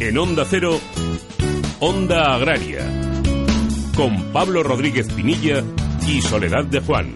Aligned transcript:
En 0.00 0.16
Onda 0.16 0.46
Cero, 0.48 0.80
Onda 1.78 2.34
Agraria, 2.34 2.80
con 3.94 4.32
Pablo 4.32 4.62
Rodríguez 4.62 5.12
Pinilla 5.12 5.62
y 6.08 6.22
Soledad 6.22 6.64
de 6.64 6.80
Juan. 6.80 7.14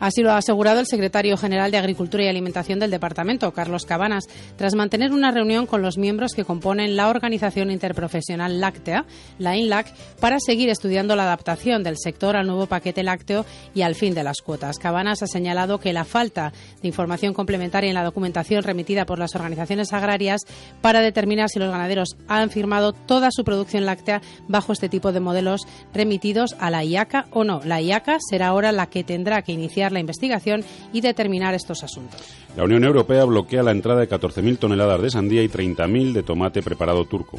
Así 0.00 0.22
lo 0.22 0.32
ha 0.32 0.38
asegurado 0.38 0.80
el 0.80 0.86
secretario 0.86 1.36
general 1.36 1.70
de 1.70 1.76
Agricultura 1.76 2.24
y 2.24 2.28
Alimentación 2.28 2.78
del 2.78 2.90
departamento, 2.90 3.52
Carlos 3.52 3.84
Cabanas, 3.84 4.24
tras 4.56 4.74
mantener 4.74 5.12
una 5.12 5.30
reunión 5.30 5.66
con 5.66 5.82
los 5.82 5.98
miembros 5.98 6.32
que 6.32 6.44
componen 6.44 6.96
la 6.96 7.08
Organización 7.08 7.70
Interprofesional 7.70 8.60
Láctea, 8.60 9.04
la 9.38 9.58
INLAC, 9.58 9.94
para 10.18 10.38
seguir 10.40 10.70
estudiando 10.70 11.16
la 11.16 11.24
adaptación 11.24 11.82
del 11.82 11.98
sector 11.98 12.34
al 12.34 12.46
nuevo 12.46 12.66
paquete 12.66 13.02
lácteo 13.02 13.44
y 13.74 13.82
al 13.82 13.94
fin 13.94 14.14
de 14.14 14.24
las 14.24 14.40
cuotas. 14.40 14.78
Cabanas 14.78 15.22
ha 15.22 15.26
señalado 15.26 15.78
que 15.78 15.92
la 15.92 16.04
falta 16.04 16.52
de 16.80 16.88
información 16.88 17.34
complementaria 17.34 17.88
en 17.88 17.94
la 17.94 18.04
documentación 18.04 18.62
remitida 18.62 19.04
por 19.04 19.18
las 19.18 19.34
organizaciones 19.34 19.92
agrarias 19.92 20.40
para 20.80 21.02
determinar 21.02 21.50
si 21.50 21.58
los 21.58 21.70
ganaderos 21.70 22.16
han 22.26 22.48
firmado 22.48 22.92
toda 22.92 23.28
su 23.30 23.44
producción 23.44 23.84
láctea 23.84 24.22
bajo 24.48 24.72
este 24.72 24.88
tipo 24.88 25.12
de 25.12 25.20
modelos 25.20 25.60
remitidos 25.92 26.56
a 26.58 26.70
la 26.70 26.84
IACA 26.84 27.26
o 27.32 27.44
no. 27.44 27.60
La 27.64 27.82
IACA 27.82 28.16
será 28.30 28.48
ahora 28.48 28.72
la 28.72 28.86
que 28.86 29.04
tendrá 29.04 29.42
que 29.42 29.52
iniciar 29.52 29.89
la 29.92 30.00
investigación 30.00 30.64
y 30.92 31.00
determinar 31.00 31.54
estos 31.54 31.82
asuntos. 31.82 32.20
La 32.56 32.64
Unión 32.64 32.84
Europea 32.84 33.24
bloquea 33.24 33.62
la 33.62 33.72
entrada 33.72 34.00
de 34.00 34.08
14.000 34.08 34.58
toneladas 34.58 35.02
de 35.02 35.10
sandía 35.10 35.42
y 35.42 35.48
30.000 35.48 36.12
de 36.12 36.22
tomate 36.22 36.62
preparado 36.62 37.04
turco. 37.04 37.38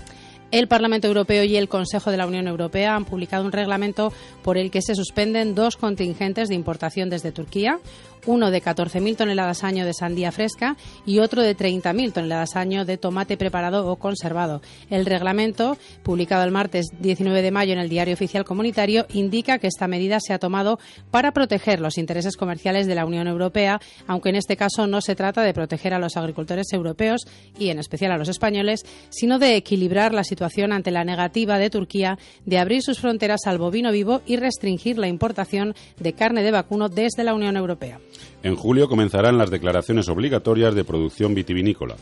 El 0.51 0.67
Parlamento 0.67 1.07
Europeo 1.07 1.45
y 1.45 1.55
el 1.55 1.69
Consejo 1.69 2.11
de 2.11 2.17
la 2.17 2.27
Unión 2.27 2.45
Europea 2.45 2.95
han 2.97 3.05
publicado 3.05 3.45
un 3.45 3.53
reglamento 3.53 4.11
por 4.43 4.57
el 4.57 4.69
que 4.69 4.81
se 4.81 4.95
suspenden 4.95 5.55
dos 5.55 5.77
contingentes 5.77 6.49
de 6.49 6.55
importación 6.55 7.09
desde 7.09 7.31
Turquía, 7.31 7.79
uno 8.25 8.51
de 8.51 8.61
14.000 8.61 9.15
toneladas 9.15 9.63
año 9.63 9.85
de 9.85 9.93
sandía 9.93 10.31
fresca 10.31 10.77
y 11.05 11.19
otro 11.19 11.41
de 11.41 11.55
30.000 11.55 12.13
toneladas 12.13 12.55
año 12.55 12.85
de 12.85 12.97
tomate 12.97 13.37
preparado 13.37 13.87
o 13.87 13.95
conservado. 13.97 14.61
El 14.89 15.05
reglamento, 15.05 15.77
publicado 16.03 16.43
el 16.43 16.51
martes 16.51 16.87
19 16.99 17.41
de 17.41 17.51
mayo 17.51 17.73
en 17.73 17.79
el 17.79 17.89
Diario 17.89 18.13
Oficial 18.13 18.45
Comunitario, 18.45 19.05
indica 19.13 19.59
que 19.59 19.67
esta 19.67 19.87
medida 19.87 20.19
se 20.19 20.33
ha 20.33 20.39
tomado 20.39 20.79
para 21.09 21.31
proteger 21.31 21.79
los 21.79 21.97
intereses 21.97 22.37
comerciales 22.37 22.87
de 22.87 22.95
la 22.95 23.05
Unión 23.05 23.27
Europea, 23.27 23.79
aunque 24.07 24.29
en 24.29 24.35
este 24.35 24.57
caso 24.57 24.87
no 24.87 25.01
se 25.01 25.15
trata 25.15 25.41
de 25.43 25.53
proteger 25.53 25.93
a 25.93 25.99
los 25.99 26.17
agricultores 26.17 26.67
europeos 26.73 27.21
y 27.57 27.69
en 27.69 27.79
especial 27.79 28.11
a 28.11 28.17
los 28.17 28.29
españoles, 28.29 28.85
sino 29.09 29.39
de 29.39 29.55
equilibrar 29.55 30.13
la 30.13 30.23
situación 30.23 30.71
ante 30.71 30.91
la 30.91 31.03
negativa 31.03 31.57
de 31.57 31.69
Turquía 31.69 32.17
de 32.45 32.57
abrir 32.57 32.81
sus 32.81 32.99
fronteras 32.99 33.41
al 33.45 33.57
bovino 33.57 33.91
vivo 33.91 34.21
y 34.25 34.37
restringir 34.37 34.97
la 34.97 35.07
importación 35.07 35.75
de 35.99 36.13
carne 36.13 36.43
de 36.43 36.51
vacuno 36.51 36.89
desde 36.89 37.23
la 37.23 37.33
Unión 37.33 37.57
Europea. 37.57 37.99
En 38.43 38.55
julio 38.55 38.87
comenzarán 38.87 39.37
las 39.37 39.51
declaraciones 39.51 40.09
obligatorias 40.09 40.73
de 40.75 40.83
producción 40.83 41.33
vitivinícola. 41.33 41.95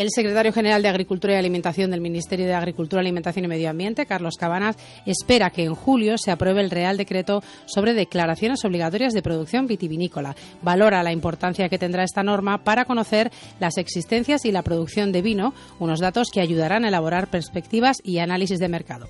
El 0.00 0.08
secretario 0.10 0.50
general 0.50 0.80
de 0.80 0.88
Agricultura 0.88 1.34
y 1.34 1.36
Alimentación 1.36 1.90
del 1.90 2.00
Ministerio 2.00 2.46
de 2.46 2.54
Agricultura, 2.54 3.02
Alimentación 3.02 3.44
y 3.44 3.48
Medio 3.48 3.68
Ambiente, 3.68 4.06
Carlos 4.06 4.36
Cabanas, 4.38 4.76
espera 5.04 5.50
que 5.50 5.64
en 5.64 5.74
julio 5.74 6.16
se 6.16 6.30
apruebe 6.30 6.62
el 6.62 6.70
Real 6.70 6.96
Decreto 6.96 7.42
sobre 7.66 7.92
declaraciones 7.92 8.64
obligatorias 8.64 9.12
de 9.12 9.20
producción 9.20 9.66
vitivinícola. 9.66 10.34
Valora 10.62 11.02
la 11.02 11.12
importancia 11.12 11.68
que 11.68 11.78
tendrá 11.78 12.04
esta 12.04 12.22
norma 12.22 12.64
para 12.64 12.86
conocer 12.86 13.30
las 13.58 13.76
existencias 13.76 14.46
y 14.46 14.52
la 14.52 14.62
producción 14.62 15.12
de 15.12 15.20
vino, 15.20 15.52
unos 15.78 16.00
datos 16.00 16.30
que 16.32 16.40
ayudarán 16.40 16.86
a 16.86 16.88
elaborar 16.88 17.28
perspectivas 17.28 17.98
y 18.02 18.20
análisis 18.20 18.58
de 18.58 18.68
mercado. 18.68 19.06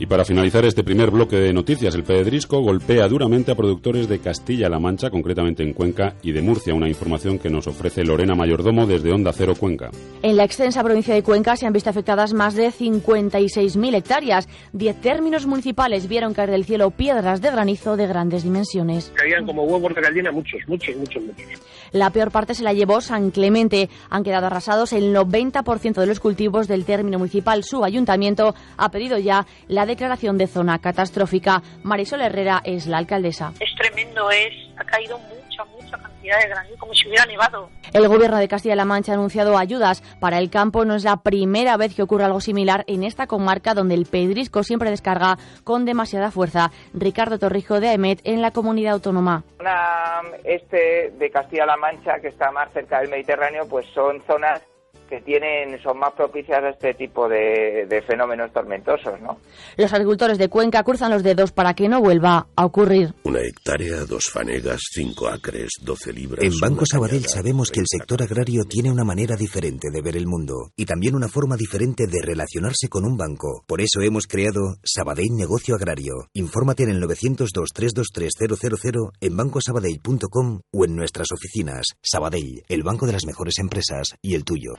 Y 0.00 0.06
para 0.06 0.24
finalizar 0.24 0.64
este 0.64 0.82
primer 0.82 1.10
bloque 1.10 1.36
de 1.36 1.52
noticias, 1.52 1.94
el 1.94 2.04
Pedrisco 2.04 2.62
golpea 2.62 3.06
duramente 3.06 3.52
a 3.52 3.54
productores 3.54 4.08
de 4.08 4.18
Castilla-La 4.18 4.78
Mancha, 4.78 5.10
concretamente 5.10 5.62
en 5.62 5.74
Cuenca, 5.74 6.14
y 6.22 6.32
de 6.32 6.40
Murcia, 6.40 6.72
una 6.72 6.88
información 6.88 7.38
que 7.38 7.50
nos 7.50 7.66
ofrece 7.66 8.02
Lorena 8.02 8.34
Mayordomo 8.34 8.86
desde 8.86 9.12
Onda 9.12 9.30
Cero 9.34 9.52
Cuenca. 9.60 9.90
En 10.22 10.38
la 10.38 10.44
extensa 10.44 10.82
provincia 10.82 11.14
de 11.14 11.22
Cuenca 11.22 11.54
se 11.54 11.66
han 11.66 11.74
visto 11.74 11.90
afectadas 11.90 12.32
más 12.32 12.54
de 12.54 12.68
56.000 12.68 13.94
hectáreas. 13.94 14.48
Diez 14.72 14.98
términos 15.02 15.46
municipales 15.46 16.08
vieron 16.08 16.32
caer 16.32 16.50
del 16.50 16.64
cielo 16.64 16.92
piedras 16.92 17.42
de 17.42 17.50
granizo 17.50 17.98
de 17.98 18.06
grandes 18.06 18.42
dimensiones. 18.42 19.12
Caían 19.14 19.44
como 19.44 19.64
huevos 19.64 19.94
de 19.94 20.00
gallina 20.00 20.32
muchos, 20.32 20.62
muchos, 20.66 20.96
muchos, 20.96 21.22
muchos. 21.22 21.60
La 21.92 22.08
peor 22.08 22.30
parte 22.30 22.54
se 22.54 22.62
la 22.62 22.72
llevó 22.72 23.02
San 23.02 23.30
Clemente. 23.30 23.90
Han 24.08 24.24
quedado 24.24 24.46
arrasados 24.46 24.94
el 24.94 25.14
90% 25.14 25.94
de 25.94 26.06
los 26.06 26.20
cultivos 26.20 26.68
del 26.68 26.86
término 26.86 27.18
municipal. 27.18 27.64
Su 27.64 27.84
ayuntamiento 27.84 28.54
ha 28.78 28.90
pedido 28.90 29.18
ya 29.18 29.46
la 29.68 29.89
declaración 29.90 30.38
de 30.38 30.46
zona 30.46 30.78
catastrófica. 30.78 31.62
Marisol 31.82 32.22
Herrera 32.22 32.62
es 32.64 32.86
la 32.86 32.98
alcaldesa. 32.98 33.52
Es 33.60 33.74
tremendo, 33.76 34.30
es 34.30 34.52
ha 34.80 34.84
caído 34.84 35.18
mucha, 35.18 35.64
mucha 35.64 35.98
cantidad 35.98 36.40
de 36.40 36.48
granizo, 36.48 36.76
como 36.78 36.94
si 36.94 37.06
hubiera 37.06 37.26
nevado. 37.26 37.68
El 37.92 38.08
gobierno 38.08 38.38
de 38.38 38.48
Castilla-La 38.48 38.84
Mancha 38.86 39.12
ha 39.12 39.14
anunciado 39.16 39.58
ayudas 39.58 40.02
para 40.20 40.38
el 40.38 40.48
campo. 40.48 40.84
No 40.84 40.94
es 40.94 41.04
la 41.04 41.18
primera 41.18 41.76
vez 41.76 41.94
que 41.94 42.02
ocurre 42.02 42.24
algo 42.24 42.40
similar 42.40 42.84
en 42.86 43.04
esta 43.04 43.26
comarca 43.26 43.74
donde 43.74 43.94
el 43.94 44.06
pedrisco 44.06 44.62
siempre 44.62 44.90
descarga 44.90 45.36
con 45.64 45.84
demasiada 45.84 46.30
fuerza. 46.30 46.70
Ricardo 46.94 47.38
Torrijo 47.38 47.80
de 47.80 47.88
AEMET 47.88 48.20
en 48.24 48.40
la 48.40 48.52
comunidad 48.52 48.94
autónoma. 48.94 49.44
La 49.60 50.22
este 50.44 51.12
de 51.18 51.30
Castilla-La 51.30 51.76
Mancha, 51.76 52.20
que 52.20 52.28
está 52.28 52.50
más 52.50 52.72
cerca 52.72 53.00
del 53.00 53.10
Mediterráneo, 53.10 53.68
pues 53.68 53.86
son 53.92 54.22
zonas 54.26 54.62
que 55.10 55.20
tienen 55.20 55.78
son 55.82 55.98
más 55.98 56.12
propicias 56.12 56.62
a 56.62 56.70
este 56.70 56.94
tipo 56.94 57.28
de, 57.28 57.84
de, 57.88 58.00
fenómenos 58.02 58.52
tormentosos, 58.52 59.20
¿no? 59.20 59.38
Los 59.76 59.92
agricultores 59.92 60.38
de 60.38 60.48
Cuenca 60.48 60.84
cruzan 60.84 61.10
los 61.10 61.24
dedos 61.24 61.52
para 61.52 61.74
que 61.74 61.88
no 61.88 62.00
vuelva 62.00 62.46
a 62.54 62.64
ocurrir. 62.64 63.12
Una 63.24 63.40
hectárea, 63.40 64.04
dos 64.06 64.30
fanegas, 64.32 64.80
cinco 64.92 65.26
acres, 65.28 65.70
doce 65.82 66.12
libras. 66.12 66.44
En 66.44 66.52
Banco 66.60 66.84
Sabadell 66.86 67.26
sabemos 67.26 67.70
que 67.70 67.80
el 67.80 67.86
sector 67.88 68.22
agrario 68.22 68.62
tiene 68.64 68.90
una 68.90 69.04
manera 69.04 69.36
diferente 69.36 69.90
de 69.90 70.00
ver 70.00 70.16
el 70.16 70.28
mundo 70.28 70.70
y 70.76 70.86
también 70.86 71.16
una 71.16 71.28
forma 71.28 71.56
diferente 71.56 72.06
de 72.06 72.22
relacionarse 72.22 72.88
con 72.88 73.04
un 73.04 73.16
banco. 73.16 73.64
Por 73.66 73.80
eso 73.80 74.00
hemos 74.02 74.28
creado 74.28 74.76
Sabadell 74.84 75.34
Negocio 75.36 75.74
Agrario. 75.74 76.28
Infórmate 76.34 76.84
en 76.84 76.90
el 76.90 77.02
902-323-000 77.02 79.10
en 79.20 79.36
bancosabadell.com 79.36 80.60
o 80.72 80.84
en 80.84 80.94
nuestras 80.94 81.32
oficinas. 81.32 81.84
Sabadell, 82.00 82.62
el 82.68 82.84
banco 82.84 83.06
de 83.06 83.12
las 83.12 83.26
mejores 83.26 83.58
empresas 83.58 84.14
y 84.22 84.34
el 84.34 84.44
tuyo. 84.44 84.74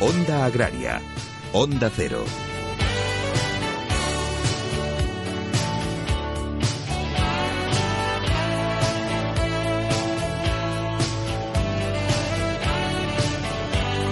Onda 0.00 0.44
Agraria. 0.44 1.00
Onda 1.52 1.90
Cero. 1.94 2.24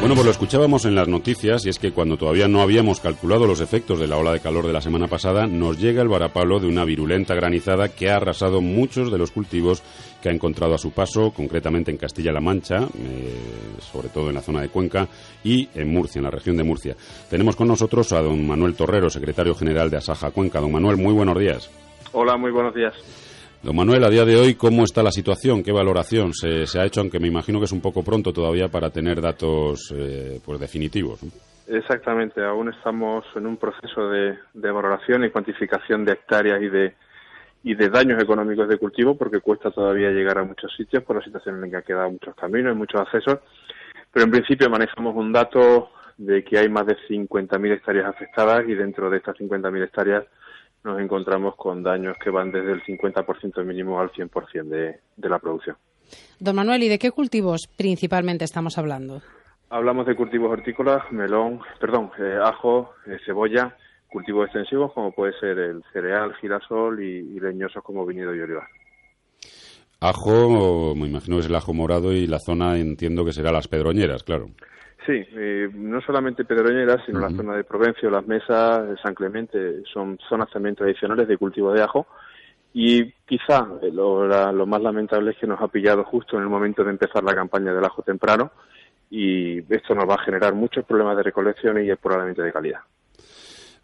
Bueno, 0.07 0.15
pues 0.15 0.27
lo 0.27 0.31
escuchábamos 0.31 0.85
en 0.85 0.95
las 0.95 1.09
noticias 1.09 1.67
y 1.67 1.69
es 1.69 1.81
que 1.81 1.91
cuando 1.91 2.17
todavía 2.17 2.47
no 2.47 2.61
habíamos 2.61 3.01
calculado 3.01 3.49
los 3.49 3.61
efectos 3.61 3.99
de 3.99 4.07
la 4.07 4.17
ola 4.17 4.33
de 4.33 4.39
calor 4.39 4.65
de 4.65 4.73
la 4.73 4.81
semana 4.81 5.09
pasada, 5.09 5.49
nos 5.49 5.81
llega 5.81 6.01
el 6.01 6.07
varapalo 6.07 6.61
de 6.61 6.69
una 6.69 6.85
virulenta 6.85 7.35
granizada 7.35 7.89
que 7.89 8.09
ha 8.09 8.17
arrasado 8.17 8.61
muchos 8.61 9.11
de 9.11 9.19
los 9.19 9.33
cultivos 9.33 9.83
que 10.21 10.29
ha 10.29 10.33
encontrado 10.33 10.75
a 10.75 10.79
su 10.79 10.93
paso, 10.93 11.31
concretamente 11.31 11.91
en 11.91 11.97
Castilla-La 11.97 12.41
Mancha, 12.41 12.77
eh, 12.99 13.35
sobre 13.81 14.09
todo 14.09 14.29
en 14.29 14.35
la 14.35 14.43
zona 14.43 14.61
de 14.61 14.69
Cuenca, 14.69 15.07
y 15.45 15.69
en 15.75 15.89
Murcia, 15.89 16.19
en 16.19 16.25
la 16.25 16.31
región 16.31 16.57
de 16.57 16.65
Murcia. 16.65 16.95
Tenemos 17.31 17.57
con 17.57 17.69
nosotros 17.69 18.13
a 18.13 18.23
don 18.23 18.47
Manuel 18.47 18.75
Torrero, 18.75 19.09
secretario 19.11 19.55
general 19.55 19.91
de 19.91 19.99
Asaja 19.99 20.31
Cuenca. 20.31 20.61
Don 20.61 20.73
Manuel, 20.73 20.97
muy 20.97 21.13
buenos 21.13 21.39
días. 21.39 21.71
Hola, 22.13 22.37
muy 22.37 22.51
buenos 22.51 22.75
días. 22.75 22.95
Don 23.63 23.75
Manuel, 23.75 24.05
a 24.05 24.11
día 24.11 24.25
de 24.25 24.37
hoy, 24.37 24.55
¿cómo 24.55 24.85
está 24.85 25.03
la 25.03 25.11
situación? 25.11 25.63
¿Qué 25.63 25.73
valoración 25.73 26.33
se, 26.33 26.67
se 26.67 26.79
ha 26.79 26.85
hecho? 26.85 27.01
Aunque 27.01 27.19
me 27.19 27.29
imagino 27.29 27.59
que 27.59 27.65
es 27.65 27.73
un 27.73 27.81
poco 27.81 28.03
pronto 28.05 28.33
todavía 28.33 28.69
para 28.69 28.91
tener 28.91 29.21
datos 29.21 29.93
eh, 29.97 30.39
pues 30.45 30.61
definitivos. 30.61 31.21
Exactamente, 31.67 32.45
aún 32.45 32.69
estamos 32.69 33.25
en 33.35 33.45
un 33.47 33.57
proceso 33.57 34.09
de, 34.09 34.39
de, 34.55 34.71
valoración 34.71 35.25
y 35.25 35.31
cuantificación 35.31 36.05
de 36.05 36.13
hectáreas 36.13 36.63
y 36.63 36.69
de, 36.69 36.95
y 37.67 37.75
de 37.75 37.91
daños 37.91 38.23
económicos 38.23 38.69
de 38.69 38.79
cultivo, 38.79 39.17
porque 39.17 39.41
cuesta 39.41 39.73
todavía 39.73 40.11
llegar 40.11 40.39
a 40.39 40.45
muchos 40.45 40.73
sitios 40.77 41.03
por 41.03 41.17
la 41.17 41.25
situación 41.25 41.57
en 41.57 41.63
la 41.63 41.69
que 41.69 41.77
ha 41.77 41.83
quedado 41.83 42.13
muchos 42.13 42.37
caminos 42.37 42.73
y 42.73 42.79
muchos 42.79 43.01
accesos. 43.01 43.41
Pero 44.13 44.25
en 44.25 44.31
principio 44.31 44.71
manejamos 44.71 45.17
un 45.17 45.33
dato 45.33 45.91
de 46.17 46.45
que 46.45 46.59
hay 46.59 46.69
más 46.69 46.87
de 46.87 46.97
50.000 46.97 47.73
hectáreas 47.73 48.07
afectadas 48.07 48.69
y 48.69 48.75
dentro 48.77 49.11
de 49.11 49.17
estas 49.17 49.37
50.000 49.39 49.83
hectáreas 49.83 50.25
nos 50.85 51.01
encontramos 51.01 51.57
con 51.57 51.83
daños 51.83 52.17
que 52.23 52.31
van 52.31 52.53
desde 52.53 52.71
el 52.71 52.85
50% 52.85 53.65
mínimo 53.65 53.99
al 53.99 54.13
100% 54.13 54.63
de, 54.63 55.01
de 55.17 55.29
la 55.29 55.41
producción. 55.41 55.75
Don 56.39 56.55
Manuel, 56.55 56.85
¿y 56.85 56.89
de 56.89 57.01
qué 57.01 57.11
cultivos 57.11 57.67
principalmente 57.67 58.45
estamos 58.45 58.79
hablando? 58.79 59.23
Hablamos 59.71 60.07
de 60.07 60.15
cultivos 60.15 60.53
hortícolas, 60.53 61.11
melón, 61.11 61.63
perdón, 61.81 62.13
eh, 62.17 62.39
ajo, 62.41 62.95
eh, 63.07 63.19
cebolla, 63.27 63.77
cultivos 64.09 64.47
extensivos 64.47 64.93
como 64.93 65.13
puede 65.13 65.33
ser 65.39 65.59
el 65.59 65.83
cereal, 65.93 66.35
girasol 66.41 67.03
y, 67.03 67.37
y, 67.37 67.41
leñosos 67.41 67.83
como 67.83 68.07
viñedo 68.07 68.35
y 68.35 68.41
olivar. 68.41 68.69
Ajo, 70.01 70.95
me 70.95 71.07
imagino 71.07 71.37
que 71.37 71.41
es 71.41 71.47
el 71.47 71.55
ajo 71.55 71.73
morado 71.73 72.13
y 72.13 72.27
la 72.27 72.39
zona 72.39 72.77
entiendo 72.79 73.25
que 73.25 73.33
será 73.33 73.51
las 73.51 73.69
pedroñeras, 73.69 74.23
claro. 74.23 74.49
Sí, 75.07 75.25
eh, 75.37 75.71
no 75.73 76.01
solamente 76.01 76.45
Pedroñeras, 76.45 77.01
sino 77.07 77.21
uh 77.21 77.23
-huh. 77.23 77.31
la 77.31 77.37
zona 77.37 77.57
de 77.57 77.65
Provencio, 77.65 78.11
las 78.11 78.27
mesas, 78.27 78.99
San 79.01 79.15
Clemente, 79.15 79.83
son 79.93 80.19
zonas 80.29 80.51
también 80.51 80.75
tradicionales 80.75 81.29
de 81.29 81.39
cultivo 81.39 81.73
de 81.73 81.83
ajo. 81.83 82.07
Y 82.75 83.13
quizá 83.25 83.67
lo, 83.93 84.27
la, 84.27 84.51
lo, 84.53 84.67
más 84.67 84.83
lamentable 84.83 85.31
es 85.31 85.39
que 85.39 85.47
nos 85.47 85.61
ha 85.63 85.69
pillado 85.69 86.03
justo 86.05 86.37
en 86.37 86.43
el 86.43 86.49
momento 86.49 86.83
de 86.83 86.91
empezar 86.91 87.23
la 87.23 87.35
campaña 87.35 87.73
del 87.73 87.85
ajo 87.85 88.03
temprano 88.03 88.51
y 89.09 89.61
esto 89.73 89.95
nos 89.95 90.09
va 90.09 90.15
a 90.15 90.25
generar 90.25 90.55
muchos 90.55 90.85
problemas 90.85 91.17
de 91.17 91.23
recolección 91.23 91.83
y 91.83 91.95
probablemente 91.95 92.43
de 92.43 92.53
calidad. 92.53 92.81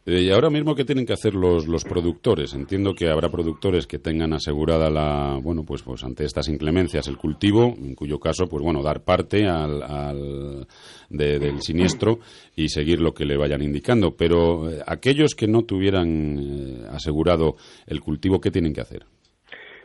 Eh, 0.04 0.22
y 0.22 0.30
ahora 0.30 0.50
mismo, 0.50 0.74
¿qué 0.74 0.84
tienen 0.84 1.06
que 1.06 1.12
hacer 1.12 1.34
los, 1.34 1.68
los 1.68 1.84
productores? 1.84 2.54
Entiendo 2.54 2.92
que 2.92 3.08
habrá 3.08 3.28
productores 3.28 3.86
que 3.86 4.00
tengan 4.00 4.32
asegurada 4.32 4.90
la, 4.90 5.38
bueno, 5.40 5.62
pues, 5.64 5.82
pues 5.82 6.02
ante 6.02 6.24
estas 6.24 6.48
inclemencias 6.48 7.06
el 7.06 7.16
cultivo, 7.16 7.74
en 7.78 7.94
cuyo 7.94 8.18
caso, 8.18 8.48
pues 8.48 8.64
bueno, 8.64 8.82
dar 8.82 9.04
parte 9.04 9.46
al, 9.46 9.80
al 9.82 10.66
de, 11.08 11.38
del 11.38 11.60
siniestro 11.60 12.18
y 12.56 12.68
seguir 12.68 13.00
lo 13.00 13.12
que 13.12 13.24
le 13.24 13.36
vayan 13.36 13.62
indicando. 13.62 14.16
Pero 14.16 14.68
eh, 14.70 14.82
aquellos 14.84 15.36
que 15.36 15.46
no 15.46 15.62
tuvieran 15.62 16.36
eh, 16.38 16.86
asegurado 16.90 17.54
el 17.86 18.00
cultivo, 18.00 18.40
¿qué 18.40 18.50
tienen 18.50 18.72
que 18.72 18.80
hacer? 18.80 19.04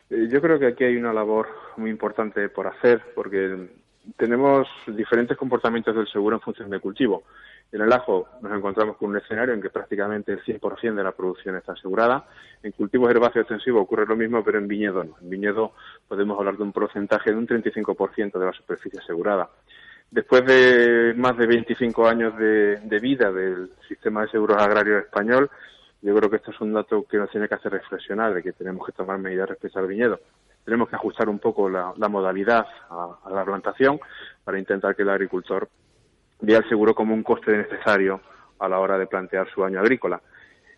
Eh, 0.10 0.28
yo 0.32 0.42
creo 0.42 0.58
que 0.58 0.68
aquí 0.68 0.84
hay 0.84 0.96
una 0.96 1.14
labor 1.14 1.48
muy 1.78 1.92
importante 1.92 2.50
por 2.50 2.66
hacer, 2.66 3.02
porque 3.14 3.68
tenemos 4.16 4.68
diferentes 4.88 5.38
comportamientos 5.38 5.96
del 5.96 6.08
seguro 6.08 6.38
en 6.38 6.42
función 6.42 6.70
del 6.70 6.82
cultivo. 6.82 7.24
En 7.72 7.82
el 7.82 7.92
ajo 7.92 8.28
nos 8.42 8.54
encontramos 8.54 8.96
con 8.98 9.10
un 9.10 9.18
escenario 9.18 9.54
en 9.54 9.62
que 9.62 9.70
prácticamente 9.70 10.32
el 10.32 10.42
100% 10.42 10.96
de 10.96 11.04
la 11.04 11.12
producción 11.12 11.56
está 11.58 11.74
asegurada. 11.74 12.26
En 12.64 12.72
cultivos 12.72 13.10
herbáceos 13.12 13.44
extensivos 13.44 13.82
ocurre 13.82 14.06
lo 14.06 14.16
mismo, 14.16 14.44
pero 14.44 14.58
en 14.58 14.68
viñedo 14.68 15.04
no. 15.04 15.18
En 15.22 15.30
viñedo 15.30 15.74
podemos 16.08 16.40
hablar 16.40 16.56
de 16.56 16.64
un 16.64 16.72
porcentaje 16.72 17.32
de 17.32 17.38
un 17.38 17.48
35% 17.48 18.40
de 18.40 18.46
la 18.46 18.54
superficie 18.54 19.00
asegurada. 19.00 19.50
Después 20.10 20.46
de 20.46 21.14
más 21.18 21.38
de 21.38 21.46
25 21.46 22.08
años 22.08 22.38
de, 22.38 22.78
de 22.78 23.00
vida 23.00 23.32
del 23.32 23.72
sistema 23.88 24.22
de 24.22 24.30
seguros 24.30 24.58
agrarios 24.62 25.04
español, 25.04 25.50
yo 26.02 26.16
creo 26.16 26.30
que 26.30 26.38
esto 26.38 26.52
es 26.52 26.62
un 26.62 26.72
dato 26.72 27.06
que 27.06 27.18
nos 27.18 27.30
tiene 27.30 27.50
que 27.50 27.56
hacer 27.56 27.74
reflexionar 27.74 28.34
de 28.34 28.42
que 28.42 28.54
tenemos 28.54 28.86
que 28.86 28.94
tomar 28.94 29.18
medidas 29.18 29.50
respecto 29.50 29.80
al 29.80 29.88
viñedo. 29.88 30.22
Tenemos 30.64 30.88
que 30.88 30.96
ajustar 30.96 31.28
un 31.28 31.40
poco 31.40 31.70
la, 31.70 31.94
modalidad 32.08 32.66
a 32.90 33.30
la 33.30 33.44
plantación 33.44 34.00
para 34.46 34.58
intentar 34.58 34.96
que 34.96 35.02
el 35.02 35.10
agricultor 35.10 35.68
vea 36.42 36.60
el 36.60 36.70
seguro 36.70 36.94
como 36.94 37.14
un 37.14 37.24
coste 37.24 37.56
necesario 37.56 38.22
a 38.60 38.68
la 38.68 38.80
hora 38.80 38.98
de 38.98 39.08
plantear 39.08 39.48
su 39.54 39.64
año 39.64 39.80
agrícola. 39.80 40.22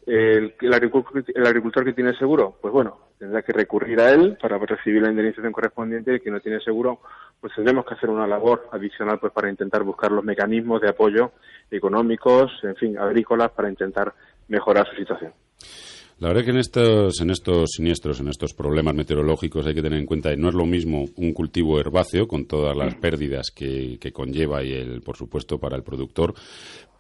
El, 0.05 0.55
el, 0.59 0.73
agricultor, 0.73 1.23
el, 1.27 1.45
agricultor, 1.45 1.85
que 1.85 1.93
tiene 1.93 2.13
seguro, 2.17 2.57
pues 2.61 2.73
bueno, 2.73 3.11
tendrá 3.19 3.41
que 3.41 3.53
recurrir 3.53 3.99
a 3.99 4.11
él 4.11 4.37
para 4.41 4.57
recibir 4.57 5.01
la 5.01 5.09
indemnización 5.09 5.51
correspondiente 5.51 6.11
y 6.11 6.15
el 6.15 6.21
que 6.21 6.31
no 6.31 6.39
tiene 6.39 6.59
seguro, 6.61 7.01
pues 7.39 7.53
tendremos 7.53 7.85
que 7.85 7.93
hacer 7.93 8.09
una 8.09 8.25
labor 8.25 8.69
adicional 8.71 9.19
pues 9.19 9.31
para 9.33 9.49
intentar 9.49 9.83
buscar 9.83 10.11
los 10.11 10.23
mecanismos 10.23 10.81
de 10.81 10.89
apoyo 10.89 11.33
económicos, 11.69 12.51
en 12.63 12.75
fin, 12.75 12.97
agrícolas, 12.97 13.51
para 13.51 13.69
intentar 13.69 14.13
mejorar 14.47 14.87
su 14.87 14.95
situación. 14.95 15.33
La 16.19 16.27
verdad 16.27 16.41
es 16.41 16.45
que 16.45 16.51
en 16.51 16.57
estos, 16.57 17.21
en 17.21 17.29
estos 17.29 17.69
siniestros, 17.71 18.19
en 18.19 18.27
estos 18.27 18.53
problemas 18.53 18.93
meteorológicos 18.93 19.65
hay 19.65 19.73
que 19.73 19.81
tener 19.81 19.99
en 19.99 20.05
cuenta 20.05 20.31
que 20.31 20.37
no 20.37 20.49
es 20.49 20.53
lo 20.53 20.65
mismo 20.65 21.05
un 21.15 21.33
cultivo 21.33 21.79
herbáceo 21.79 22.27
con 22.27 22.45
todas 22.45 22.75
las 22.75 22.95
pérdidas 22.95 23.51
que, 23.55 23.97
que 24.01 24.11
conlleva 24.11 24.61
y 24.61 24.73
el, 24.73 25.01
por 25.01 25.15
supuesto, 25.15 25.59
para 25.59 25.77
el 25.77 25.83
productor, 25.83 26.33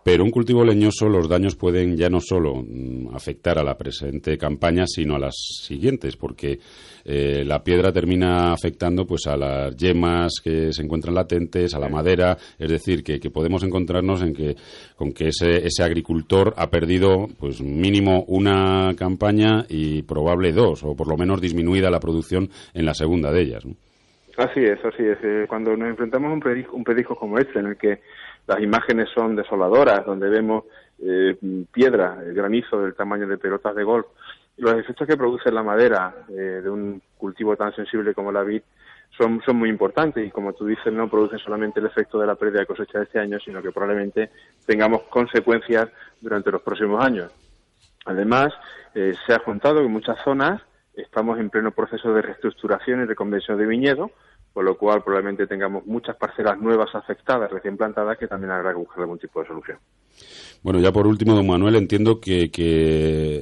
pero 0.03 0.23
un 0.23 0.31
cultivo 0.31 0.63
leñoso, 0.63 1.09
los 1.09 1.27
daños 1.27 1.55
pueden 1.55 1.97
ya 1.97 2.09
no 2.09 2.19
solo 2.21 2.55
mm, 2.55 3.13
afectar 3.13 3.59
a 3.59 3.63
la 3.63 3.77
presente 3.77 4.37
campaña, 4.37 4.85
sino 4.87 5.15
a 5.15 5.19
las 5.19 5.35
siguientes, 5.61 6.15
porque 6.15 6.59
eh, 7.05 7.43
la 7.45 7.63
piedra 7.63 7.91
termina 7.91 8.53
afectando 8.53 9.05
pues 9.05 9.27
a 9.27 9.35
las 9.35 9.75
yemas 9.75 10.33
que 10.43 10.71
se 10.71 10.83
encuentran 10.83 11.15
latentes, 11.15 11.73
a 11.73 11.79
la 11.79 11.89
madera, 11.89 12.37
es 12.57 12.69
decir, 12.69 13.03
que, 13.03 13.19
que 13.19 13.29
podemos 13.29 13.63
encontrarnos 13.63 14.21
en 14.21 14.33
que 14.33 14.55
con 14.95 15.11
que 15.11 15.27
ese, 15.27 15.65
ese, 15.65 15.83
agricultor 15.83 16.53
ha 16.57 16.69
perdido 16.69 17.27
pues 17.37 17.61
mínimo 17.61 18.23
una 18.27 18.93
campaña 18.95 19.65
y 19.67 20.03
probable 20.03 20.51
dos, 20.53 20.83
o 20.83 20.95
por 20.95 21.07
lo 21.07 21.17
menos 21.17 21.41
disminuida 21.41 21.89
la 21.89 21.99
producción 21.99 22.49
en 22.73 22.85
la 22.85 22.93
segunda 22.93 23.31
de 23.31 23.41
ellas. 23.41 23.65
¿no? 23.65 23.75
Así 24.39 24.61
es, 24.61 24.79
así 24.85 25.03
es. 25.03 25.17
Eh, 25.21 25.45
cuando 25.49 25.75
nos 25.75 25.89
enfrentamos 25.89 26.29
a 26.29 26.33
un 26.33 26.65
un 26.71 26.83
predisco 26.85 27.15
como 27.15 27.37
este, 27.37 27.59
en 27.59 27.67
el 27.67 27.77
que 27.77 27.99
las 28.49 28.61
imágenes 28.61 29.09
son 29.13 29.35
desoladoras, 29.35 30.03
donde 30.03 30.27
vemos 30.27 30.63
eh, 30.97 31.37
piedra, 31.71 32.17
granizo 32.33 32.81
del 32.81 32.95
tamaño 32.95 33.27
de 33.27 33.37
pelotas 33.37 33.75
de 33.75 33.83
golf. 33.83 34.07
Los 34.57 34.73
efectos 34.73 35.07
que 35.07 35.15
produce 35.15 35.51
la 35.51 35.61
madera 35.61 36.25
eh, 36.29 36.61
de 36.63 36.67
un 36.67 36.99
cultivo 37.15 37.55
tan 37.55 37.75
sensible 37.75 38.15
como 38.15 38.31
la 38.31 38.41
vid 38.41 38.63
son, 39.15 39.39
son 39.45 39.55
muy 39.55 39.69
importantes 39.69 40.25
y 40.25 40.31
como 40.31 40.53
tú 40.53 40.65
dices 40.65 40.91
no 40.91 41.07
producen 41.07 41.37
solamente 41.37 41.79
el 41.79 41.85
efecto 41.85 42.19
de 42.19 42.25
la 42.25 42.33
pérdida 42.33 42.61
de 42.61 42.65
cosecha 42.65 42.97
de 42.97 43.03
este 43.03 43.19
año, 43.19 43.37
sino 43.39 43.61
que 43.61 43.71
probablemente 43.71 44.31
tengamos 44.65 45.03
consecuencias 45.03 45.87
durante 46.19 46.49
los 46.49 46.63
próximos 46.63 47.03
años. 47.03 47.31
Además, 48.05 48.51
eh, 48.95 49.13
se 49.27 49.33
ha 49.33 49.39
juntado 49.39 49.81
en 49.81 49.91
muchas 49.91 50.17
zonas 50.23 50.59
estamos 50.95 51.39
en 51.39 51.49
pleno 51.49 51.71
proceso 51.71 52.13
de 52.13 52.21
reestructuración 52.21 53.01
y 53.01 53.05
reconversión 53.05 53.57
de 53.57 53.65
viñedo, 53.65 54.11
con 54.53 54.65
lo 54.65 54.77
cual 54.77 55.03
probablemente 55.03 55.47
tengamos 55.47 55.85
muchas 55.85 56.15
parcelas 56.15 56.59
nuevas 56.59 56.93
afectadas, 56.93 57.51
recién 57.51 57.77
plantadas, 57.77 58.17
que 58.17 58.27
también 58.27 58.51
habrá 58.51 58.71
que 58.71 58.79
buscar 58.79 59.01
algún 59.01 59.19
tipo 59.19 59.41
de 59.41 59.47
solución. 59.47 59.77
Bueno, 60.61 60.81
ya 60.81 60.91
por 60.91 61.07
último, 61.07 61.35
don 61.35 61.47
Manuel, 61.47 61.75
entiendo 61.75 62.19
que, 62.19 62.49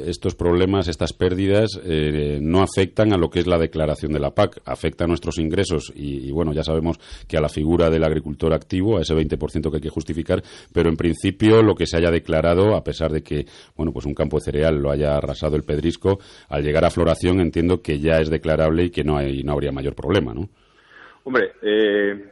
estos 0.07 0.35
problemas, 0.35 0.87
estas 0.87 1.13
pérdidas, 1.13 1.79
eh, 1.83 2.37
no 2.41 2.61
afectan 2.61 3.11
a 3.11 3.17
lo 3.17 3.31
que 3.31 3.39
es 3.39 3.47
la 3.47 3.57
declaración 3.57 4.11
de 4.11 4.19
la 4.19 4.35
PAC, 4.35 4.61
afecta 4.65 5.05
a 5.05 5.07
nuestros 5.07 5.39
ingresos 5.39 5.91
y, 5.95 6.29
bueno, 6.31 6.53
ya 6.53 6.63
sabemos 6.63 6.99
que 7.27 7.37
a 7.37 7.41
la 7.41 7.49
figura 7.49 7.89
del 7.89 8.03
agricultor 8.03 8.53
activo, 8.53 8.97
a 8.97 9.01
ese 9.01 9.15
20% 9.15 9.71
que 9.71 9.77
hay 9.77 9.81
que 9.81 9.89
justificar, 9.89 10.43
pero 10.71 10.89
en 10.89 10.95
principio 10.95 11.63
lo 11.63 11.73
que 11.73 11.87
se 11.87 11.97
haya 11.97 12.11
declarado, 12.11 12.75
a 12.75 12.83
pesar 12.83 13.11
de 13.11 13.23
que, 13.23 13.47
bueno, 13.75 13.91
pues 13.91 14.05
un 14.05 14.13
campo 14.13 14.37
de 14.37 14.43
cereal 14.43 14.75
lo 14.75 14.91
haya 14.91 15.17
arrasado 15.17 15.55
el 15.55 15.63
pedrisco, 15.63 16.19
al 16.49 16.63
llegar 16.63 16.85
a 16.85 16.91
floración 16.91 17.39
entiendo 17.39 17.81
que 17.81 17.99
ya 17.99 18.19
es 18.19 18.29
declarable 18.29 18.85
y 18.85 18.89
que 18.91 19.03
no, 19.03 19.17
hay, 19.17 19.41
no 19.41 19.53
habría 19.53 19.71
mayor 19.71 19.95
problema, 19.95 20.35
¿no? 20.35 20.49
Hombre, 21.27 21.51
eh, 21.61 22.31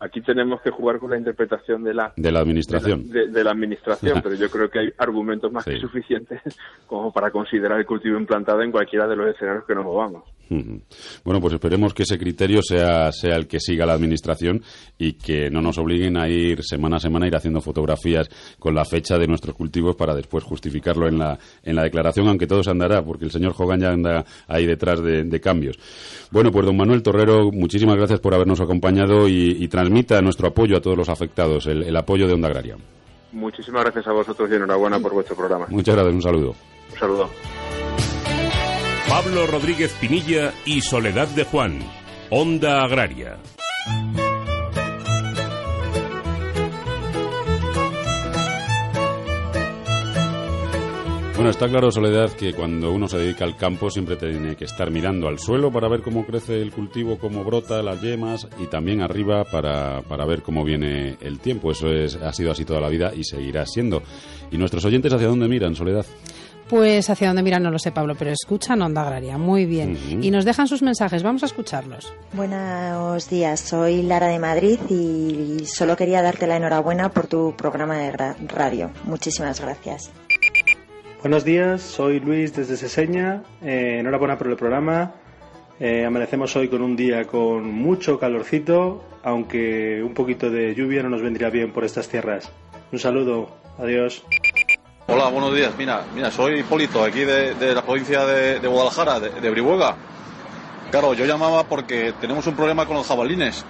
aquí 0.00 0.20
tenemos 0.20 0.60
que 0.62 0.70
jugar 0.70 0.98
con 0.98 1.10
la 1.10 1.18
interpretación 1.18 1.82
de 1.82 1.94
la 1.94 2.12
de 2.16 2.32
la 2.32 2.40
administración. 2.40 3.08
de 3.08 3.44
la, 3.44 3.50
administración 3.50 4.20
pero 4.22 4.34
yo 4.34 4.48
creo 4.50 4.70
que 4.70 4.78
hay 4.80 4.88
argumentos 4.98 5.52
más 5.52 5.64
que 5.64 5.78
suficientes 5.78 6.40
como 6.86 7.12
para 7.12 7.30
considerar 7.30 7.78
el 7.78 7.86
cultivo 7.86 8.18
implantado 8.18 8.62
en 8.62 8.70
cualquiera 8.70 9.06
de 9.06 9.16
los 9.16 9.34
escenarios 9.34 9.64
que 9.64 9.74
nos 9.74 9.84
movamos. 9.84 10.24
Bueno, 11.24 11.40
pues 11.40 11.54
esperemos 11.54 11.92
que 11.92 12.04
ese 12.04 12.18
criterio 12.18 12.60
sea, 12.62 13.12
sea 13.12 13.36
el 13.36 13.46
que 13.46 13.60
siga 13.60 13.84
la 13.84 13.92
Administración 13.92 14.62
y 14.96 15.14
que 15.14 15.50
no 15.50 15.60
nos 15.60 15.76
obliguen 15.78 16.16
a 16.16 16.28
ir 16.28 16.62
semana 16.62 16.96
a 16.96 17.00
semana, 17.00 17.26
a 17.26 17.28
ir 17.28 17.36
haciendo 17.36 17.60
fotografías 17.60 18.28
con 18.58 18.74
la 18.74 18.84
fecha 18.84 19.18
de 19.18 19.26
nuestros 19.26 19.54
cultivos 19.54 19.94
para 19.96 20.14
después 20.14 20.44
justificarlo 20.44 21.06
en 21.06 21.18
la, 21.18 21.38
en 21.62 21.76
la 21.76 21.82
declaración, 21.82 22.28
aunque 22.28 22.46
todo 22.46 22.62
se 22.62 22.70
andará, 22.70 23.04
porque 23.04 23.26
el 23.26 23.30
señor 23.30 23.54
Hogan 23.58 23.80
ya 23.80 23.90
anda 23.90 24.24
ahí 24.46 24.66
detrás 24.66 25.02
de, 25.02 25.38
cambios. 25.38 25.78
Bueno, 26.32 26.50
pues 26.50 26.66
don 26.66 26.76
Manuel 26.76 27.02
Torrero, 27.02 27.52
muchísimas 27.52 27.96
gracias 27.96 28.18
por 28.18 28.34
habernos 28.34 28.60
acompañado 28.60 29.28
y, 29.28 29.68
transmita 29.88 30.20
nuestro 30.20 30.48
apoyo 30.48 30.76
a 30.76 30.80
todos 30.82 30.98
los 30.98 31.08
afectados, 31.08 31.66
el, 31.66 31.82
el 31.82 31.96
apoyo 31.96 32.26
de 32.26 32.34
Onda 32.34 32.48
Agraria. 32.48 32.76
Muchísimas 33.32 33.84
gracias 33.84 34.06
a 34.06 34.12
vosotros 34.12 34.50
y 34.50 34.54
enhorabuena 34.54 35.00
por 35.00 35.14
vuestro 35.14 35.34
programa. 35.34 35.66
Muchas 35.70 35.94
gracias, 35.94 36.14
un 36.14 36.22
saludo. 36.22 36.54
Un 36.92 36.98
saludo. 36.98 37.30
Pablo 39.08 39.46
Rodríguez 39.46 39.94
Pinilla 39.98 40.52
y 40.66 40.82
Soledad 40.82 41.28
de 41.28 41.44
Juan. 41.44 41.80
Onda 42.28 42.84
Agraria. 42.84 43.38
Bueno, 51.38 51.52
está 51.52 51.68
claro, 51.68 51.92
Soledad, 51.92 52.32
que 52.32 52.52
cuando 52.52 52.90
uno 52.90 53.06
se 53.06 53.16
dedica 53.16 53.44
al 53.44 53.56
campo 53.56 53.90
siempre 53.90 54.16
tiene 54.16 54.56
que 54.56 54.64
estar 54.64 54.90
mirando 54.90 55.28
al 55.28 55.38
suelo 55.38 55.70
para 55.70 55.86
ver 55.86 56.02
cómo 56.02 56.26
crece 56.26 56.60
el 56.60 56.72
cultivo, 56.72 57.16
cómo 57.16 57.44
brota 57.44 57.80
las 57.80 58.02
yemas 58.02 58.48
y 58.58 58.66
también 58.66 59.02
arriba 59.02 59.44
para, 59.44 60.02
para 60.02 60.26
ver 60.26 60.42
cómo 60.42 60.64
viene 60.64 61.16
el 61.20 61.38
tiempo. 61.38 61.70
Eso 61.70 61.92
es, 61.92 62.16
ha 62.16 62.32
sido 62.32 62.50
así 62.50 62.64
toda 62.64 62.80
la 62.80 62.88
vida 62.88 63.12
y 63.14 63.22
seguirá 63.22 63.64
siendo. 63.66 64.02
¿Y 64.50 64.58
nuestros 64.58 64.84
oyentes 64.84 65.12
hacia 65.12 65.28
dónde 65.28 65.46
miran, 65.46 65.76
Soledad? 65.76 66.04
Pues 66.68 67.08
hacia 67.08 67.28
dónde 67.28 67.44
miran 67.44 67.62
no 67.62 67.70
lo 67.70 67.78
sé, 67.78 67.92
Pablo, 67.92 68.16
pero 68.18 68.32
escuchan 68.32 68.82
Onda 68.82 69.02
Agraria, 69.02 69.38
muy 69.38 69.64
bien. 69.64 69.96
Y 70.20 70.32
nos 70.32 70.44
dejan 70.44 70.66
sus 70.66 70.82
mensajes, 70.82 71.22
vamos 71.22 71.44
a 71.44 71.46
escucharlos. 71.46 72.12
Buenos 72.32 73.30
días, 73.30 73.60
soy 73.60 74.02
Lara 74.02 74.26
de 74.26 74.40
Madrid 74.40 74.80
y 74.90 75.64
solo 75.66 75.96
quería 75.96 76.20
darte 76.20 76.48
la 76.48 76.56
enhorabuena 76.56 77.10
por 77.10 77.28
tu 77.28 77.54
programa 77.56 77.96
de 77.96 78.10
radio. 78.10 78.90
Muchísimas 79.04 79.60
gracias. 79.60 80.10
Buenos 81.20 81.44
días, 81.44 81.82
soy 81.82 82.20
Luis 82.20 82.54
desde 82.54 82.76
Seseña. 82.76 83.42
Eh, 83.60 83.96
enhorabuena 83.98 84.38
por 84.38 84.46
el 84.46 84.56
programa. 84.56 85.14
Eh, 85.80 86.04
amanecemos 86.04 86.54
hoy 86.54 86.68
con 86.68 86.80
un 86.80 86.94
día 86.94 87.26
con 87.26 87.68
mucho 87.72 88.20
calorcito, 88.20 89.02
aunque 89.24 90.00
un 90.00 90.14
poquito 90.14 90.48
de 90.48 90.76
lluvia 90.76 91.02
no 91.02 91.08
nos 91.08 91.20
vendría 91.20 91.50
bien 91.50 91.72
por 91.72 91.84
estas 91.84 92.08
tierras. 92.08 92.52
Un 92.92 93.00
saludo, 93.00 93.50
adiós. 93.78 94.22
Hola, 95.08 95.28
buenos 95.28 95.52
días. 95.56 95.72
Mira, 95.76 96.04
mira, 96.14 96.30
soy 96.30 96.60
Hipólito, 96.60 97.02
aquí 97.02 97.24
de, 97.24 97.74
la 97.74 97.82
provincia 97.82 98.24
de, 98.24 98.68
Guadalajara, 98.68 99.18
de, 99.18 99.40
de, 99.40 99.50
Brihuega. 99.50 99.96
Claro, 100.92 101.14
yo 101.14 101.26
llamaba 101.26 101.64
porque 101.64 102.14
tenemos 102.20 102.46
un 102.46 102.54
problema 102.54 102.86
con 102.86 102.96
los 102.96 103.08
jabalines 103.08 103.64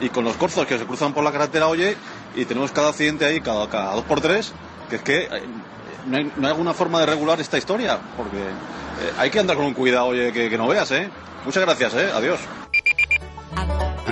y 0.00 0.08
con 0.08 0.24
los 0.24 0.38
corzos 0.38 0.64
que 0.64 0.78
se 0.78 0.86
cruzan 0.86 1.12
por 1.12 1.22
la 1.22 1.32
carretera, 1.32 1.68
oye, 1.68 1.98
y 2.34 2.46
tenemos 2.46 2.72
cada 2.72 2.88
accidente 2.88 3.26
ahí, 3.26 3.42
cada, 3.42 3.68
cada 3.68 3.94
dos 3.94 4.04
por 4.04 4.22
tres, 4.22 4.54
que 4.88 4.96
es 4.96 5.02
que 5.02 5.28
no 6.06 6.16
hay, 6.16 6.30
alguna 6.44 6.74
forma 6.74 7.00
de 7.00 7.06
regular 7.06 7.40
esta 7.40 7.58
historia, 7.58 7.98
porque 8.16 8.38
eh, 8.38 9.12
hay 9.18 9.30
que 9.30 9.38
andar 9.38 9.56
con 9.56 9.66
un 9.66 9.74
cuidado, 9.74 10.06
oye, 10.06 10.32
que, 10.32 10.48
que 10.48 10.58
no 10.58 10.68
veas, 10.68 10.90
¿eh? 10.92 11.08
Muchas 11.44 11.64
gracias, 11.64 11.94
¿eh? 11.94 12.10
Adiós. 12.14 12.40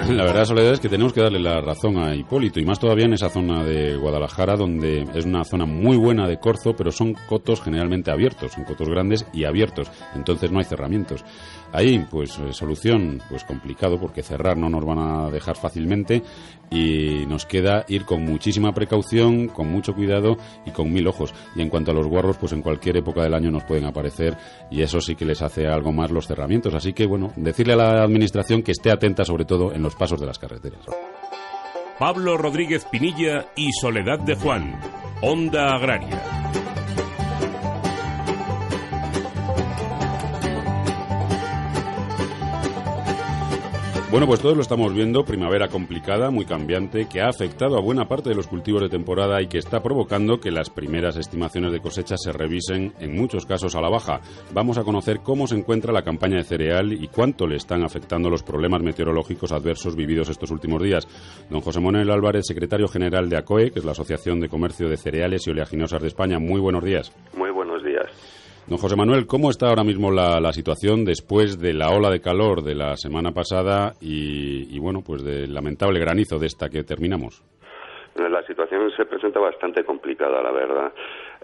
La 0.09 0.25
verdad, 0.25 0.45
Soledad, 0.45 0.73
es 0.73 0.81
que 0.81 0.89
tenemos 0.89 1.13
que 1.13 1.21
darle 1.21 1.39
la 1.39 1.61
razón 1.61 1.99
a 1.99 2.15
Hipólito, 2.15 2.59
y 2.59 2.65
más 2.65 2.81
todavía 2.81 3.05
en 3.05 3.13
esa 3.13 3.29
zona 3.29 3.63
de 3.63 3.97
Guadalajara, 3.97 4.57
donde 4.57 5.07
es 5.15 5.25
una 5.25 5.45
zona 5.45 5.65
muy 5.65 5.97
buena 5.97 6.27
de 6.27 6.39
corzo, 6.39 6.75
pero 6.77 6.91
son 6.91 7.15
cotos 7.15 7.61
generalmente 7.63 8.11
abiertos, 8.11 8.53
son 8.53 8.65
cotos 8.65 8.89
grandes 8.89 9.27
y 9.33 9.45
abiertos, 9.45 9.91
entonces 10.15 10.51
no 10.51 10.59
hay 10.59 10.65
cerramientos. 10.65 11.25
Ahí, 11.73 12.05
pues, 12.11 12.39
eh, 12.39 12.53
solución, 12.53 13.21
pues 13.31 13.45
complicado, 13.45 13.99
porque 13.99 14.23
cerrar 14.23 14.57
no 14.57 14.69
nos 14.69 14.85
van 14.85 14.99
a 14.99 15.31
dejar 15.31 15.57
fácilmente 15.57 16.23
y 16.71 17.27
nos 17.27 17.47
queda 17.47 17.85
ir 17.89 18.05
con 18.05 18.25
muchísima 18.25 18.73
precaución, 18.73 19.49
con 19.49 19.71
mucho 19.71 19.95
cuidado 19.95 20.37
y 20.67 20.71
con 20.71 20.93
mil 20.93 21.07
ojos. 21.07 21.35
Y 21.57 21.63
en 21.63 21.71
cuanto 21.71 21.91
a 21.91 21.95
los 21.95 22.07
guarros, 22.07 22.37
pues 22.37 22.53
en 22.53 22.63
cualquier 22.63 22.99
época 22.99 23.23
del 23.23 23.35
año 23.35 23.51
nos 23.51 23.65
pueden 23.65 23.87
aparecer 23.87 24.37
y 24.71 24.83
eso 24.83 25.01
sí 25.01 25.15
que 25.15 25.25
les 25.25 25.41
hace 25.43 25.67
algo 25.67 25.93
más 25.93 26.11
los 26.11 26.27
cerramientos. 26.27 26.75
Así 26.75 26.93
que, 26.93 27.07
bueno, 27.07 27.33
decirle 27.37 27.73
a 27.73 27.77
la 27.77 28.03
Administración 28.03 28.63
que 28.63 28.73
esté 28.73 28.91
atenta 28.91 29.25
sobre 29.25 29.45
todo 29.45 29.73
en 29.73 29.83
los 29.83 29.95
pasos 29.95 30.21
de 30.21 30.27
las 30.27 30.39
carreteras. 30.39 30.85
Pablo 31.99 32.37
Rodríguez 32.37 32.85
Pinilla 32.91 33.47
y 33.55 33.71
Soledad 33.73 34.19
de 34.19 34.35
Juan, 34.35 34.79
Onda 35.21 35.75
Agraria. 35.75 36.21
Bueno, 44.13 44.27
pues 44.27 44.41
todos 44.41 44.55
lo 44.55 44.61
estamos 44.61 44.93
viendo, 44.93 45.25
primavera 45.25 45.69
complicada, 45.69 46.31
muy 46.31 46.45
cambiante, 46.45 47.09
que 47.09 47.23
ha 47.23 47.31
afectado 47.31 47.79
a 47.79 47.81
buena 47.81 48.09
parte 48.09 48.29
de 48.29 48.35
los 48.35 48.47
cultivos 48.47 48.83
de 48.83 48.91
temporada 48.91 49.41
y 49.41 49.47
que 49.47 49.57
está 49.57 49.83
provocando 49.83 50.39
que 50.39 50.51
las 50.51 50.69
primeras 50.69 51.17
estimaciones 51.17 51.73
de 51.73 51.81
cosecha 51.81 52.19
se 52.19 52.31
revisen 52.31 52.93
en 53.01 53.17
muchos 53.17 53.47
casos 53.47 53.75
a 53.75 53.81
la 53.81 53.89
baja. 53.89 54.21
Vamos 54.53 54.77
a 54.77 54.85
conocer 54.85 55.21
cómo 55.21 55.47
se 55.47 55.57
encuentra 55.57 55.95
la 55.95 56.03
campaña 56.03 56.37
de 56.37 56.45
cereal 56.45 56.93
y 56.93 57.09
cuánto 57.09 57.47
le 57.47 57.57
están 57.57 57.85
afectando 57.85 58.29
los 58.29 58.43
problemas 58.43 58.83
meteorológicos 58.83 59.51
adversos 59.51 59.97
vividos 59.97 60.29
estos 60.29 60.51
últimos 60.51 60.83
días. 60.83 61.09
Don 61.49 61.63
José 61.63 61.81
Manuel 61.81 62.11
Álvarez, 62.11 62.45
secretario 62.47 62.89
general 62.89 63.31
de 63.31 63.39
ACOE, 63.39 63.71
que 63.71 63.79
es 63.79 63.85
la 63.87 63.93
Asociación 63.93 64.41
de 64.41 64.51
Comercio 64.51 64.91
de 64.91 64.99
Cereales 64.99 65.47
y 65.47 65.53
Oleaginosas 65.53 66.03
de 66.03 66.09
España. 66.09 66.39
Muy 66.39 66.61
buenos 66.61 66.85
días. 66.85 67.11
Don 68.67 68.79
José 68.79 68.97
Manuel, 68.97 69.27
¿cómo 69.27 69.51
está 69.51 69.69
ahora 69.69 69.83
mismo 69.83 70.11
la, 70.11 70.53
situación 70.53 71.05
después 71.05 71.59
de 71.59 71.75
la 71.75 71.91
ola 71.91 72.11
de 72.11 72.21
calor 72.21 72.63
de 72.63 72.75
la 72.75 72.97
semana 72.97 73.33
pasada 73.33 73.95
y, 74.01 74.79
bueno, 74.79 75.01
pues 75.05 75.25
del 75.25 75.53
lamentable 75.53 75.99
granizo 75.99 76.39
de 76.39 76.47
esta 76.47 76.69
que 76.69 76.85
terminamos? 76.85 77.43
La 78.15 78.43
situación 78.47 78.91
se 78.97 79.05
presenta 79.05 79.41
bastante 79.41 79.85
complicada, 79.85 80.43
la 80.43 80.53
verdad. 80.53 80.93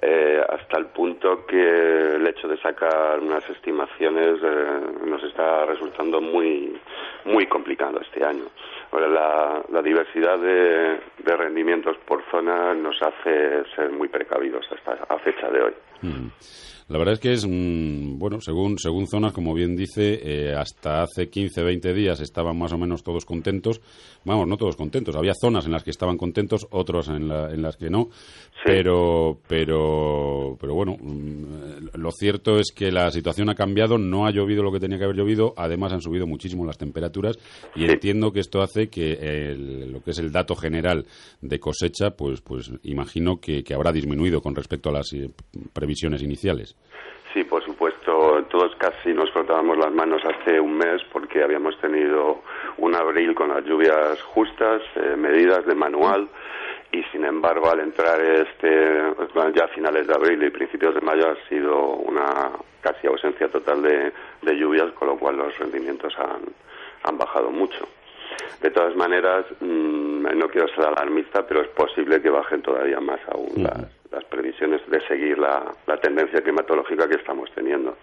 Eh, 0.01 0.41
hasta 0.49 0.79
el 0.79 0.87
punto 0.87 1.45
que 1.47 2.15
el 2.17 2.27
hecho 2.29 2.47
de 2.47 2.57
sacar 2.59 3.19
unas 3.19 3.43
estimaciones 3.51 4.39
eh, 4.43 5.07
nos 5.07 5.23
está 5.25 5.65
resultando 5.65 6.21
muy 6.21 6.79
muy 7.25 7.47
complicado 7.47 8.01
este 8.01 8.25
año. 8.25 8.45
La, 8.93 9.63
la 9.71 9.83
diversidad 9.83 10.39
de, 10.39 11.01
rendimientos 11.37 11.97
por 12.07 12.23
zona 12.31 12.75
nos 12.75 13.01
hace 13.03 13.65
ser 13.77 13.91
muy 13.91 14.09
precavidos 14.09 14.65
hasta 14.73 15.05
a 15.09 15.19
fecha 15.19 15.49
de 15.51 15.63
hoy. 15.63 15.73
Mm. 16.03 16.29
La 16.89 16.97
verdad 16.97 17.15
es 17.15 17.21
que 17.21 17.33
es, 17.33 17.47
bueno, 17.47 18.41
según, 18.41 18.79
según 18.79 19.07
zonas, 19.09 19.35
como 19.35 19.53
bien 19.53 19.77
dice, 19.77 20.21
eh, 20.23 20.55
hasta 20.55 21.03
hace 21.03 21.29
15, 21.29 21.63
20 21.63 21.93
días 21.93 22.21
estaban 22.21 22.59
más 22.59 22.73
o 22.73 22.79
menos 22.79 23.03
todos 23.03 23.27
contentos. 23.27 23.83
Vamos, 24.25 24.49
no 24.49 24.57
todos 24.57 24.75
contentos. 24.75 25.15
Había 25.15 25.35
zonas 25.39 25.67
en 25.67 25.73
las 25.73 25.85
que 25.85 25.91
estaban 25.91 26.17
contentos, 26.17 26.67
otros 26.71 27.09
en, 27.09 27.31
en 27.31 27.61
las 27.61 27.77
que 27.77 27.91
no. 27.91 28.09
Pero, 28.65 29.39
pero, 29.47 30.57
pero 30.59 30.75
bueno, 30.75 30.97
mm, 30.99 31.97
lo 31.99 32.11
cierto 32.11 32.59
es 32.59 32.73
que 32.75 32.91
la 32.91 33.11
situación 33.11 33.51
ha 33.51 33.55
cambiado, 33.55 33.99
no 33.99 34.27
ha 34.27 34.31
llovido 34.31 34.63
lo 34.63 34.73
que 34.73 34.81
tenía 34.81 34.99
que 34.99 35.05
haber 35.05 35.17
llovido, 35.17 35.55
además 35.57 35.93
han 35.93 36.01
subido 36.01 36.27
muchísimo 36.27 36.65
las 36.65 36.79
temperaturas 36.79 37.39
y 37.77 37.85
entiendo 37.85 38.33
que 38.33 38.41
esto 38.41 38.61
hace 38.61 38.89
que 38.89 39.55
lo 39.89 40.03
que 40.03 40.11
es 40.11 40.19
el 40.19 40.33
dato 40.33 40.57
general 40.57 41.07
de 41.41 41.61
cosecha, 41.61 42.11
pues, 42.11 42.41
pues 42.41 42.73
imagino 42.83 43.41
que, 43.41 43.63
que 43.63 43.75
habrá 43.75 43.93
disminuido 43.93 44.41
con 44.41 44.55
respecto 44.57 44.89
a 44.89 44.93
las 44.93 45.13
eh, 45.13 45.31
previsiones 45.73 46.23
iniciales. 46.23 46.77
Sí, 47.33 47.45
por 47.45 47.63
supuesto. 47.63 48.43
Todos 48.51 48.75
casi 48.77 49.13
nos 49.13 49.31
frotábamos 49.31 49.77
las 49.77 49.93
manos 49.93 50.23
hace 50.25 50.59
un 50.59 50.79
mes 50.79 51.03
porque 51.13 51.43
habíamos 51.43 51.79
tenido 51.79 52.41
un 52.79 52.95
abril 52.95 53.35
con 53.35 53.49
las 53.49 53.65
lluvias 53.65 54.21
justas, 54.23 54.81
eh, 54.97 55.15
medidas 55.17 55.67
de 55.67 55.75
manual 55.75 56.29
y 56.91 57.03
sin 57.13 57.25
embargo 57.25 57.71
al 57.71 57.81
entrar 57.81 58.21
este 58.21 59.03
ya 59.55 59.65
a 59.65 59.69
finales 59.69 60.07
de 60.07 60.15
abril 60.15 60.43
y 60.43 60.51
principios 60.51 60.95
de 60.95 61.03
mayo 61.03 61.31
ha 61.31 61.49
sido 61.49 61.97
una 61.97 62.51
casi 62.81 63.07
ausencia 63.07 63.49
total 63.49 63.83
de, 63.83 64.13
lluvias 64.57 64.91
con 64.93 65.09
lo 65.09 65.19
cual 65.19 65.37
los 65.37 65.57
rendimientos 65.59 66.15
han, 66.19 66.41
han 67.03 67.19
bajado 67.19 67.51
mucho 67.51 67.87
de 68.63 68.71
todas 68.71 68.97
maneras 68.97 69.45
mm, 69.61 70.39
no 70.39 70.49
quiero 70.49 70.67
ser 70.69 70.87
alarmista 70.87 71.47
pero 71.47 71.61
es 71.61 71.69
posible 71.69 72.23
que 72.23 72.31
bajen 72.31 72.63
todavía 72.63 73.01
más 73.01 73.21
aún 73.29 73.63
las, 73.63 73.98
previsiones 74.31 74.81
de 74.89 75.01
seguir 75.07 75.39
la, 75.39 75.75
tendencia 76.03 76.41
climatológica 76.41 77.09
que 77.09 77.17
estamos 77.17 77.51
teniendo 77.55 77.97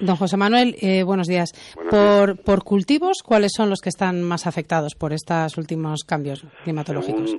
Don 0.00 0.16
José 0.16 0.36
Manuel, 0.38 0.76
eh, 0.80 1.02
buenos 1.02 1.26
días. 1.26 1.50
por, 1.90 2.42
por 2.42 2.64
cultivos, 2.64 3.18
¿cuáles 3.22 3.52
son 3.54 3.68
los 3.68 3.80
que 3.80 3.90
están 3.90 4.22
más 4.22 4.46
afectados 4.46 4.94
por 4.94 5.12
estos 5.12 5.58
últimos 5.58 6.04
cambios 6.04 6.44
climatológicos? 6.64 7.36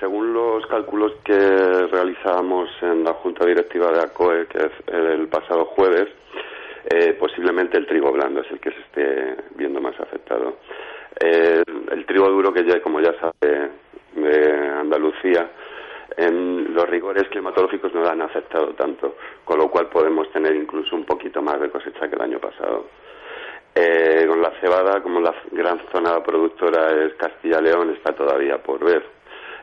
según 0.00 0.32
los 0.32 0.66
cálculos 0.66 1.12
que 1.24 1.38
realizábamos 1.38 2.68
en 2.82 3.04
la 3.04 3.12
Junta 3.14 3.46
Directiva 3.46 3.90
de 3.90 4.00
ACOE, 4.00 4.46
que 4.46 4.58
es 4.58 4.72
el 4.86 5.28
pasado 5.28 5.66
jueves, 5.66 6.08
eh, 6.90 7.14
posiblemente 7.14 7.78
el 7.78 7.86
trigo 7.86 8.12
blando 8.12 8.40
es 8.40 8.50
el 8.50 8.60
que 8.60 8.70
se 8.70 8.80
esté 8.80 9.36
viendo 9.56 9.80
más 9.80 9.98
afectado. 9.98 10.58
el 11.20 12.06
trigo 12.06 12.28
duro, 12.28 12.52
que 12.52 12.64
ya, 12.64 12.80
como 12.82 13.00
ya 13.00 13.12
sabe, 13.20 13.70
de 14.14 14.68
Andalucía, 14.80 15.48
en 16.16 16.74
los 16.74 16.88
rigores 16.88 17.28
climatológicos 17.28 17.92
no 17.94 18.02
lo 18.02 18.10
han 18.10 18.22
afectado 18.22 18.74
tanto, 18.74 19.16
con 19.44 19.58
lo 19.58 19.68
cual 19.70 19.88
podemos 19.88 20.30
tener 20.30 20.54
incluso 20.54 20.94
un 20.94 21.04
poquito 21.04 21.42
más 21.42 21.60
de 21.60 21.70
cosecha 21.70 22.08
que 22.08 22.16
el 22.16 22.22
año 22.22 22.38
pasado. 22.38 22.86
Eh, 23.74 24.24
con 24.28 24.40
la 24.40 24.52
cebada, 24.60 25.02
como 25.02 25.20
la 25.20 25.34
gran 25.50 25.80
zona 25.90 26.22
productora 26.22 26.92
es 27.04 27.14
Castilla-León, 27.14 27.90
está 27.90 28.14
todavía 28.14 28.58
por 28.58 28.84
ver. 28.84 29.04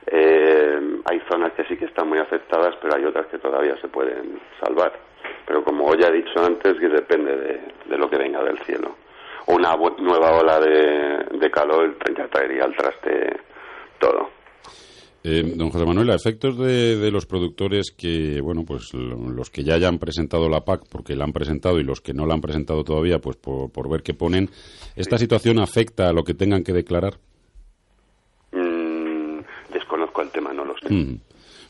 Eh, 0.08 1.00
hay 1.06 1.22
zonas 1.30 1.54
que 1.54 1.64
sí 1.66 1.78
que 1.78 1.86
están 1.86 2.10
muy 2.10 2.20
afectadas, 2.20 2.76
pero 2.82 2.96
hay 2.96 3.06
otras 3.06 3.28
que 3.28 3.38
todavía 3.38 3.78
se 3.80 3.88
pueden 3.88 4.42
salvar. 4.60 4.92
Pero 5.46 5.64
como 5.64 5.96
ya 5.96 6.08
he 6.08 6.12
dicho 6.12 6.44
antes, 6.44 6.78
que 6.78 6.90
depende 6.90 7.38
de, 7.86 7.98
lo 7.98 8.10
que 8.10 8.18
venga 8.18 8.44
del 8.44 8.60
cielo. 8.60 8.96
Una 9.48 9.76
nueva 9.76 10.38
ola 10.38 10.60
de, 10.60 11.38
de 11.38 11.52
calor 11.52 11.96
traería 12.32 12.66
al 12.66 12.76
traste 12.76 13.40
todo. 14.00 14.41
Eh, 15.24 15.54
don 15.56 15.70
José 15.70 15.86
Manuel, 15.86 16.10
a 16.10 16.16
efectos 16.16 16.58
de, 16.58 17.12
los 17.12 17.28
productores 17.28 17.92
que, 17.92 18.42
bueno, 18.42 18.64
pues 18.66 18.94
los 18.94 19.50
que 19.52 19.64
ya 19.64 19.76
hayan 19.76 20.00
presentado 20.00 20.50
la 20.50 20.66
PAC 20.66 20.88
porque 20.90 21.16
la 21.16 21.26
han 21.26 21.34
presentado 21.34 21.80
y 21.80 21.84
los 21.84 22.02
que 22.02 22.14
no 22.14 22.26
la 22.26 22.34
han 22.34 22.42
presentado 22.42 22.84
todavía, 22.84 23.20
pues 23.20 23.38
por, 23.38 23.90
ver 23.90 24.02
qué 24.02 24.14
ponen, 24.14 24.50
¿esta 24.96 25.18
situación 25.18 25.60
afecta 25.60 26.10
a 26.10 26.14
lo 26.14 26.24
que 26.24 26.34
tengan 26.34 26.64
que 26.64 26.74
declarar? 26.74 27.20
el 30.22 30.30
tema, 30.30 30.54
no 30.54 30.66
lo 30.66 30.78
sé. 30.78 30.94
Mm. 30.94 31.20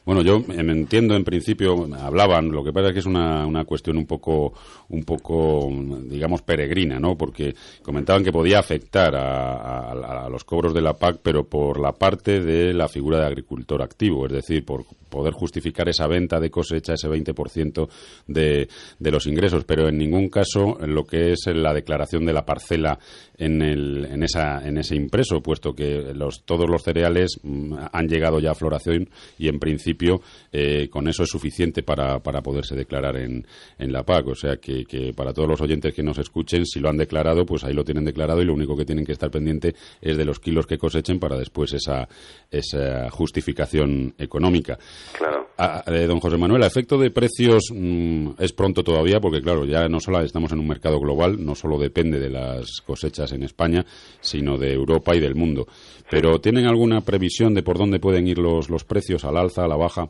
Bueno, 0.04 0.24
yo 0.24 0.44
entiendo 0.50 1.16
en 1.16 1.24
principio, 1.24 1.88
hablaban, 1.96 2.52
lo 2.52 2.64
que 2.64 2.74
pasa 2.74 2.88
es 2.88 2.94
que 2.94 3.00
es 3.00 3.06
una, 3.06 3.46
una 3.46 3.66
cuestión 3.66 3.98
un 3.98 4.08
poco, 4.08 4.52
un 4.90 5.04
poco, 5.04 5.70
digamos, 6.06 6.42
peregrina, 6.42 7.00
¿no? 7.00 7.16
Porque 7.16 7.54
comentaban 7.84 8.24
que 8.24 8.32
podía 8.32 8.58
afectar 8.58 9.16
a, 9.16 10.28
los 10.28 10.44
cobros 10.44 10.74
de 10.74 10.82
la 10.82 10.94
PAC, 10.94 11.20
pero 11.22 11.44
por 11.44 11.80
la 11.80 11.92
parte 11.92 12.40
de 12.40 12.74
la 12.74 12.88
figura 12.88 13.20
de 13.20 13.28
agricultor 13.28 13.84
activo, 13.84 14.26
es 14.26 14.32
decir, 14.32 14.66
por 14.66 14.86
poder 15.08 15.34
justificar 15.34 15.88
esa 15.90 16.08
venta 16.08 16.40
de 16.40 16.50
cosecha, 16.50 16.94
ese 16.94 17.08
20% 17.08 17.88
de, 18.28 18.70
de 18.98 19.12
los 19.12 19.28
ingresos, 19.28 19.66
pero 19.66 19.88
en 19.88 19.98
ningún 19.98 20.30
caso 20.30 20.78
lo 20.88 21.04
que 21.04 21.34
es 21.34 21.46
la 21.48 21.74
declaración 21.74 22.26
de 22.26 22.34
la 22.34 22.46
parcela 22.46 22.98
en, 23.42 23.62
el, 23.64 24.06
en, 24.06 24.22
esa, 24.22 24.66
en 24.68 24.78
ese 24.78 24.96
impreso, 24.96 25.42
puesto 25.42 25.74
que 25.74 26.14
los, 26.14 26.44
todos 26.44 26.70
los 26.70 26.84
cereales 26.84 27.40
mm, 27.42 27.74
han 27.92 28.08
llegado 28.08 28.40
ya 28.40 28.52
a 28.52 28.56
floración 28.56 29.10
y 29.40 29.48
en 29.48 29.60
principio 29.60 30.22
eh, 30.52 30.88
con 30.92 31.08
eso 31.08 31.24
es 31.24 31.30
suficiente 31.30 31.82
para, 31.82 32.20
para 32.20 32.42
poderse 32.42 32.76
declarar 32.76 33.18
en, 33.18 33.46
en 33.80 33.92
la 33.92 34.04
PAC. 34.04 34.28
O 34.28 34.36
sea 34.36 34.58
que, 34.58 34.86
que, 34.86 35.14
para 35.14 35.34
todos 35.34 35.50
los 35.50 35.60
oyentes 35.60 35.94
que 35.94 36.04
nos 36.04 36.20
escuchen, 36.20 36.68
si 36.68 36.80
lo 36.80 36.90
han 36.90 36.98
declarado, 36.98 37.44
pues 37.44 37.64
ahí 37.64 37.74
lo 37.74 37.84
tienen 37.84 38.06
declarado 38.06 38.44
y 38.44 38.46
lo 38.46 38.54
único 38.54 38.78
que 38.78 38.86
tienen 38.86 39.06
que 39.06 39.14
estar 39.14 39.32
pendiente 39.32 39.74
es 40.02 40.18
de 40.18 40.26
los 40.26 40.40
kilos 40.40 40.68
que 40.68 40.78
cosechen 40.78 41.20
para 41.20 41.36
después 41.36 41.74
esa, 41.74 42.08
esa 42.52 43.10
justificación 43.10 44.14
económica. 44.20 44.78
Claro. 45.18 45.50
Eh, 45.88 46.08
don 46.08 46.20
José 46.20 46.38
Manuel, 46.38 46.64
a 46.64 46.68
efecto 46.68 46.98
de 46.98 47.12
precios 47.12 47.66
mm, 47.74 48.32
es 48.40 48.54
pronto 48.54 48.84
todavía, 48.84 49.20
porque 49.20 49.42
claro, 49.42 49.66
ya 49.66 49.88
no 49.88 50.00
solo 50.00 50.22
estamos 50.22 50.52
en 50.52 50.60
un 50.60 50.68
mercado 50.68 51.00
global, 51.00 51.44
no 51.44 51.56
solo 51.56 51.78
depende 51.78 52.20
de 52.20 52.30
las 52.30 52.82
cosechas 52.82 53.31
en 53.32 53.44
España, 53.44 53.84
sino 54.20 54.58
de 54.58 54.74
Europa 54.74 55.16
y 55.16 55.20
del 55.20 55.36
mundo. 55.36 55.66
Pero 56.10 56.40
¿tienen 56.40 56.68
alguna 56.68 57.02
previsión 57.02 57.54
de 57.54 57.64
por 57.64 57.78
dónde 57.78 58.00
pueden 58.00 58.28
ir 58.28 58.38
los, 58.38 58.70
los 58.70 58.84
precios, 58.84 59.24
al 59.26 59.38
alza, 59.38 59.66
a 59.66 59.68
la 59.68 59.78
baja? 59.78 60.08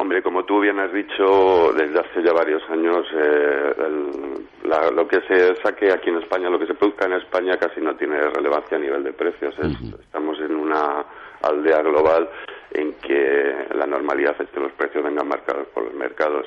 Hombre, 0.00 0.22
como 0.22 0.44
tú 0.44 0.60
bien 0.60 0.78
has 0.78 0.92
dicho, 0.94 1.72
desde 1.76 2.00
hace 2.00 2.22
ya 2.24 2.32
varios 2.32 2.62
años, 2.70 3.06
eh, 3.14 3.74
lo 4.94 5.06
que 5.06 5.20
se 5.28 5.54
saque 5.56 5.92
aquí 5.92 6.08
en 6.08 6.16
España, 6.16 6.48
lo 6.48 6.58
que 6.58 6.66
se 6.66 6.74
produzca 6.74 7.04
en 7.04 7.14
España 7.14 7.58
casi 7.58 7.82
no 7.82 7.94
tiene 7.96 8.18
relevancia 8.18 8.78
a 8.78 8.80
nivel 8.80 9.04
de 9.04 9.12
precios. 9.12 9.54
Estamos 9.58 10.38
en 10.40 10.56
una 10.56 11.04
aldea 11.42 11.82
global 11.82 12.30
en 12.72 12.94
que 12.94 13.66
la 13.74 13.86
normalidad 13.86 14.36
es 14.40 14.48
que 14.48 14.60
los 14.60 14.72
precios 14.72 15.04
vengan 15.04 15.28
marcados 15.28 15.66
por 15.68 15.84
los 15.84 15.94
mercados. 15.94 16.46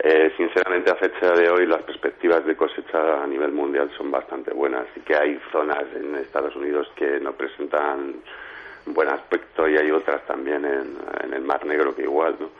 Eh, 0.00 0.32
sinceramente, 0.36 0.90
a 0.90 0.94
fecha 0.94 1.32
de 1.32 1.50
hoy, 1.50 1.66
las 1.66 1.82
perspectivas 1.82 2.44
de 2.46 2.56
cosecha 2.56 3.22
a 3.22 3.26
nivel 3.26 3.50
mundial 3.50 3.90
son 3.96 4.10
bastante 4.10 4.52
buenas 4.52 4.86
y 4.94 5.00
que 5.00 5.16
hay 5.16 5.40
zonas 5.50 5.84
en 5.94 6.14
Estados 6.16 6.54
Unidos 6.54 6.88
que 6.94 7.18
no 7.18 7.32
presentan 7.32 8.14
buen 8.86 9.08
aspecto 9.08 9.68
y 9.68 9.76
hay 9.76 9.90
otras 9.90 10.24
también 10.26 10.64
en, 10.64 11.32
el 11.32 11.42
Mar 11.42 11.64
Negro 11.66 11.94
que 11.94 12.02
igual, 12.02 12.36
¿no? 12.38 12.50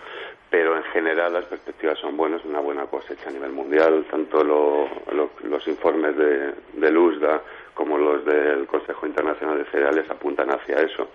Pero 0.51 0.77
en 0.77 0.83
general 0.85 1.35
las 1.35 1.45
perspectivas 1.45 1.99
son 1.99 2.17
buenas, 2.17 2.45
una 2.45 2.61
buena 2.61 2.87
cosecha 2.87 3.29
a 3.29 3.33
nivel 3.33 3.53
mundial, 3.53 4.05
tanto 4.11 4.43
los 4.43 5.69
informes 5.69 6.17
de, 6.17 6.55
del 6.75 6.97
USDA 6.97 7.43
como 7.79 7.97
los 7.97 8.25
del 8.25 8.67
Consejo 8.67 9.07
Internacional 9.07 9.57
de 9.57 9.71
Cereales 9.71 10.11
apuntan 10.11 10.51
hacia 10.51 10.79
eso. 10.79 11.11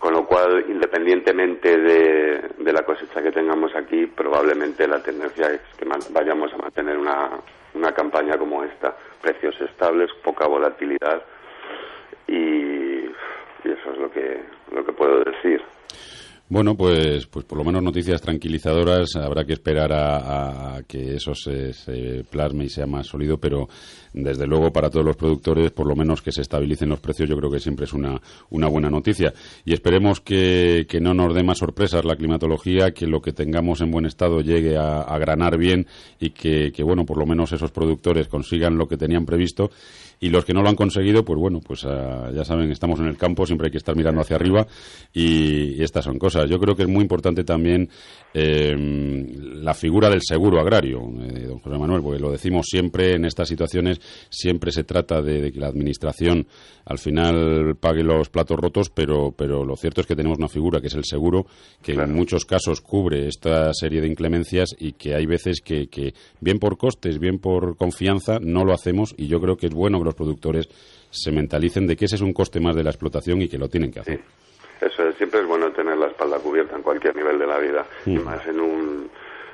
Con 0.00 0.14
lo 0.14 0.26
cual, 0.26 0.64
independientemente 0.68 1.78
de, 1.78 2.72
la 2.72 2.82
cosecha 2.84 3.22
que 3.22 3.30
tengamos 3.30 3.72
aquí, 3.76 4.06
probablemente 4.06 4.88
la 4.88 5.00
tendencia 5.00 5.46
es 5.46 5.60
que 5.78 5.86
vayamos 6.10 6.52
a 6.52 6.56
mantener 6.56 6.98
una, 6.98 7.30
una 7.74 7.92
campaña 7.92 8.36
como 8.36 8.64
esta. 8.64 8.96
Precios 9.22 9.54
estables, 9.60 10.10
poca 10.24 10.48
volatilidad 10.48 11.22
y, 12.26 12.34
y 12.34 13.64
eso 13.64 13.92
es 13.92 13.98
lo 13.98 14.10
que, 14.10 14.42
lo 14.72 14.84
que 14.84 14.92
puedo 14.92 15.22
decir. 15.22 15.62
Bueno, 16.48 16.76
pues, 16.76 17.26
pues 17.26 17.44
por 17.44 17.58
lo 17.58 17.64
menos 17.64 17.82
noticias 17.82 18.22
tranquilizadoras. 18.22 19.16
Habrá 19.16 19.44
que 19.44 19.54
esperar 19.54 19.92
a, 19.92 20.80
que 20.86 21.16
eso 21.16 21.34
se, 21.34 21.72
plasme 22.30 22.66
y 22.66 22.68
sea 22.68 22.86
más 22.86 23.08
sólido, 23.08 23.36
pero 23.38 23.68
desde 24.12 24.46
luego 24.46 24.72
para 24.72 24.88
todos 24.88 25.04
los 25.04 25.16
productores, 25.16 25.72
por 25.72 25.88
lo 25.88 25.96
menos 25.96 26.22
que 26.22 26.30
se 26.30 26.42
estabilicen 26.42 26.88
los 26.88 27.00
precios, 27.00 27.28
yo 27.28 27.36
creo 27.36 27.50
que 27.50 27.58
siempre 27.58 27.86
es 27.86 27.92
una, 27.92 28.20
una 28.50 28.68
buena 28.68 28.88
noticia. 28.88 29.34
Y 29.64 29.72
esperemos 29.72 30.20
que, 30.20 30.86
no 31.00 31.14
nos 31.14 31.34
dé 31.34 31.42
más 31.42 31.58
sorpresas 31.58 32.04
la 32.04 32.14
climatología, 32.14 32.92
que 32.92 33.08
lo 33.08 33.20
que 33.20 33.32
tengamos 33.32 33.80
en 33.80 33.90
buen 33.90 34.06
estado 34.06 34.40
llegue 34.40 34.76
a, 34.76 35.00
a 35.00 35.18
granar 35.18 35.58
bien 35.58 35.88
y 36.20 36.30
que, 36.30 36.70
que, 36.70 36.84
bueno, 36.84 37.04
por 37.04 37.18
lo 37.18 37.26
menos 37.26 37.52
esos 37.52 37.72
productores 37.72 38.28
consigan 38.28 38.78
lo 38.78 38.86
que 38.86 38.96
tenían 38.96 39.26
previsto 39.26 39.70
y 40.20 40.30
los 40.30 40.44
que 40.44 40.54
no 40.54 40.62
lo 40.62 40.68
han 40.68 40.76
conseguido, 40.76 41.24
pues 41.24 41.38
bueno, 41.38 41.60
pues 41.60 41.84
ah, 41.84 42.30
ya 42.34 42.44
saben, 42.44 42.70
estamos 42.70 43.00
en 43.00 43.06
el 43.06 43.16
campo, 43.16 43.44
siempre 43.44 43.66
hay 43.66 43.70
que 43.70 43.78
estar 43.78 43.94
mirando 43.96 44.20
hacia 44.20 44.36
arriba 44.36 44.66
y, 45.12 45.82
estas 45.82 46.04
son 46.04 46.18
cosas. 46.18 46.35
Yo 46.44 46.58
creo 46.58 46.74
que 46.76 46.82
es 46.82 46.88
muy 46.88 47.02
importante 47.02 47.44
también 47.44 47.88
em, 48.34 49.62
la 49.62 49.74
figura 49.74 50.10
del 50.10 50.20
seguro 50.22 50.60
agrario, 50.60 51.00
eh, 51.00 51.46
don 51.46 51.58
José 51.58 51.78
Manuel, 51.78 52.02
porque 52.02 52.20
lo 52.20 52.30
decimos 52.30 52.66
siempre 52.68 53.14
en 53.14 53.24
estas 53.24 53.48
situaciones, 53.48 54.00
siempre 54.28 54.72
se 54.72 54.84
trata 54.84 55.22
de, 55.22 55.50
que 55.52 55.60
la 55.60 55.68
administración 55.68 56.46
al 56.84 56.98
final 56.98 57.76
pague 57.80 58.02
los 58.02 58.28
platos 58.28 58.58
rotos, 58.58 58.90
pero, 58.90 59.32
pero 59.32 59.64
lo 59.64 59.76
cierto 59.76 60.00
es 60.00 60.06
que 60.06 60.16
tenemos 60.16 60.38
una 60.38 60.48
figura 60.48 60.80
que 60.80 60.88
es 60.88 60.94
el 60.94 61.04
seguro, 61.04 61.46
que 61.82 61.92
en 61.92 62.12
muchos 62.12 62.44
casos 62.44 62.80
cubre 62.80 63.26
esta 63.26 63.72
serie 63.72 64.00
de 64.00 64.08
inclemencias 64.08 64.70
y 64.78 64.92
que 64.92 65.14
hay 65.14 65.26
veces 65.26 65.60
que, 65.60 65.88
que 65.88 66.14
bien 66.40 66.58
por 66.58 66.76
costes, 66.76 67.18
bien 67.18 67.38
por 67.38 67.76
confianza, 67.76 68.38
no 68.40 68.64
lo 68.64 68.72
hacemos 68.72 69.14
y 69.16 69.26
yo 69.26 69.40
creo 69.40 69.56
que 69.56 69.66
es 69.66 69.74
bueno 69.74 70.02
los 70.02 70.14
productores 70.14 70.68
se 71.10 71.32
mentalicen 71.32 71.86
de 71.86 71.96
que 71.96 72.06
ese 72.06 72.16
es 72.16 72.22
un 72.22 72.32
coste 72.32 72.60
más 72.60 72.76
de 72.76 72.84
la 72.84 72.90
explotación 72.90 73.42
y 73.42 73.48
que 73.48 73.58
lo 73.58 73.68
tienen 73.68 73.90
que 73.90 74.00
hacer. 74.00 74.20
Eso 74.80 75.10
siempre 75.16 75.40
es 75.40 75.46
bueno 75.46 75.65
tener 75.76 75.96
la 75.96 76.06
espalda 76.06 76.38
cubierta 76.38 76.74
en 76.74 76.82
cualquier 76.82 77.14
nivel 77.14 77.38
de 77.38 77.46
la 77.46 77.58
vida, 77.58 77.86
y 78.06 78.18
más 78.18 78.44
en 78.46 78.60
un, 78.60 79.10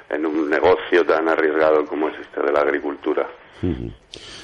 en 0.09 0.25
un 0.25 0.49
negocio 0.49 1.05
tan 1.05 1.29
arriesgado 1.29 1.85
como 1.85 2.09
es 2.09 2.19
este 2.21 2.41
de 2.41 2.53
la 2.53 2.61
agricultura. 2.61 3.29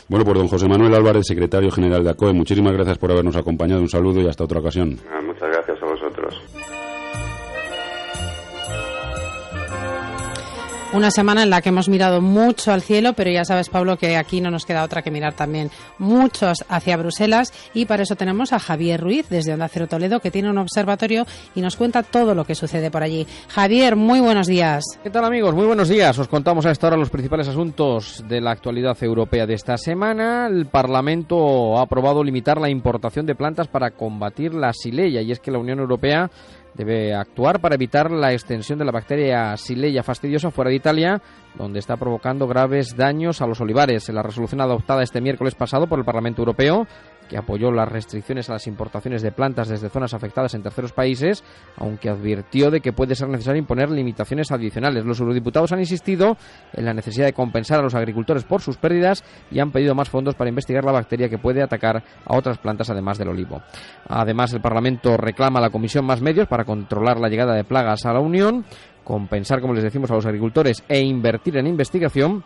Bueno, 0.09 0.25
pues 0.25 0.38
don 0.38 0.49
José 0.49 0.69
Manuel 0.69 0.95
Álvarez, 0.95 1.25
secretario 1.27 1.71
general 1.71 2.05
de 2.05 2.11
ACOE, 2.11 2.33
muchísimas 2.33 2.73
gracias 2.73 2.99
por 2.99 3.11
habernos 3.11 3.37
acompañado. 3.37 3.81
Un 3.81 3.88
saludo 3.88 4.21
y 4.21 4.29
hasta 4.29 4.45
otra 4.45 4.61
ocasión. 4.61 4.97
Ah, 5.11 5.21
muchas 5.21 5.49
gracias 5.49 5.83
a 5.83 5.87
vosotros. 5.87 6.58
Una 10.90 11.11
semana 11.11 11.42
en 11.42 11.51
la 11.51 11.61
que 11.61 11.68
hemos 11.68 11.90
mirado 11.90 12.22
mucho 12.22 12.72
al 12.72 12.81
cielo, 12.81 13.12
pero 13.12 13.31
ya 13.31 13.44
sabes, 13.44 13.68
Pablo, 13.68 13.98
que 13.98 14.16
aquí 14.16 14.40
no 14.40 14.51
nos 14.51 14.64
queda 14.64 14.83
otra 14.83 15.03
que 15.03 15.11
mirar 15.11 15.35
también 15.35 15.70
muchos 15.98 16.64
hacia 16.66 16.96
Bruselas 16.96 17.53
y 17.74 17.85
para 17.85 18.05
eso 18.05 18.16
tenemos 18.16 18.55
a 18.55 18.59
Javier 18.59 18.98
Ruiz 18.98 19.29
desde 19.29 19.53
Onda 19.53 19.68
Cero 19.68 19.87
Toledo, 19.87 20.20
que 20.20 20.31
tiene 20.31 20.48
un 20.48 20.57
observatorio 20.57 21.27
y 21.55 21.61
nos 21.61 21.77
cuenta 21.77 22.03
todo 22.03 22.35
lo 22.35 22.46
que 22.46 22.55
sucede 22.55 22.90
por 22.90 23.03
allí. 23.03 23.27
Javier, 23.48 23.96
muy 23.96 24.20
buenos 24.20 24.46
días. 24.46 24.83
¿Qué 25.03 25.11
tal 25.11 25.27
amigos? 25.27 25.55
Muy 25.55 25.66
buenos 25.66 25.90
días. 25.90 26.18
Os 26.18 26.27
contamos 26.27 26.64
a 26.64 26.70
esta 26.70 26.87
hora 26.87 26.96
los 26.96 27.11
principales 27.11 27.48
asuntos 27.48 28.24
de 28.27 28.40
la 28.40 28.53
actualidad 28.53 28.96
europea 29.03 29.44
de 29.44 29.55
esta 29.55 29.77
semana. 29.77 30.46
El 30.46 30.66
Parlamento 30.66 31.77
ha 31.77 31.83
aprobado 31.83 32.24
limitar 32.24 32.59
la 32.59 32.70
importación 32.70 33.27
de 33.27 33.35
plantas 33.35 33.68
para 33.68 33.90
combatir 33.90 34.55
la 34.55 34.72
sileya 34.72 35.20
y 35.20 35.33
es 35.33 35.38
que 35.38 35.51
la 35.51 35.59
Unión 35.59 35.81
Europea 35.81 36.31
debe 36.79 37.12
actuar 37.12 37.61
para 37.61 37.75
evitar 37.75 38.11
la 38.11 38.33
extensión 38.33 38.79
de 38.79 38.85
la 38.85 38.93
bacteria 38.93 39.57
Sileya 39.57 40.05
fastidiosa 40.05 40.53
fuera 40.53 40.71
de 40.71 40.77
Italia, 40.77 41.21
donde 41.57 41.81
está 41.81 41.97
provocando 41.97 42.47
graves 42.47 42.97
daños 42.97 43.43
a 43.43 43.47
los 43.49 43.61
olivares. 43.61 44.09
En 44.09 44.14
la 44.14 44.23
resolución 44.23 44.61
adoptada 44.61 45.03
este 45.03 45.21
miércoles 45.21 45.57
pasado 45.57 45.88
por 45.88 45.99
el 45.99 46.05
Parlamento 46.05 46.41
Europeo, 46.41 46.87
que 47.29 47.37
apoyó 47.37 47.71
las 47.71 47.88
restricciones 47.88 48.49
a 48.49 48.55
las 48.55 48.67
importaciones 48.67 49.23
de 49.23 49.33
plantas 49.33 49.69
desde 49.69 49.88
zonas 49.88 50.14
afectadas 50.14 50.55
en 50.55 50.62
terceros 50.62 50.93
países, 50.93 51.45
aunque 51.77 52.09
advirtió 52.09 52.71
de 52.71 52.81
que 52.81 52.93
puede 52.93 53.14
ser 53.14 53.29
necesario 53.29 53.61
imponer 53.61 53.91
limitaciones 53.91 54.51
adicionales. 54.51 55.05
Los 55.05 55.21
eurodiputados 55.21 55.73
han 55.73 55.81
insistido 55.81 56.37
en 56.73 56.85
la 56.85 56.95
necesidad 56.95 57.27
de 57.27 57.33
compensar 57.33 57.81
a 57.81 57.83
los 57.83 57.95
agricultores 57.95 58.45
por 58.45 58.61
sus 58.61 58.77
pérdidas 58.77 59.25
y 59.51 59.61
han 59.61 59.71
pedido 59.71 59.95
más 59.95 60.09
fondos 60.09 60.35
para 60.35 60.49
investigar 60.49 60.85
la 60.85 60.93
bacteria 60.93 61.29
que 61.29 61.38
puede 61.38 61.62
atacar 61.62 62.03
a 62.25 62.37
otras 62.37 62.59
plantas 62.59 62.91
además 62.91 63.19
del 63.19 63.29
olivo. 63.29 63.62
Además, 64.09 64.53
el 64.55 64.61
Parlamento 64.61 65.17
reclama 65.17 65.59
a 65.59 65.62
la 65.62 65.71
Comisión 65.71 66.05
más 66.05 66.23
medios 66.23 66.49
para 66.49 66.64
controlar 66.64 67.21
la 67.21 67.29
llegada 67.29 67.55
de 67.55 67.64
plagas 67.64 68.07
a 68.07 68.12
la 68.12 68.21
Unión, 68.21 68.64
compensar, 69.05 69.61
como 69.61 69.75
les 69.75 69.85
decimos, 69.85 70.11
a 70.11 70.14
los 70.14 70.27
agricultores 70.27 70.83
e 70.88 71.01
invertir 71.01 71.57
en 71.57 71.67
investigación 71.67 72.45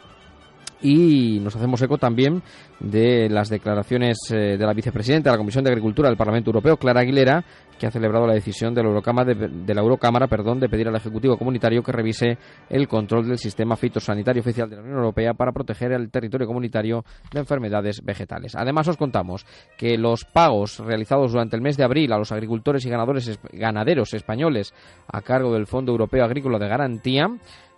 y 0.83 1.39
nos 1.41 1.57
hacemos 1.57 1.81
eco 1.83 1.99
también 1.99 2.43
de 2.81 3.29
las 3.29 3.49
declaraciones 3.49 4.19
eh, 4.31 4.57
de 4.57 4.67
la 4.67 4.73
vicepresidenta 4.73 5.31
de 5.31 5.35
la 5.35 5.39
Comisión 5.39 5.65
de 5.65 5.71
Agricultura 5.71 6.09
del 6.09 6.17
Parlamento 6.17 6.51
Europeo, 6.51 6.77
Clara 6.77 7.01
Aguilera, 7.01 7.45
que 7.79 7.87
ha 7.87 7.91
celebrado 7.91 8.27
la 8.27 8.35
decisión 8.35 8.75
de 8.75 8.83
la 8.83 8.89
Eurocámara, 8.89 9.35
de, 9.35 9.75
la 9.75 9.81
Eurocámara 9.81 10.27
perdón, 10.27 10.61
de 10.61 10.69
pedir 10.69 10.89
al 10.89 10.97
Ejecutivo 10.97 11.37
Comunitario 11.37 11.83
que 11.83 11.93
revise 11.93 12.39
el 12.69 12.87
control 12.87 13.27
del 13.27 13.39
sistema 13.39 13.77
fitosanitario 13.77 14.41
oficial 14.41 14.69
de 14.69 14.77
la 14.77 14.83
Unión 14.83 14.99
Europea 14.99 15.35
para 15.35 15.53
proteger 15.53 15.93
el 15.93 16.11
territorio 16.11 16.47
comunitario 16.47 17.05
de 17.33 17.41
enfermedades 17.41 18.03
vegetales. 18.05 18.55
Además, 18.55 18.89
os 18.89 18.97
contamos 18.97 19.47
que 19.77 19.97
los 19.99 20.25
pagos 20.25 20.79
realizados 20.79 21.33
durante 21.33 21.57
el 21.57 21.63
mes 21.63 21.77
de 21.77 21.85
abril 21.85 22.13
a 22.13 22.19
los 22.19 22.33
agricultores 22.33 22.85
y 22.87 22.91
ganadores, 22.91 23.41
ganaderos 23.53 24.15
españoles 24.15 24.75
a 25.09 25.21
cargo 25.23 25.53
del 25.53 25.67
Fondo 25.67 25.93
Europeo 25.93 26.25
Agrícola 26.25 26.59
de 26.59 26.69
Garantía 26.69 27.27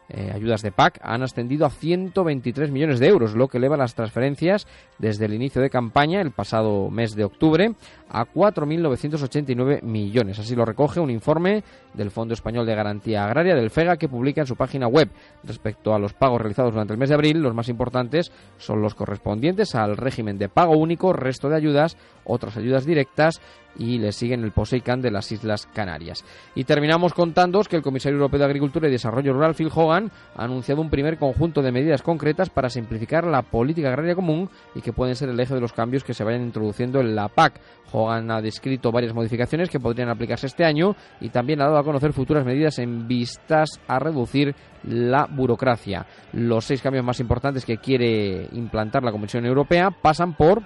eh, 0.09 0.31
ayudas 0.35 0.61
de 0.63 0.71
PAC 0.71 1.01
han 1.03 1.23
ascendido 1.23 1.65
a 1.65 1.71
123 1.71 2.71
millones 2.71 3.01
de 3.01 3.09
euros, 3.09 3.35
lo 3.35 3.49
que 3.49 3.59
eleva 3.59 3.77
las 3.77 3.95
transferencias 3.95 4.67
desde 4.99 5.25
el 5.25 5.35
inicio 5.35 5.63
de 5.63 5.71
campaña, 5.71 6.21
el 6.21 6.31
pasado 6.31 6.91
mes 6.91 7.15
de 7.15 7.25
octubre, 7.25 7.75
a 8.11 8.27
4.989 8.27 9.83
millones. 9.83 10.39
Así 10.39 10.55
lo 10.55 10.65
recoge 10.65 11.01
un 11.01 11.11
informe 11.11 11.65
del 11.95 12.11
Fondo 12.11 12.35
Español 12.35 12.67
de 12.67 12.75
Garantía 12.75 13.25
Agraria, 13.25 13.55
del 13.55 13.71
FEGA, 13.71 13.97
que 13.97 14.09
publica 14.09 14.43
en 14.43 14.47
su 14.47 14.57
página 14.57 14.87
web. 14.87 15.11
Respecto 15.43 15.95
a 15.95 15.99
los 15.99 16.13
pagos 16.13 16.41
realizados 16.41 16.73
durante 16.73 16.93
el 16.93 16.99
mes 16.99 17.09
de 17.09 17.15
abril, 17.15 17.41
los 17.41 17.55
más 17.55 17.69
importantes 17.69 18.31
son 18.59 18.83
los 18.83 18.95
correspondientes 18.95 19.75
al 19.75 19.97
régimen 19.97 20.39
de 20.39 20.49
pago 20.49 20.77
único, 20.77 21.13
resto 21.13 21.49
de 21.49 21.57
ayudas, 21.57 21.97
otras 22.25 22.57
ayudas 22.57 22.85
directas 22.85 23.41
y 23.79 23.99
le 23.99 24.13
siguen 24.13 24.45
el 24.45 24.53
POSEICAN 24.53 25.01
de 25.01 25.11
las 25.11 25.31
Islas 25.33 25.69
Canarias. 25.73 26.25
Y 26.55 26.65
terminamos 26.65 27.15
contándoos 27.15 27.69
que 27.69 27.77
el 27.77 27.83
Comisario 27.83 28.17
Europeo 28.17 28.39
de 28.39 28.45
Agricultura 28.47 28.89
y 28.89 28.93
Desarrollo 28.93 29.33
Rural, 29.33 29.55
Phil 29.55 29.71
Hogan, 29.75 30.11
ha 30.37 30.45
anunciado 30.45 30.81
un 30.81 30.91
primer 30.91 31.19
conjunto 31.19 31.63
de 31.63 31.73
medidas 31.73 32.03
concretas 32.03 32.51
para 32.51 32.71
simplificar 32.71 33.27
la 33.27 33.43
política 33.43 33.89
agraria 33.89 34.15
común 34.15 34.49
y 34.75 34.81
que 34.81 34.93
pueden 34.93 35.17
ser 35.17 35.29
el 35.29 35.41
eje 35.41 35.55
de 35.55 35.61
los 35.61 35.73
cambios 35.73 36.05
que 36.05 36.15
se 36.15 36.25
vayan 36.25 36.43
introduciendo 36.43 37.01
en 37.01 37.15
la 37.15 37.29
PAC. 37.29 37.61
Hogan 37.93 38.31
ha 38.31 38.41
descrito 38.41 38.91
varias 38.91 39.15
modificaciones 39.15 39.71
que 39.71 39.81
podrían 39.81 40.09
aplicarse 40.09 40.47
este 40.47 40.65
año 40.65 40.97
y 41.21 41.29
también 41.29 41.61
ha 41.61 41.67
dado 41.67 41.79
a 41.79 41.85
conocer 41.85 42.13
futuras 42.13 42.45
medidas 42.45 42.79
en 42.79 43.07
vistas 43.07 43.81
a 43.87 43.99
reducir 43.99 44.55
la 44.85 45.27
burocracia. 45.27 46.07
Los 46.33 46.65
seis 46.65 46.83
cambios 46.83 47.05
más 47.05 47.21
importantes 47.21 47.65
que 47.65 47.79
quiere 47.79 48.49
implantar 48.53 49.03
la 49.03 49.13
Comisión 49.13 49.47
Europea 49.47 49.91
pasan 49.91 50.35
por 50.35 50.63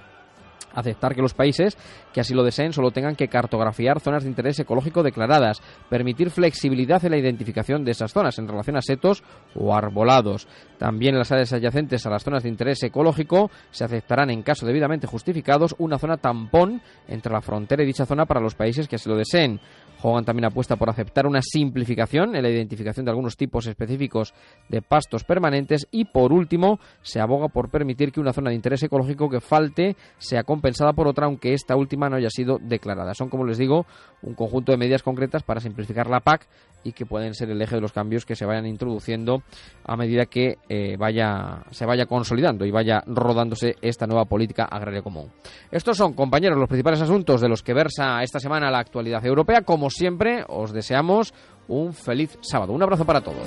aceptar 0.74 1.14
que 1.14 1.22
los 1.22 1.35
países 1.35 1.76
que 2.12 2.20
así 2.20 2.35
lo 2.35 2.44
deseen 2.44 2.72
solo 2.72 2.90
tengan 2.90 3.16
que 3.16 3.28
cartografiar 3.28 4.00
zonas 4.00 4.22
de 4.22 4.31
interés 4.31 4.59
ecológico 4.59 5.02
declaradas, 5.02 5.62
permitir 5.88 6.31
flexibilidad 6.31 7.04
en 7.04 7.12
la 7.12 7.18
identificación 7.18 7.85
de 7.85 7.92
esas 7.92 8.12
zonas 8.12 8.38
en 8.38 8.48
relación 8.48 8.76
a 8.76 8.83
setos 8.83 9.22
o 9.54 9.74
arbolados. 9.74 10.48
También 10.78 11.14
en 11.14 11.18
las 11.18 11.33
áreas 11.33 11.52
adyacentes 11.52 12.07
a 12.07 12.11
las 12.11 12.24
zonas 12.24 12.42
de 12.42 12.48
interés 12.48 12.83
ecológico 12.83 13.50
se 13.70 13.85
aceptarán 13.85 14.31
en 14.31 14.42
caso 14.42 14.66
debidamente 14.66 15.07
justificados 15.07 15.74
una 15.78 15.98
zona 15.98 16.16
tampón 16.16 16.81
entre 17.07 17.33
la 17.33 17.40
frontera 17.40 17.83
y 17.83 17.87
dicha 17.87 18.07
zona 18.07 18.26
para 18.26 18.40
los 18.40 18.54
países 18.54 18.88
que 18.88 18.96
así 18.96 19.09
lo 19.09 19.16
deseen. 19.16 19.61
Hogan 20.02 20.24
también 20.24 20.46
apuesta 20.46 20.76
por 20.76 20.90
aceptar 20.90 21.26
una 21.26 21.40
simplificación 21.42 22.37
en 22.37 22.42
la 22.42 22.50
identificación 22.50 23.04
de 23.04 23.11
algunos 23.11 23.37
tipos 23.37 23.66
específicos 23.66 24.34
de 24.68 24.82
pastos 24.82 25.24
permanentes 25.24 25.87
y, 25.90 26.04
por 26.04 26.32
último, 26.32 26.78
se 27.02 27.20
aboga 27.20 27.48
por 27.48 27.70
permitir 27.70 28.12
que 28.12 28.20
una 28.20 28.32
zona 28.32 28.50
de 28.50 28.56
interés 28.56 28.82
ecológico 28.82 29.28
que 29.28 29.40
falte 29.40 29.96
sea 30.18 30.44
compensada 30.44 30.92
por 30.92 31.08
otra, 31.08 31.26
aunque 31.26 31.52
esta 31.52 31.76
última 31.76 32.08
no 32.08 32.16
haya 32.16 32.30
sido 32.30 32.58
declarada. 32.61 33.14
Son, 33.14 33.28
como 33.28 33.44
les 33.44 33.58
digo, 33.58 33.87
un 34.22 34.34
conjunto 34.34 34.72
de 34.72 34.78
medidas 34.78 35.02
concretas 35.02 35.42
para 35.42 35.61
simplificar 35.61 36.08
la 36.08 36.20
PAC 36.20 36.46
y 36.84 36.92
que 36.92 37.06
pueden 37.06 37.34
ser 37.34 37.50
el 37.50 37.61
eje 37.61 37.74
de 37.74 37.80
los 37.80 37.92
cambios 37.92 38.24
que 38.24 38.37
se 38.37 38.46
vayan 38.46 38.66
introduciendo 38.66 39.42
a 39.84 39.96
medida 39.96 40.26
que 40.26 40.58
eh, 40.68 40.96
vaya, 40.96 41.64
se 41.70 41.84
vaya 41.84 42.06
consolidando 42.06 42.64
y 42.64 42.70
vaya 42.70 43.02
rodándose 43.06 43.74
esta 43.82 44.06
nueva 44.06 44.26
política 44.26 44.64
agraria 44.64 45.02
común. 45.02 45.28
Estos 45.70 45.96
son, 45.96 46.12
compañeros, 46.12 46.58
los 46.58 46.68
principales 46.68 47.00
asuntos 47.00 47.40
de 47.40 47.48
los 47.48 47.62
que 47.62 47.74
versa 47.74 48.22
esta 48.22 48.38
semana 48.38 48.70
la 48.70 48.78
actualidad 48.78 49.24
europea. 49.26 49.62
Como 49.62 49.88
siempre, 49.94 50.44
os 50.48 50.72
deseamos 50.72 51.35
un 51.68 51.92
feliz 51.92 52.38
sábado. 52.40 52.72
Un 52.72 52.83
abrazo 52.83 53.05
para 53.05 53.20
todos. 53.20 53.42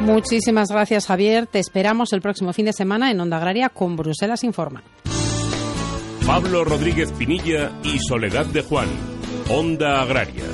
Muchísimas 0.00 0.68
gracias, 0.70 1.06
Javier. 1.06 1.46
Te 1.46 1.58
esperamos 1.58 2.12
el 2.12 2.20
próximo 2.20 2.52
fin 2.52 2.66
de 2.66 2.72
semana 2.72 3.10
en 3.10 3.20
Onda 3.20 3.38
Agraria 3.38 3.68
con 3.70 3.96
Bruselas 3.96 4.44
Informa. 4.44 4.82
Pablo 6.26 6.64
Rodríguez 6.64 7.12
Pinilla 7.12 7.72
y 7.82 7.98
Soledad 7.98 8.46
de 8.46 8.62
Juan. 8.62 8.88
Onda 9.50 10.00
Agraria. 10.00 10.44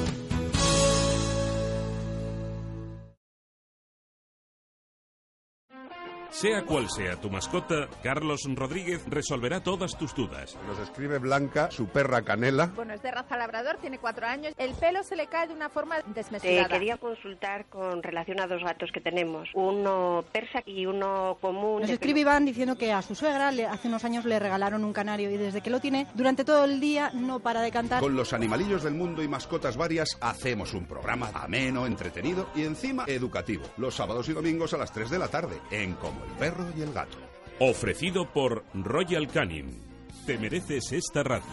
Sea 6.30 6.62
cual 6.64 6.88
sea 6.88 7.16
tu 7.16 7.28
mascota, 7.28 7.88
Carlos 8.02 8.42
Rodríguez 8.54 9.02
resolverá 9.08 9.62
todas 9.62 9.98
tus 9.98 10.14
dudas. 10.14 10.56
Nos 10.66 10.78
escribe 10.78 11.18
Blanca, 11.18 11.70
su 11.72 11.88
perra 11.88 12.22
Canela. 12.22 12.66
Bueno, 12.76 12.94
es 12.94 13.02
de 13.02 13.10
raza 13.10 13.36
labrador, 13.36 13.78
tiene 13.80 13.98
cuatro 13.98 14.26
años. 14.26 14.54
El 14.56 14.74
pelo 14.74 15.02
se 15.02 15.16
le 15.16 15.26
cae 15.26 15.48
de 15.48 15.54
una 15.54 15.68
forma 15.68 15.96
desmesurada. 16.14 16.68
Te 16.68 16.74
quería 16.74 16.96
consultar 16.98 17.66
con 17.66 18.02
relación 18.02 18.40
a 18.40 18.46
dos 18.46 18.62
gatos 18.62 18.90
que 18.92 19.00
tenemos, 19.00 19.48
uno 19.54 20.24
persa 20.32 20.62
y 20.64 20.86
uno 20.86 21.36
común. 21.40 21.82
Nos 21.82 21.90
escribe 21.90 22.20
Iván 22.20 22.44
diciendo 22.44 22.76
que 22.76 22.92
a 22.92 23.02
su 23.02 23.14
suegra 23.14 23.50
le, 23.50 23.66
hace 23.66 23.88
unos 23.88 24.04
años 24.04 24.24
le 24.24 24.38
regalaron 24.38 24.84
un 24.84 24.92
canario 24.92 25.30
y 25.30 25.36
desde 25.36 25.60
que 25.60 25.70
lo 25.70 25.80
tiene, 25.80 26.06
durante 26.14 26.44
todo 26.44 26.64
el 26.64 26.78
día 26.78 27.10
no 27.12 27.40
para 27.40 27.60
de 27.60 27.72
cantar. 27.72 28.00
Con 28.00 28.14
los 28.14 28.32
animalillos 28.32 28.84
del 28.84 28.94
mundo 28.94 29.22
y 29.22 29.28
mascotas 29.28 29.76
varias 29.76 30.16
hacemos 30.20 30.74
un 30.74 30.86
programa 30.86 31.30
ameno, 31.34 31.86
entretenido 31.86 32.48
y 32.54 32.62
encima 32.62 33.04
educativo. 33.08 33.64
Los 33.76 33.96
sábados 33.96 34.28
y 34.28 34.32
domingos 34.32 34.72
a 34.74 34.78
las 34.78 34.92
3 34.92 35.10
de 35.10 35.18
la 35.18 35.28
tarde 35.28 35.60
en 35.70 35.94
Como 36.20 36.32
el 36.32 36.38
perro 36.38 36.66
y 36.76 36.82
el 36.82 36.92
gato. 36.92 37.18
Ofrecido 37.58 38.30
por 38.32 38.64
Royal 38.74 39.28
Canin. 39.28 39.82
Te 40.26 40.38
mereces 40.38 40.92
esta 40.92 41.22
radio. 41.22 41.44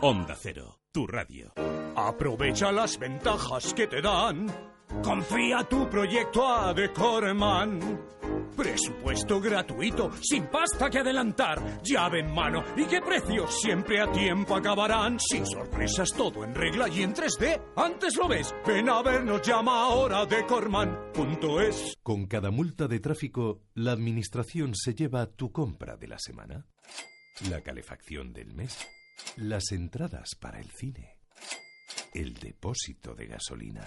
Onda 0.00 0.36
Cero, 0.36 0.78
tu 0.92 1.06
radio. 1.06 1.52
Aprovecha 1.96 2.72
las 2.72 2.98
ventajas 2.98 3.72
que 3.74 3.86
te 3.86 4.02
dan. 4.02 4.73
Confía 5.02 5.64
tu 5.64 5.88
proyecto 5.88 6.46
a 6.46 6.72
Decorman. 6.72 8.14
Presupuesto 8.56 9.40
gratuito, 9.40 10.12
sin 10.22 10.46
pasta 10.46 10.88
que 10.88 10.98
adelantar, 10.98 11.82
llave 11.82 12.20
en 12.20 12.32
mano 12.32 12.62
y 12.76 12.84
qué 12.84 13.00
precios 13.00 13.60
siempre 13.60 14.00
a 14.00 14.10
tiempo 14.12 14.54
acabarán. 14.54 15.18
Sin 15.18 15.44
sorpresas, 15.44 16.10
todo 16.16 16.44
en 16.44 16.54
regla 16.54 16.88
y 16.88 17.02
en 17.02 17.14
3D. 17.14 17.60
Antes 17.76 18.16
lo 18.16 18.28
ves, 18.28 18.54
ven 18.64 18.88
a 18.88 19.02
vernos, 19.02 19.42
llama 19.42 19.82
ahora 19.82 20.24
decorman.es. 20.24 21.96
Con 22.02 22.26
cada 22.26 22.50
multa 22.50 22.86
de 22.86 23.00
tráfico, 23.00 23.62
la 23.74 23.92
administración 23.92 24.74
se 24.74 24.94
lleva 24.94 25.26
tu 25.26 25.50
compra 25.50 25.96
de 25.96 26.08
la 26.08 26.18
semana, 26.18 26.66
la 27.50 27.60
calefacción 27.60 28.32
del 28.32 28.54
mes, 28.54 28.78
las 29.36 29.72
entradas 29.72 30.36
para 30.40 30.60
el 30.60 30.70
cine, 30.70 31.18
el 32.12 32.34
depósito 32.34 33.14
de 33.14 33.26
gasolina. 33.26 33.84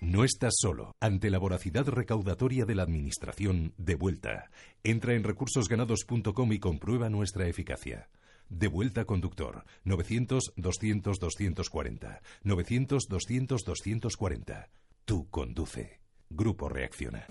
No 0.00 0.24
estás 0.24 0.54
solo. 0.58 0.96
Ante 1.00 1.30
la 1.30 1.38
voracidad 1.38 1.86
recaudatoria 1.86 2.64
de 2.64 2.74
la 2.74 2.82
Administración, 2.82 3.74
de 3.76 3.94
vuelta. 3.94 4.50
Entra 4.82 5.14
en 5.14 5.22
recursosganados.com 5.24 6.52
y 6.52 6.58
comprueba 6.58 7.10
nuestra 7.10 7.46
eficacia. 7.46 8.08
De 8.48 8.68
vuelta 8.68 9.04
conductor. 9.04 9.64
900-200-240. 9.84 12.20
900-200-240. 12.44 14.68
Tú 15.04 15.28
conduce. 15.30 16.00
Grupo 16.30 16.68
Reacciona. 16.68 17.26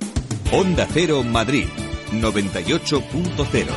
Onda 0.51 0.87
Cero 0.91 1.23
Madrid 1.23 1.67
98.0. 2.11 3.67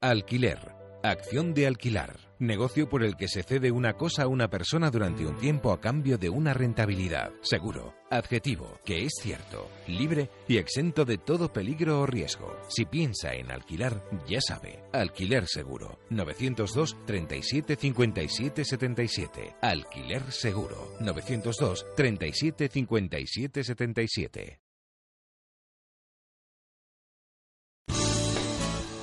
Alquiler. 0.00 0.58
Acción 1.02 1.54
de 1.54 1.66
alquilar. 1.66 2.25
Negocio 2.38 2.86
por 2.86 3.02
el 3.02 3.16
que 3.16 3.28
se 3.28 3.42
cede 3.42 3.70
una 3.70 3.94
cosa 3.94 4.24
a 4.24 4.28
una 4.28 4.48
persona 4.48 4.90
durante 4.90 5.24
un 5.24 5.38
tiempo 5.38 5.72
a 5.72 5.80
cambio 5.80 6.18
de 6.18 6.28
una 6.28 6.52
rentabilidad. 6.52 7.32
Seguro. 7.40 7.94
Adjetivo. 8.10 8.78
Que 8.84 9.06
es 9.06 9.12
cierto. 9.22 9.70
Libre 9.86 10.28
y 10.46 10.58
exento 10.58 11.06
de 11.06 11.16
todo 11.16 11.50
peligro 11.50 12.00
o 12.00 12.06
riesgo. 12.06 12.54
Si 12.68 12.84
piensa 12.84 13.32
en 13.32 13.50
alquilar, 13.50 14.04
ya 14.28 14.40
sabe. 14.42 14.82
Alquiler 14.92 15.46
seguro. 15.46 15.98
902 16.10 16.96
37 17.06 17.76
57 17.76 18.64
77. 18.66 19.56
Alquiler 19.62 20.30
seguro. 20.30 20.92
902 21.00 21.86
37 21.96 22.68
57 22.68 23.64
77. 23.64 24.60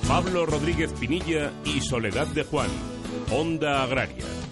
Pablo 0.06 0.46
Rodríguez 0.46 0.92
Pinilla 0.92 1.52
y 1.64 1.80
Soledad 1.80 2.28
de 2.28 2.44
Juan. 2.44 2.93
Onda 3.30 3.82
Agraria. 3.82 4.43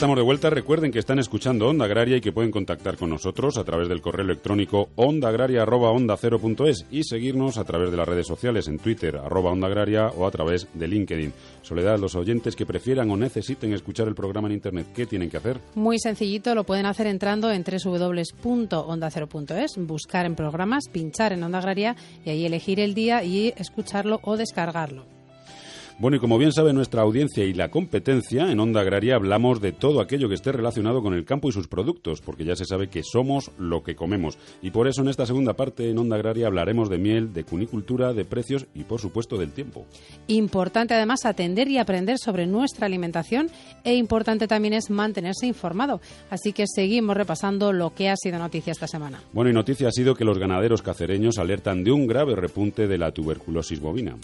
Estamos 0.00 0.16
de 0.16 0.22
vuelta. 0.22 0.48
Recuerden 0.48 0.92
que 0.92 0.98
están 0.98 1.18
escuchando 1.18 1.68
Onda 1.68 1.84
Agraria 1.84 2.16
y 2.16 2.22
que 2.22 2.32
pueden 2.32 2.50
contactar 2.50 2.96
con 2.96 3.10
nosotros 3.10 3.58
a 3.58 3.64
través 3.64 3.86
del 3.86 4.00
correo 4.00 4.24
electrónico 4.24 4.88
ondaagraria.onda0.es 4.96 6.86
y 6.90 7.04
seguirnos 7.04 7.58
a 7.58 7.64
través 7.64 7.90
de 7.90 7.98
las 7.98 8.08
redes 8.08 8.26
sociales 8.26 8.66
en 8.68 8.78
Twitter, 8.78 9.18
arroba 9.18 9.50
Onda 9.50 9.66
Agraria 9.66 10.06
o 10.06 10.26
a 10.26 10.30
través 10.30 10.68
de 10.72 10.88
LinkedIn. 10.88 11.34
Soledad, 11.60 11.98
los 11.98 12.14
oyentes 12.14 12.56
que 12.56 12.64
prefieran 12.64 13.10
o 13.10 13.16
necesiten 13.18 13.74
escuchar 13.74 14.08
el 14.08 14.14
programa 14.14 14.48
en 14.48 14.54
Internet, 14.54 14.86
¿qué 14.94 15.04
tienen 15.04 15.28
que 15.28 15.36
hacer? 15.36 15.60
Muy 15.74 15.98
sencillito, 15.98 16.54
lo 16.54 16.64
pueden 16.64 16.86
hacer 16.86 17.06
entrando 17.06 17.52
en 17.52 17.62
www.onda0.es, 17.62 19.86
buscar 19.86 20.24
en 20.24 20.34
programas, 20.34 20.84
pinchar 20.90 21.34
en 21.34 21.42
Onda 21.42 21.58
Agraria 21.58 21.94
y 22.24 22.30
ahí 22.30 22.46
elegir 22.46 22.80
el 22.80 22.94
día 22.94 23.22
y 23.22 23.52
escucharlo 23.58 24.18
o 24.22 24.38
descargarlo. 24.38 25.19
Bueno, 26.00 26.16
y 26.16 26.20
como 26.20 26.38
bien 26.38 26.50
sabe 26.50 26.72
nuestra 26.72 27.02
audiencia 27.02 27.44
y 27.44 27.52
la 27.52 27.70
competencia, 27.70 28.50
en 28.50 28.58
Onda 28.58 28.80
Agraria 28.80 29.16
hablamos 29.16 29.60
de 29.60 29.72
todo 29.72 30.00
aquello 30.00 30.30
que 30.30 30.34
esté 30.34 30.50
relacionado 30.50 31.02
con 31.02 31.12
el 31.12 31.26
campo 31.26 31.50
y 31.50 31.52
sus 31.52 31.68
productos, 31.68 32.22
porque 32.22 32.46
ya 32.46 32.56
se 32.56 32.64
sabe 32.64 32.88
que 32.88 33.02
somos 33.02 33.50
lo 33.58 33.82
que 33.82 33.96
comemos. 33.96 34.38
Y 34.62 34.70
por 34.70 34.88
eso 34.88 35.02
en 35.02 35.08
esta 35.08 35.26
segunda 35.26 35.52
parte 35.52 35.90
en 35.90 35.98
Onda 35.98 36.16
Agraria 36.16 36.46
hablaremos 36.46 36.88
de 36.88 36.96
miel, 36.96 37.34
de 37.34 37.44
cunicultura, 37.44 38.14
de 38.14 38.24
precios 38.24 38.66
y 38.74 38.84
por 38.84 38.98
supuesto 38.98 39.36
del 39.36 39.52
tiempo. 39.52 39.84
Importante 40.26 40.94
además 40.94 41.26
atender 41.26 41.68
y 41.68 41.76
aprender 41.76 42.16
sobre 42.16 42.46
nuestra 42.46 42.86
alimentación 42.86 43.50
e 43.84 43.94
importante 43.94 44.48
también 44.48 44.72
es 44.72 44.88
mantenerse 44.88 45.46
informado. 45.46 46.00
Así 46.30 46.54
que 46.54 46.64
seguimos 46.66 47.14
repasando 47.14 47.74
lo 47.74 47.92
que 47.92 48.08
ha 48.08 48.16
sido 48.16 48.38
noticia 48.38 48.70
esta 48.70 48.86
semana. 48.86 49.20
Bueno, 49.34 49.50
y 49.50 49.52
noticia 49.52 49.88
ha 49.88 49.92
sido 49.92 50.14
que 50.14 50.24
los 50.24 50.38
ganaderos 50.38 50.80
cacereños 50.80 51.36
alertan 51.36 51.84
de 51.84 51.92
un 51.92 52.06
grave 52.06 52.36
repunte 52.36 52.88
de 52.88 52.96
la 52.96 53.12
tuberculosis 53.12 53.80
bovina. 53.80 54.16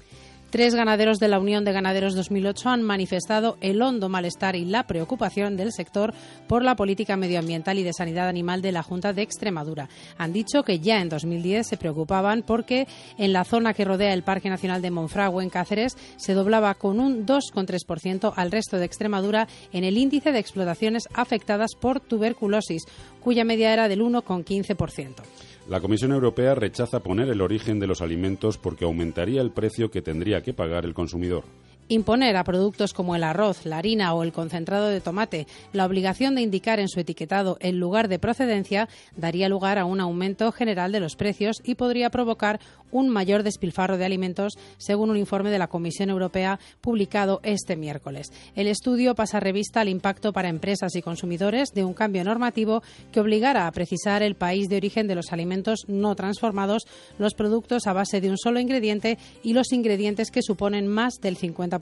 Tres 0.51 0.77
ganaderos 0.77 1.19
de 1.19 1.27
la 1.27 1.41
Unión 1.41 1.65
de 1.65 1.73
Ganaderos 1.73 2.15
2008 2.15 2.69
han 2.69 2.83
manifestado 2.83 3.59
el 3.61 3.83
hondo 3.83 4.09
malestar 4.09 4.55
y 4.55 4.65
la 4.65 4.87
preocupación 4.87 5.57
del 5.57 5.73
sector 5.73 6.15
por 6.47 6.63
la 6.63 6.77
política 6.77 7.17
medioambiental 7.17 7.79
y 7.81 7.83
de 7.83 7.93
sanidad 7.93 8.29
animal 8.29 8.63
de 8.63 8.71
la 8.71 8.85
Junta 8.85 9.13
de 9.13 9.23
Extremadura. 9.23 9.89
Han 10.19 10.33
dicho 10.33 10.63
que 10.63 10.79
ya 10.79 11.01
en 11.01 11.09
2010 11.09 11.67
se 11.67 11.77
preocupaban 11.77 12.43
porque 12.43 12.87
en 13.19 13.33
la 13.33 13.43
zona 13.43 13.75
que 13.75 13.85
rodea 13.85 14.15
el 14.15 14.23
Parque 14.23 14.49
Nacional 14.49 14.83
de 14.83 14.93
Monfragüe 14.93 15.43
en 15.43 15.51
Cáceres 15.51 15.97
se 16.17 16.35
doblaba 16.35 16.75
con 16.75 17.01
un 17.01 17.27
2,3% 17.27 18.33
al 18.37 18.53
resto 18.53 18.79
de 18.79 18.85
Extremadura 18.85 19.49
en 19.73 19.83
el 19.83 19.99
índice 19.99 20.31
de 20.31 20.39
explotaciones 20.39 21.09
afectadas 21.13 21.75
por 21.75 21.99
tuberculosis, 21.99 22.85
cuya 23.21 23.45
media 23.45 23.73
era 23.73 23.89
del 23.89 24.01
1,15%. 24.01 25.25
La 25.69 25.81
Comisión 25.81 26.13
Europea 26.13 26.55
rechaza 26.55 27.01
poner 27.01 27.29
el 27.29 27.41
origen 27.41 27.81
de 27.81 27.89
los 27.89 28.01
alimentos 28.01 28.57
porque 28.57 28.85
aumentaría 28.85 29.41
el 29.41 29.51
precio 29.51 29.91
que 29.91 30.01
tendría 30.01 30.41
que 30.43 30.55
pagar 30.55 30.85
el 30.85 30.95
consumidor. 30.95 31.43
Imponer 31.89 32.37
a 32.37 32.43
productos 32.43 32.93
como 32.93 33.15
el 33.15 33.23
arroz, 33.23 33.65
la 33.65 33.79
harina 33.79 34.13
o 34.13 34.25
el 34.25 34.33
concentrado 34.33 34.89
de 34.89 35.01
tomate 35.01 35.47
la 35.73 35.87
obligación 35.87 36.35
de 36.35 36.43
indicar 36.43 36.81
en 36.81 36.89
su 36.89 36.99
etiquetado 36.99 37.59
el 37.61 37.79
lugar 37.79 38.09
de 38.09 38.19
procedencia 38.19 38.89
daría 39.17 39.49
lugar 39.49 39.79
a 39.79 39.85
un 39.85 40.01
aumento 40.01 40.51
general 40.51 40.91
de 40.91 40.99
los 40.99 41.15
precios 41.15 41.63
y 41.63 41.77
podría 41.77 42.11
provocar 42.11 42.59
un 42.91 43.09
mayor 43.09 43.43
despilfarro 43.45 43.99
de 43.99 44.05
alimentos, 44.05 44.55
según 44.79 45.11
un 45.11 45.17
informe 45.17 45.51
de 45.51 45.59
la 45.59 45.69
Comisión 45.69 46.11
Europea 46.11 46.59
publicado 46.81 47.41
este 47.45 47.77
miércoles. 47.77 48.33
El 48.57 48.67
estudio 48.67 49.15
pasa 49.15 49.39
revista 49.39 49.81
al 49.81 49.89
impacto 49.89 50.33
para 50.33 50.49
empresas 50.49 50.97
y 50.97 51.03
consumidores 51.03 51.73
de 51.73 51.85
un 51.85 51.95
cambio 51.95 52.25
normativo 52.25 52.83
que 53.13 53.21
obligara 53.21 53.67
a 53.67 53.73
precisar 53.73 54.23
el 54.23 54.35
país 54.35 54.69
de 54.69 54.77
origen 54.77 55.07
de 55.07 55.15
los 55.15 55.33
alimentos 55.33 55.85
no 55.87 56.17
transformados, 56.17 56.87
los 57.19 57.35
productos 57.35 57.87
a 57.87 57.93
base 57.93 58.21
de 58.21 58.31
un 58.31 58.39
solo 58.39 58.59
ingrediente 58.59 59.19
y 59.43 59.53
los 59.53 59.73
ingredientes 59.73 60.31
que 60.31 60.43
suponen 60.43 60.89
más 60.89 61.15
del 61.21 61.37
50% 61.39 61.76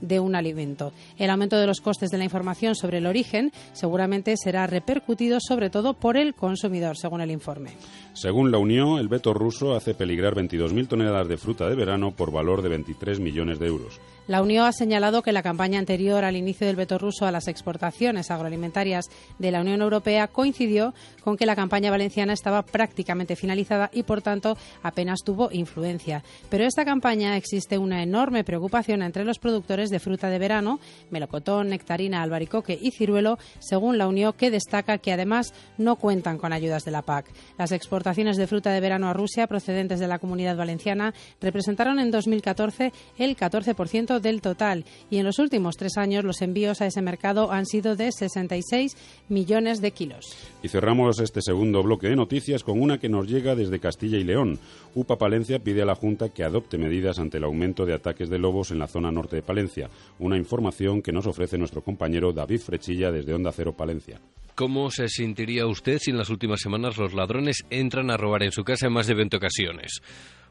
de 0.00 0.20
un 0.20 0.34
alimento. 0.34 0.92
El 1.18 1.30
aumento 1.30 1.56
de 1.58 1.66
los 1.66 1.80
costes 1.80 2.10
de 2.10 2.18
la 2.18 2.24
información 2.24 2.74
sobre 2.74 2.98
el 2.98 3.06
origen 3.06 3.52
seguramente 3.72 4.34
será 4.36 4.66
repercutido 4.66 5.38
sobre 5.40 5.70
todo 5.70 5.94
por 5.94 6.16
el 6.16 6.34
consumidor, 6.34 6.96
según 6.96 7.20
el 7.20 7.30
informe. 7.30 7.70
Según 8.12 8.50
la 8.50 8.58
Unión, 8.58 8.98
el 8.98 9.08
veto 9.08 9.32
ruso 9.32 9.74
hace 9.74 9.94
peligrar 9.94 10.34
22.000 10.34 10.88
toneladas 10.88 11.28
de 11.28 11.36
fruta 11.36 11.68
de 11.68 11.76
verano 11.76 12.12
por 12.12 12.32
valor 12.32 12.62
de 12.62 12.68
23 12.68 13.20
millones 13.20 13.58
de 13.58 13.66
euros. 13.66 14.00
La 14.30 14.42
Unión 14.42 14.64
ha 14.64 14.70
señalado 14.70 15.22
que 15.22 15.32
la 15.32 15.42
campaña 15.42 15.80
anterior 15.80 16.24
al 16.24 16.36
inicio 16.36 16.64
del 16.64 16.76
veto 16.76 16.98
ruso 16.98 17.26
a 17.26 17.32
las 17.32 17.48
exportaciones 17.48 18.30
agroalimentarias 18.30 19.06
de 19.40 19.50
la 19.50 19.60
Unión 19.60 19.82
Europea 19.82 20.28
coincidió 20.28 20.94
con 21.24 21.36
que 21.36 21.46
la 21.46 21.56
campaña 21.56 21.90
valenciana 21.90 22.32
estaba 22.32 22.62
prácticamente 22.62 23.34
finalizada 23.34 23.90
y, 23.92 24.04
por 24.04 24.22
tanto, 24.22 24.56
apenas 24.84 25.24
tuvo 25.24 25.50
influencia. 25.50 26.22
Pero 26.48 26.62
esta 26.62 26.84
campaña 26.84 27.36
existe 27.36 27.76
una 27.76 28.04
enorme 28.04 28.44
preocupación 28.44 29.02
entre 29.02 29.24
los 29.24 29.40
productores 29.40 29.90
de 29.90 29.98
fruta 29.98 30.30
de 30.30 30.38
verano, 30.38 30.78
melocotón, 31.10 31.68
nectarina, 31.68 32.22
albaricoque 32.22 32.78
y 32.80 32.92
ciruelo, 32.92 33.36
según 33.58 33.98
la 33.98 34.06
Unión, 34.06 34.34
que 34.34 34.52
destaca 34.52 34.98
que 34.98 35.12
además 35.12 35.52
no 35.76 35.96
cuentan 35.96 36.38
con 36.38 36.52
ayudas 36.52 36.84
de 36.84 36.92
la 36.92 37.02
PAC. 37.02 37.26
Las 37.58 37.72
exportaciones 37.72 38.36
de 38.36 38.46
fruta 38.46 38.70
de 38.70 38.78
verano 38.78 39.08
a 39.08 39.12
Rusia 39.12 39.48
procedentes 39.48 39.98
de 39.98 40.06
la 40.06 40.20
comunidad 40.20 40.56
valenciana 40.56 41.14
representaron 41.40 41.98
en 41.98 42.12
2014 42.12 42.92
el 43.18 43.36
14% 43.36 44.19
del 44.20 44.40
total 44.40 44.84
y 45.10 45.18
en 45.18 45.24
los 45.24 45.38
últimos 45.38 45.76
tres 45.76 45.96
años 45.96 46.24
los 46.24 46.42
envíos 46.42 46.80
a 46.80 46.86
ese 46.86 47.02
mercado 47.02 47.50
han 47.50 47.66
sido 47.66 47.96
de 47.96 48.10
66 48.12 48.96
millones 49.28 49.80
de 49.80 49.90
kilos. 49.90 50.36
Y 50.62 50.68
cerramos 50.68 51.20
este 51.20 51.42
segundo 51.42 51.82
bloque 51.82 52.08
de 52.08 52.16
noticias 52.16 52.62
con 52.62 52.80
una 52.80 52.98
que 52.98 53.08
nos 53.08 53.26
llega 53.26 53.54
desde 53.54 53.80
Castilla 53.80 54.18
y 54.18 54.24
León. 54.24 54.58
UPA 54.94 55.16
Palencia 55.16 55.58
pide 55.58 55.82
a 55.82 55.86
la 55.86 55.94
Junta 55.94 56.28
que 56.28 56.44
adopte 56.44 56.78
medidas 56.78 57.18
ante 57.18 57.38
el 57.38 57.44
aumento 57.44 57.86
de 57.86 57.94
ataques 57.94 58.28
de 58.28 58.38
lobos 58.38 58.70
en 58.70 58.78
la 58.78 58.86
zona 58.86 59.10
norte 59.10 59.36
de 59.36 59.42
Palencia. 59.42 59.90
Una 60.18 60.36
información 60.36 61.02
que 61.02 61.12
nos 61.12 61.26
ofrece 61.26 61.58
nuestro 61.58 61.82
compañero 61.82 62.32
David 62.32 62.60
Frechilla 62.60 63.10
desde 63.10 63.34
Onda 63.34 63.52
Cero 63.52 63.74
Palencia. 63.76 64.20
¿Cómo 64.54 64.90
se 64.90 65.08
sentiría 65.08 65.66
usted 65.66 65.98
si 65.98 66.10
en 66.10 66.18
las 66.18 66.28
últimas 66.28 66.60
semanas 66.60 66.98
los 66.98 67.14
ladrones 67.14 67.64
entran 67.70 68.10
a 68.10 68.16
robar 68.16 68.42
en 68.42 68.52
su 68.52 68.62
casa 68.62 68.88
en 68.88 68.92
más 68.92 69.06
de 69.06 69.14
20 69.14 69.38
ocasiones? 69.38 70.02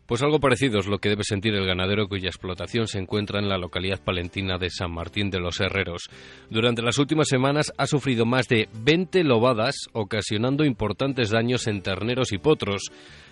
Pues 0.09 0.23
algo 0.23 0.39
parecido 0.39 0.79
es 0.79 0.87
lo 0.87 0.97
que 0.97 1.09
debe 1.09 1.23
sentir 1.23 1.53
el 1.53 1.67
ganadero 1.67 2.07
cuya 2.07 2.29
explotación 2.29 2.87
se 2.87 2.97
encuentra 2.97 3.37
en 3.37 3.47
la 3.47 3.59
localidad 3.59 4.01
palentina 4.03 4.57
de 4.57 4.71
San 4.71 4.91
Martín 4.91 5.29
de 5.29 5.39
los 5.39 5.59
Herreros. 5.59 6.09
Durante 6.49 6.81
las 6.81 6.97
últimas 6.97 7.27
semanas 7.27 7.71
ha 7.77 7.85
sufrido 7.85 8.25
más 8.25 8.47
de 8.47 8.69
20 8.73 9.23
lobadas, 9.23 9.75
ocasionando 9.93 10.65
importantes 10.65 11.29
daños 11.29 11.67
en 11.67 11.83
terneros 11.83 12.33
y 12.33 12.39
potros. 12.39 12.89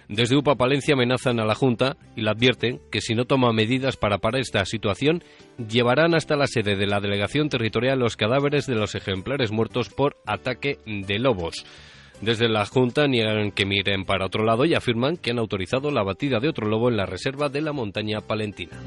Desde 0.07 0.37
UPA 0.37 0.53
Palencia 0.53 0.93
amenazan 0.93 1.39
a 1.39 1.45
la 1.45 1.55
Junta 1.55 1.97
y 2.15 2.21
le 2.21 2.29
advierten 2.29 2.79
que 2.91 3.01
si 3.01 3.15
no 3.15 3.25
toma 3.25 3.51
medidas 3.53 3.97
para 3.97 4.19
parar 4.19 4.41
esta 4.41 4.63
situación, 4.63 5.23
llevarán 5.57 6.13
hasta 6.13 6.35
la 6.35 6.45
sede 6.45 6.75
de 6.75 6.85
la 6.85 6.99
Delegación 6.99 7.49
Territorial 7.49 7.97
los 7.97 8.17
cadáveres 8.17 8.67
de 8.67 8.75
los 8.75 8.93
ejemplares 8.93 9.51
muertos 9.51 9.89
por 9.89 10.17
ataque 10.27 10.77
de 10.85 11.17
lobos. 11.17 11.65
Desde 12.21 12.49
la 12.49 12.65
Junta 12.65 13.07
niegan 13.07 13.51
que 13.51 13.65
miren 13.65 14.05
para 14.05 14.25
otro 14.25 14.43
lado 14.43 14.65
y 14.65 14.73
afirman 14.73 15.17
que 15.17 15.31
han 15.31 15.39
autorizado 15.39 15.91
la 15.91 16.03
batida 16.03 16.39
de 16.39 16.49
otro 16.49 16.67
lobo 16.67 16.89
en 16.89 16.97
la 16.97 17.05
reserva 17.05 17.49
de 17.49 17.61
la 17.61 17.73
montaña 17.73 18.21
palentina. 18.21 18.77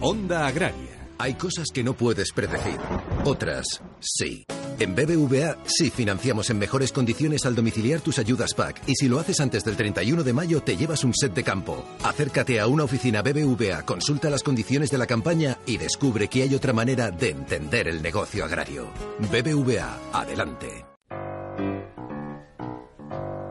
Onda 0.00 0.46
Agraria. 0.46 0.96
Hay 1.18 1.34
cosas 1.34 1.68
que 1.72 1.82
no 1.82 1.94
puedes 1.94 2.32
predecir, 2.32 2.78
otras 3.24 3.80
sí. 4.00 4.44
En 4.78 4.94
BBVA 4.94 5.56
sí 5.64 5.88
financiamos 5.88 6.50
en 6.50 6.58
mejores 6.58 6.92
condiciones 6.92 7.46
al 7.46 7.54
domiciliar 7.54 8.02
tus 8.02 8.18
ayudas 8.18 8.52
PAC 8.52 8.82
y 8.86 8.94
si 8.94 9.08
lo 9.08 9.18
haces 9.18 9.40
antes 9.40 9.64
del 9.64 9.76
31 9.76 10.22
de 10.22 10.32
mayo 10.34 10.60
te 10.60 10.76
llevas 10.76 11.04
un 11.04 11.14
set 11.14 11.32
de 11.32 11.42
campo. 11.42 11.82
Acércate 12.02 12.60
a 12.60 12.66
una 12.66 12.84
oficina 12.84 13.22
BBVA, 13.22 13.86
consulta 13.86 14.28
las 14.28 14.42
condiciones 14.42 14.90
de 14.90 14.98
la 14.98 15.06
campaña 15.06 15.56
y 15.64 15.78
descubre 15.78 16.28
que 16.28 16.42
hay 16.42 16.54
otra 16.54 16.74
manera 16.74 17.10
de 17.10 17.30
entender 17.30 17.88
el 17.88 18.02
negocio 18.02 18.44
agrario. 18.44 18.88
BBVA, 19.30 19.98
adelante. 20.12 20.84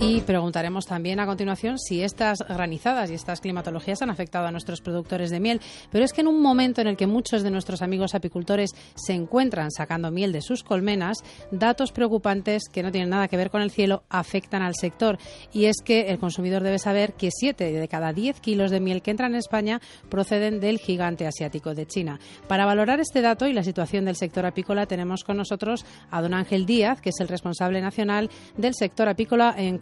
Y 0.00 0.20
preguntaremos 0.20 0.86
también 0.86 1.18
a 1.18 1.26
continuación 1.26 1.76
si 1.76 2.04
estas 2.04 2.38
granizadas 2.48 3.10
y 3.10 3.14
estas 3.14 3.40
climatologías 3.40 4.00
han 4.00 4.10
afectado 4.10 4.46
a 4.46 4.52
nuestros 4.52 4.80
productores 4.80 5.28
de 5.30 5.40
miel. 5.40 5.60
Pero 5.90 6.04
es 6.04 6.12
que 6.12 6.20
en 6.20 6.28
un 6.28 6.40
momento 6.40 6.80
en 6.80 6.86
el 6.86 6.96
que 6.96 7.08
muchos 7.08 7.42
de 7.42 7.50
nuestros 7.50 7.82
amigos 7.82 8.14
apicultores 8.14 8.70
se 8.94 9.14
encuentran 9.14 9.72
sacando 9.72 10.12
miel 10.12 10.30
de 10.30 10.40
sus 10.40 10.62
colmenas, 10.62 11.18
datos 11.50 11.90
preocupantes 11.90 12.68
que 12.72 12.84
no 12.84 12.92
tienen 12.92 13.10
nada 13.10 13.26
que 13.26 13.36
ver 13.36 13.50
con 13.50 13.60
el 13.60 13.72
cielo 13.72 14.04
afectan 14.08 14.62
al 14.62 14.76
sector. 14.76 15.18
Y 15.52 15.64
es 15.64 15.78
que 15.84 16.10
el 16.10 16.20
consumidor 16.20 16.62
debe 16.62 16.78
saber 16.78 17.14
que 17.14 17.30
7 17.32 17.72
de 17.72 17.88
cada 17.88 18.12
10 18.12 18.38
kilos 18.38 18.70
de 18.70 18.78
miel 18.78 19.02
que 19.02 19.10
entran 19.10 19.32
en 19.32 19.38
España 19.38 19.80
proceden 20.08 20.60
del 20.60 20.78
gigante 20.78 21.26
asiático 21.26 21.74
de 21.74 21.86
China. 21.86 22.20
Para 22.46 22.66
valorar 22.66 23.00
este 23.00 23.20
dato 23.20 23.48
y 23.48 23.52
la 23.52 23.64
situación 23.64 24.04
del 24.04 24.14
sector 24.14 24.46
apícola 24.46 24.86
tenemos 24.86 25.24
con 25.24 25.38
nosotros 25.38 25.84
a 26.12 26.22
don 26.22 26.34
Ángel 26.34 26.66
Díaz, 26.66 27.00
que 27.00 27.10
es 27.10 27.18
el 27.18 27.26
responsable 27.26 27.80
nacional 27.80 28.30
del 28.56 28.74
sector 28.74 29.08
apícola 29.08 29.52
en 29.58 29.78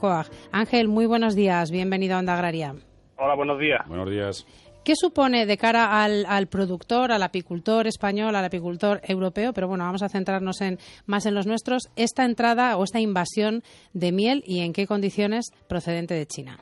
Ángel, 0.53 0.89
muy 0.89 1.07
buenos 1.07 1.35
días, 1.35 1.71
bienvenido 1.71 2.17
a 2.17 2.19
Onda 2.21 2.35
Agraria. 2.35 2.75
Hola, 3.17 3.35
buenos 3.35 3.59
días. 3.59 3.87
Buenos 3.89 4.11
días. 4.11 4.47
¿Qué 4.85 4.93
supone 4.95 5.47
de 5.47 5.57
cara 5.57 6.05
al, 6.05 6.47
productor, 6.47 7.11
al 7.11 7.25
apicultor 7.25 7.89
español, 7.89 8.37
al 8.37 8.45
apicultor 8.45 9.01
europeo? 9.03 9.53
Pero 9.53 9.67
bueno, 9.67 9.85
vamos 9.85 10.05
a 10.05 10.09
centrarnos 10.09 10.61
en, 10.61 10.79
más 11.07 11.27
en 11.27 11.35
los 11.35 11.47
nuestros, 11.47 11.91
esta 11.97 12.25
entrada 12.25 12.77
o 12.77 12.85
esta 12.85 13.01
invasión 13.01 13.63
de 13.95 14.13
miel 14.13 14.45
y 14.47 14.61
en 14.61 14.73
qué 14.73 14.87
condiciones 14.87 15.47
procedente 15.69 16.15
de 16.15 16.27
China. 16.27 16.59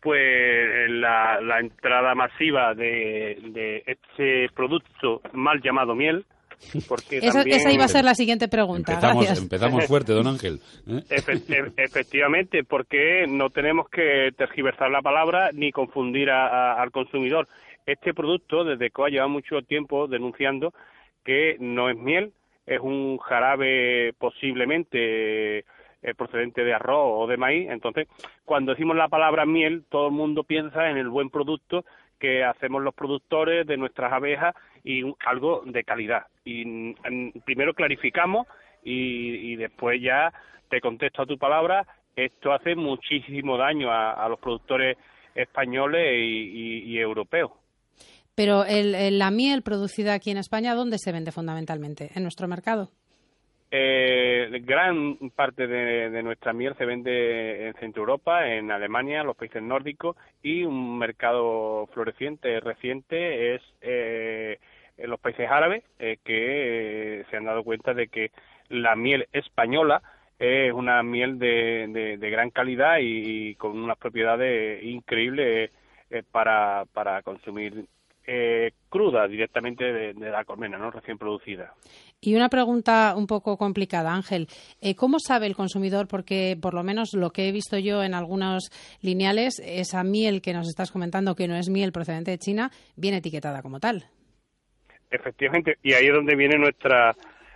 Pues 0.00 0.88
la, 0.88 1.58
entrada 1.60 2.14
masiva 2.14 2.74
de, 2.74 3.38
de 3.50 3.82
este 3.86 4.48
producto 4.54 5.20
mal 5.34 5.60
llamado 5.62 5.94
miel, 5.94 6.24
esa, 7.10 7.72
iba 7.72 7.84
a 7.84 7.88
ser 7.88 8.04
la 8.04 8.14
siguiente 8.14 8.48
pregunta. 8.48 8.92
Empezamos, 8.92 9.86
fuerte, 9.86 10.12
don 10.12 10.26
Ángel. 10.26 10.60
¿eh? 10.86 11.02
E, 11.10 11.72
efectivamente, 11.76 12.64
porque 12.64 13.26
no 13.28 13.50
tenemos 13.50 13.88
que 13.88 14.30
tergiversar 14.36 14.90
la 14.90 15.02
palabra 15.02 15.50
ni 15.52 15.72
confundir 15.72 16.30
al 16.30 16.90
consumidor. 16.90 17.48
Este 17.86 18.14
producto, 18.14 18.64
desde 18.64 18.90
COA, 18.90 19.10
lleva 19.10 19.28
mucho 19.28 19.62
tiempo 19.62 20.06
denunciando 20.06 20.72
que 21.24 21.56
no 21.58 21.90
es 21.90 21.96
miel, 21.96 22.32
es 22.66 22.80
un 22.80 23.18
jarabe 23.18 24.12
posiblemente 24.18 25.64
eh, 26.04 26.14
procedente 26.16 26.64
de 26.64 26.74
arroz 26.74 27.12
o 27.14 27.26
de 27.26 27.36
maíz. 27.36 27.68
Entonces, 27.70 28.08
cuando 28.44 28.72
decimos 28.72 28.96
la 28.96 29.08
palabra 29.08 29.46
miel, 29.46 29.84
todo 29.88 30.08
el 30.08 30.12
mundo 30.12 30.44
piensa 30.44 30.90
en 30.90 30.96
el 30.96 31.08
buen 31.08 31.30
producto 31.30 31.84
que 32.22 32.44
hacemos 32.44 32.80
los 32.80 32.94
productores 32.94 33.66
de 33.66 33.76
nuestras 33.76 34.12
abejas 34.12 34.54
y 34.84 35.02
algo 35.26 35.62
de 35.66 35.82
calidad. 35.82 36.28
Y 36.44 36.64
mm, 36.64 37.40
primero 37.44 37.74
clarificamos 37.74 38.46
y, 38.84 39.56
después 39.56 40.00
ya 40.00 40.32
te 40.70 40.80
contesto 40.80 41.22
a 41.22 41.26
tu 41.26 41.36
palabra, 41.36 41.84
esto 42.14 42.52
hace 42.52 42.76
muchísimo 42.76 43.56
daño 43.56 43.90
a, 43.90 44.28
los 44.28 44.38
productores 44.38 44.96
españoles 45.34 46.14
y, 46.16 46.96
europeos. 46.96 47.50
Pero 48.36 48.64
el, 48.64 49.18
la 49.18 49.32
miel 49.32 49.62
producida 49.62 50.14
aquí 50.14 50.30
en 50.30 50.38
España, 50.38 50.76
¿dónde 50.76 50.98
se 50.98 51.10
vende 51.10 51.32
fundamentalmente? 51.32 52.10
¿En 52.14 52.22
nuestro 52.22 52.46
mercado? 52.46 52.90
Eh, 53.74 54.60
gran 54.66 55.16
parte 55.34 55.66
de, 55.66 56.22
nuestra 56.22 56.52
miel 56.52 56.74
se 56.76 56.84
vende 56.84 57.68
en 57.68 57.74
Centro 57.76 58.02
Europa, 58.02 58.46
en 58.46 58.70
Alemania, 58.70 59.24
los 59.24 59.34
países 59.34 59.62
nórdicos 59.62 60.14
y 60.42 60.64
un 60.64 60.98
mercado 60.98 61.88
floreciente 61.94 62.60
reciente 62.60 63.54
es 63.54 63.62
eh, 63.80 64.58
en 64.98 65.08
los 65.08 65.18
países 65.18 65.50
árabes 65.50 65.84
eh, 65.98 66.18
que 66.22 67.20
eh, 67.20 67.24
se 67.30 67.36
han 67.38 67.46
dado 67.46 67.64
cuenta 67.64 67.94
de 67.94 68.08
que 68.08 68.30
la 68.68 68.94
miel 68.94 69.26
española 69.32 70.02
es 70.38 70.70
una 70.74 71.02
miel 71.02 71.38
de, 71.38 72.18
de, 72.20 72.30
gran 72.30 72.50
calidad 72.50 72.98
y, 73.00 73.54
con 73.54 73.82
unas 73.82 73.96
propiedades 73.96 74.82
increíbles 74.84 75.70
para, 76.30 76.84
para 76.92 77.22
consumir 77.22 77.86
cruda 78.90 79.26
directamente 79.28 79.92
de, 79.92 80.12
de, 80.12 80.30
la 80.30 80.44
colmena, 80.44 80.76
¿no? 80.76 80.90
recién 80.90 81.16
producida. 81.16 81.72
Y 82.24 82.36
una 82.36 82.48
pregunta 82.48 83.14
un 83.16 83.26
poco 83.26 83.56
complicada, 83.56 84.14
Ángel. 84.14 84.46
Eh, 84.80 84.94
¿Cómo 84.94 85.18
sabe 85.18 85.46
el 85.46 85.56
consumidor? 85.56 86.06
Porque 86.06 86.56
por 86.60 86.72
lo 86.72 86.84
menos 86.84 87.14
lo 87.14 87.30
que 87.30 87.48
he 87.48 87.52
visto 87.52 87.76
yo 87.78 88.04
en 88.04 88.14
algunos 88.14 88.70
lineales, 89.02 89.60
esa 89.64 90.04
miel 90.04 90.40
que 90.40 90.52
nos 90.52 90.68
estás 90.68 90.92
comentando, 90.92 91.34
que 91.34 91.48
no 91.48 91.56
es 91.56 91.68
miel 91.68 91.90
procedente 91.90 92.30
de 92.30 92.38
China, 92.38 92.70
viene 92.94 93.16
etiquetada 93.16 93.60
como 93.60 93.80
tal. 93.80 94.04
Efectivamente, 95.10 95.78
y 95.82 95.94
ahí 95.94 96.06
es 96.06 96.14
donde 96.14 96.36
viene 96.36 96.56
nuestra 96.58 97.12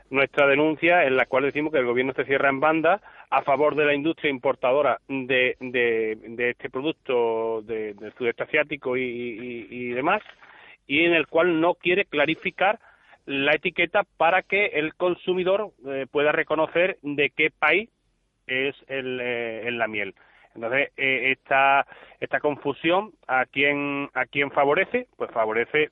nuestra 0.08 0.46
denuncia 0.46 1.04
en 1.04 1.16
la 1.16 1.26
cual 1.26 1.44
decimos 1.44 1.72
que 1.72 1.78
el 1.78 1.86
gobierno 1.86 2.12
se 2.14 2.24
cierra 2.24 2.48
en 2.48 2.60
banda 2.60 3.00
a 3.28 3.42
favor 3.42 3.74
de 3.74 3.84
la 3.84 3.94
industria 3.94 4.30
importadora 4.30 5.00
de, 5.08 5.56
de, 5.58 6.50
este 6.50 6.70
producto 6.70 7.60
del 7.62 8.12
sudeste 8.16 8.44
asiático 8.44 8.96
y 8.96 9.88
demás, 9.90 10.22
y 10.86 11.04
en 11.04 11.12
el 11.12 11.26
cual 11.26 11.60
no 11.60 11.74
quiere 11.74 12.04
clarificar 12.04 12.78
la 13.26 13.54
etiqueta 13.54 14.04
para 14.16 14.42
que 14.42 14.66
el 14.66 14.94
consumidor 14.94 15.72
eh, 15.86 16.06
pueda 16.10 16.32
reconocer 16.32 16.98
de 17.02 17.30
qué 17.30 17.50
país 17.50 17.90
es 18.46 18.74
el, 18.86 19.18
eh, 19.20 19.68
la 19.72 19.88
miel. 19.88 20.14
Entonces, 20.54 20.90
eh, 20.96 21.32
esta, 21.32 22.40
confusión, 22.40 23.12
¿a 23.26 23.44
quién, 23.44 24.08
¿a 24.14 24.24
quién 24.26 24.50
favorece? 24.50 25.08
Pues 25.16 25.30
favorece 25.32 25.90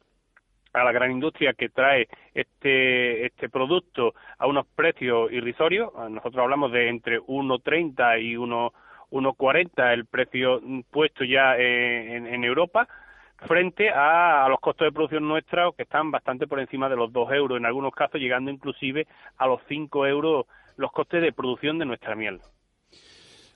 a 0.73 0.85
la 0.85 0.93
gran 0.93 1.11
industria 1.11 1.53
que 1.53 1.69
trae 1.69 2.09
este, 2.33 3.27
este 3.27 3.49
producto 3.49 4.15
a 4.39 4.47
unos 4.47 4.67
precios 4.75 5.31
irrisorios. 5.33 5.93
Nosotros 5.95 6.43
hablamos 6.43 6.73
de 6.73 6.89
entre 6.89 7.21
1,30 7.21 8.23
y 8.23 8.37
1,40 8.37 9.93
el 9.93 10.07
precio 10.07 10.63
puesto 10.91 11.25
ya 11.25 11.57
en, 11.57 12.27
en 12.27 12.45
Europa 12.45 12.89
frente 13.47 13.91
a, 13.91 14.47
los 14.49 14.61
costos 14.61 14.87
de 14.87 14.93
producción 14.93 15.27
nuestros 15.27 15.75
que 15.75 15.85
están 15.85 16.11
bastante 16.11 16.47
por 16.47 16.61
encima 16.61 16.89
de 16.89 16.97
los 16.97 17.13
2 17.13 17.33
euros, 17.33 17.59
en 17.59 17.67
algunos 17.67 17.95
casos 17.95 18.21
llegando 18.21 18.51
inclusive 18.51 19.07
a 19.39 19.47
los 19.47 19.61
5 19.69 20.07
euros 20.07 20.47
los 20.77 20.91
costes 20.93 21.23
de 21.23 21.33
producción 21.33 21.79
de 21.79 21.87
nuestra 21.87 22.15
miel. 22.15 22.41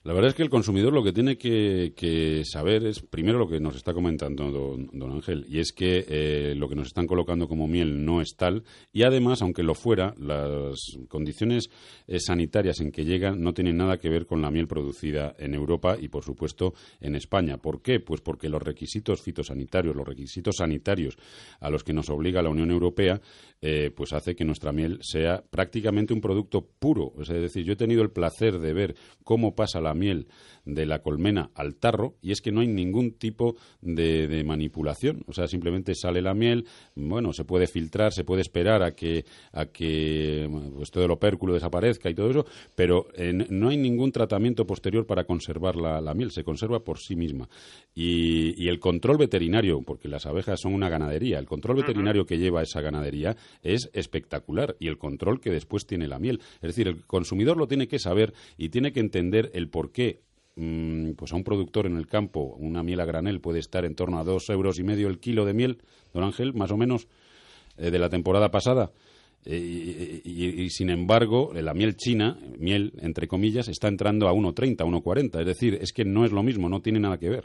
La 0.04 0.12
verdad 0.12 0.30
es 0.30 0.34
que 0.34 0.42
el 0.42 0.50
consumidor 0.50 0.92
lo 0.92 1.02
que 1.02 1.12
tiene 1.12 1.36
que, 1.36 2.42
saber 2.44 2.86
es, 2.86 3.00
primero, 3.00 3.38
lo 3.38 3.48
que 3.48 3.60
nos 3.60 3.76
está 3.76 3.92
comentando 3.92 4.50
don, 4.50 5.12
Ángel, 5.12 5.44
y 5.48 5.58
es 5.58 5.72
que 5.72 6.04
eh, 6.08 6.54
lo 6.56 6.68
que 6.68 6.76
nos 6.76 6.86
están 6.86 7.06
colocando 7.06 7.48
como 7.48 7.66
miel 7.66 8.04
no 8.04 8.20
es 8.20 8.36
tal, 8.36 8.62
y 8.92 9.02
además, 9.02 9.42
aunque 9.42 9.62
lo 9.62 9.74
fuera, 9.74 10.14
las 10.18 10.76
condiciones 11.08 11.70
eh, 12.06 12.20
sanitarias 12.20 12.80
en 12.80 12.92
que 12.92 13.04
llegan 13.04 13.42
no 13.42 13.52
tienen 13.52 13.76
nada 13.76 13.98
que 13.98 14.08
ver 14.08 14.26
con 14.26 14.40
la 14.40 14.50
miel 14.50 14.68
producida 14.68 15.34
en 15.38 15.54
Europa 15.54 15.96
y, 16.00 16.08
por 16.08 16.24
supuesto, 16.24 16.74
en 17.00 17.14
España. 17.14 17.58
¿Por 17.58 17.82
qué? 17.82 18.00
Pues 18.00 18.20
porque 18.20 18.48
los 18.48 18.62
requisitos 18.62 19.20
fitosanitarios, 19.20 19.96
los 19.96 20.06
requisitos 20.06 20.56
sanitarios 20.56 21.16
a 21.60 21.70
los 21.70 21.84
que 21.84 21.92
nos 21.92 22.08
obliga 22.08 22.42
la 22.42 22.50
Unión 22.50 22.70
Europea, 22.70 23.20
eh, 23.60 23.90
pues 23.94 24.12
hace 24.12 24.36
que 24.36 24.44
nuestra 24.44 24.72
miel 24.72 25.00
sea 25.02 25.42
prácticamente 25.50 26.14
un 26.14 26.20
producto 26.20 26.64
puro. 26.78 27.12
Es 27.20 27.28
decir, 27.28 27.64
yo 27.64 27.72
he 27.72 27.76
tenido 27.76 28.02
el 28.02 28.10
placer 28.10 28.58
de 28.58 28.72
ver 28.72 28.94
cómo 29.24 29.54
pasa 29.54 29.80
la 29.80 29.87
miel 29.94 30.26
de 30.68 30.86
la 30.86 31.00
colmena 31.00 31.50
al 31.54 31.74
tarro 31.76 32.14
y 32.22 32.32
es 32.32 32.42
que 32.42 32.52
no 32.52 32.60
hay 32.60 32.68
ningún 32.68 33.12
tipo 33.12 33.56
de, 33.80 34.44
manipulación. 34.44 35.24
O 35.26 35.32
sea, 35.32 35.48
simplemente 35.48 35.94
sale 35.94 36.22
la 36.22 36.34
miel, 36.34 36.66
bueno, 36.94 37.32
se 37.32 37.44
puede 37.44 37.66
filtrar, 37.66 38.12
se 38.12 38.24
puede 38.24 38.42
esperar 38.42 38.82
a 38.82 38.92
que, 38.92 39.24
a 39.52 39.66
que 39.66 40.48
pues, 40.74 40.90
todo 40.90 41.04
el 41.04 41.10
opérculo 41.10 41.54
desaparezca 41.54 42.10
y 42.10 42.14
todo 42.14 42.30
eso, 42.30 42.46
pero 42.74 43.08
eh, 43.14 43.32
no 43.32 43.70
hay 43.70 43.76
ningún 43.76 44.12
tratamiento 44.12 44.66
posterior 44.66 45.06
para 45.06 45.24
conservar 45.24 45.76
la, 45.76 46.14
miel, 46.14 46.30
se 46.30 46.44
conserva 46.44 46.80
por 46.80 46.98
sí 46.98 47.16
misma. 47.16 47.48
Y, 47.94 48.68
el 48.68 48.80
control 48.80 49.16
veterinario, 49.16 49.80
porque 49.80 50.08
las 50.08 50.26
abejas 50.26 50.60
son 50.60 50.74
una 50.74 50.90
ganadería, 50.90 51.38
el 51.38 51.46
control 51.46 51.76
veterinario 51.76 52.26
que 52.26 52.36
lleva 52.36 52.60
esa 52.60 52.82
ganadería 52.82 53.34
es 53.62 53.88
espectacular 53.94 54.76
y 54.78 54.88
el 54.88 54.98
control 54.98 55.40
que 55.40 55.50
después 55.50 55.86
tiene 55.86 56.06
la 56.06 56.18
miel. 56.18 56.40
Es 56.56 56.68
decir, 56.68 56.86
el 56.86 57.06
consumidor 57.06 57.56
lo 57.56 57.66
tiene 57.66 57.88
que 57.88 57.98
saber 57.98 58.34
y 58.58 58.68
tiene 58.68 58.92
que 58.92 59.00
entender 59.00 59.50
el 59.54 59.68
por 59.78 59.92
qué 59.92 60.22
mm, 60.56 61.12
pues 61.12 61.32
a 61.32 61.36
un 61.36 61.44
productor 61.44 61.86
en 61.86 61.96
el 61.96 62.08
campo, 62.08 62.56
una 62.58 62.82
miel 62.82 62.98
a 62.98 63.04
granel 63.04 63.40
puede 63.40 63.60
estar 63.60 63.84
en 63.84 63.94
torno 63.94 64.18
a 64.18 64.24
dos 64.24 64.50
euros 64.50 64.80
y 64.80 64.82
medio 64.82 65.06
el 65.06 65.20
kilo 65.20 65.44
de 65.44 65.54
miel, 65.54 65.78
don 66.12 66.24
Ángel, 66.24 66.52
más 66.52 66.72
o 66.72 66.76
menos, 66.76 67.06
eh, 67.76 67.92
de 67.92 67.98
la 68.00 68.08
temporada 68.08 68.50
pasada. 68.50 68.90
Eh, 69.44 70.20
y, 70.24 70.68
sin 70.70 70.90
embargo, 70.90 71.52
la 71.54 71.74
miel 71.74 71.94
china, 71.94 72.36
miel 72.58 72.92
entre 73.02 73.28
comillas, 73.28 73.68
está 73.68 73.86
entrando 73.86 74.26
a 74.26 74.32
1,30, 74.32 74.78
1,40. 74.78 75.38
Es 75.38 75.46
decir, 75.46 75.78
es 75.80 75.92
que 75.92 76.04
no 76.04 76.24
es 76.24 76.32
lo 76.32 76.42
mismo, 76.42 76.68
no 76.68 76.80
tiene 76.80 76.98
nada 76.98 77.18
que 77.18 77.28
ver. 77.28 77.44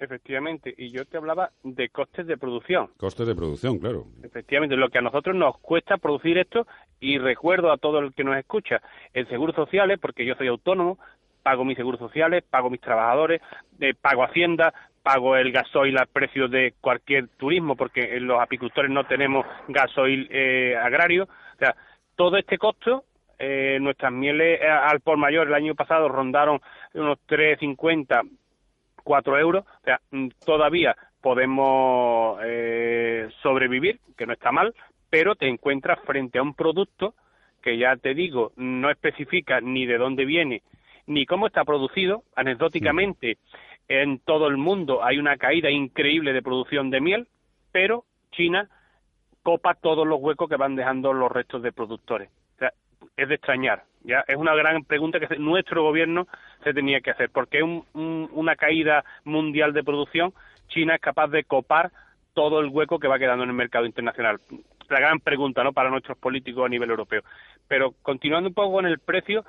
Efectivamente, 0.00 0.74
y 0.76 0.90
yo 0.90 1.04
te 1.04 1.16
hablaba 1.16 1.52
de 1.62 1.90
costes 1.90 2.26
de 2.26 2.36
producción. 2.36 2.88
Costes 2.96 3.24
de 3.24 3.36
producción, 3.36 3.78
claro. 3.78 4.06
Efectivamente, 4.24 4.74
lo 4.74 4.88
que 4.88 4.98
a 4.98 5.00
nosotros 5.00 5.36
nos 5.36 5.58
cuesta 5.58 5.96
producir 5.96 6.38
esto, 6.38 6.66
y 6.98 7.18
recuerdo 7.18 7.70
a 7.70 7.76
todo 7.76 8.00
el 8.00 8.12
que 8.12 8.24
nos 8.24 8.36
escucha, 8.36 8.82
el 9.12 9.28
seguro 9.28 9.52
sociales, 9.52 10.00
porque 10.02 10.26
yo 10.26 10.34
soy 10.34 10.48
autónomo, 10.48 10.98
pago 11.42 11.64
mis 11.64 11.76
seguros 11.76 12.00
sociales, 12.00 12.44
pago 12.48 12.70
mis 12.70 12.80
trabajadores, 12.80 13.40
eh, 13.80 13.94
pago 14.00 14.24
Hacienda, 14.24 14.72
pago 15.02 15.36
el 15.36 15.52
gasoil 15.52 15.98
al 15.98 16.06
precio 16.06 16.48
de 16.48 16.74
cualquier 16.80 17.28
turismo, 17.36 17.76
porque 17.76 18.20
los 18.20 18.40
apicultores 18.40 18.90
no 18.90 19.04
tenemos 19.04 19.44
gasoil 19.68 20.28
eh, 20.30 20.76
agrario. 20.76 21.24
O 21.24 21.58
sea, 21.58 21.74
todo 22.16 22.36
este 22.36 22.58
costo, 22.58 23.04
eh, 23.38 23.78
nuestras 23.80 24.12
mieles 24.12 24.60
eh, 24.60 24.68
al 24.68 25.00
por 25.00 25.16
mayor 25.16 25.48
el 25.48 25.54
año 25.54 25.74
pasado 25.74 26.08
rondaron 26.08 26.60
unos 26.94 27.18
3,50, 27.28 28.28
4 29.02 29.38
euros. 29.38 29.64
O 29.64 29.84
sea, 29.84 30.00
mm, 30.10 30.28
todavía 30.44 30.96
podemos 31.20 32.38
eh, 32.44 33.28
sobrevivir, 33.42 34.00
que 34.16 34.26
no 34.26 34.32
está 34.32 34.52
mal, 34.52 34.74
pero 35.10 35.34
te 35.34 35.48
encuentras 35.48 36.00
frente 36.04 36.38
a 36.38 36.42
un 36.42 36.54
producto 36.54 37.14
que 37.62 37.78
ya 37.78 37.96
te 37.96 38.14
digo, 38.14 38.52
no 38.56 38.90
especifica 38.90 39.60
ni 39.60 39.86
de 39.86 39.98
dónde 39.98 40.24
viene, 40.24 40.62
ni 41.06 41.26
cómo 41.26 41.46
está 41.46 41.64
producido. 41.64 42.24
Anecdóticamente, 42.36 43.38
en 43.88 44.18
todo 44.20 44.46
el 44.48 44.56
mundo 44.56 45.04
hay 45.04 45.18
una 45.18 45.36
caída 45.36 45.70
increíble 45.70 46.32
de 46.32 46.42
producción 46.42 46.90
de 46.90 47.00
miel, 47.00 47.28
pero 47.72 48.04
China 48.30 48.68
copa 49.42 49.74
todos 49.74 50.06
los 50.06 50.20
huecos 50.20 50.48
que 50.48 50.56
van 50.56 50.76
dejando 50.76 51.12
los 51.12 51.30
restos 51.30 51.62
de 51.62 51.72
productores. 51.72 52.30
Es 53.16 53.28
de 53.28 53.34
extrañar. 53.34 53.84
Ya 54.04 54.24
es 54.26 54.36
una 54.36 54.54
gran 54.54 54.84
pregunta 54.84 55.20
que 55.20 55.36
nuestro 55.36 55.82
gobierno 55.82 56.26
se 56.64 56.72
tenía 56.72 57.00
que 57.00 57.10
hacer, 57.10 57.30
porque 57.30 57.58
es 57.58 57.64
una 57.94 58.56
caída 58.56 59.04
mundial 59.24 59.72
de 59.72 59.84
producción. 59.84 60.32
China 60.68 60.94
es 60.94 61.00
capaz 61.00 61.28
de 61.28 61.44
copar 61.44 61.90
todo 62.32 62.60
el 62.60 62.68
hueco 62.68 62.98
que 62.98 63.08
va 63.08 63.18
quedando 63.18 63.44
en 63.44 63.50
el 63.50 63.56
mercado 63.56 63.84
internacional. 63.84 64.40
La 64.88 65.00
gran 65.00 65.20
pregunta, 65.20 65.62
¿no? 65.62 65.72
Para 65.72 65.90
nuestros 65.90 66.16
políticos 66.18 66.64
a 66.64 66.68
nivel 66.68 66.90
europeo. 66.90 67.22
Pero 67.68 67.92
continuando 68.02 68.48
un 68.48 68.54
poco 68.54 68.72
con 68.72 68.86
el 68.86 68.98
precio, 68.98 69.44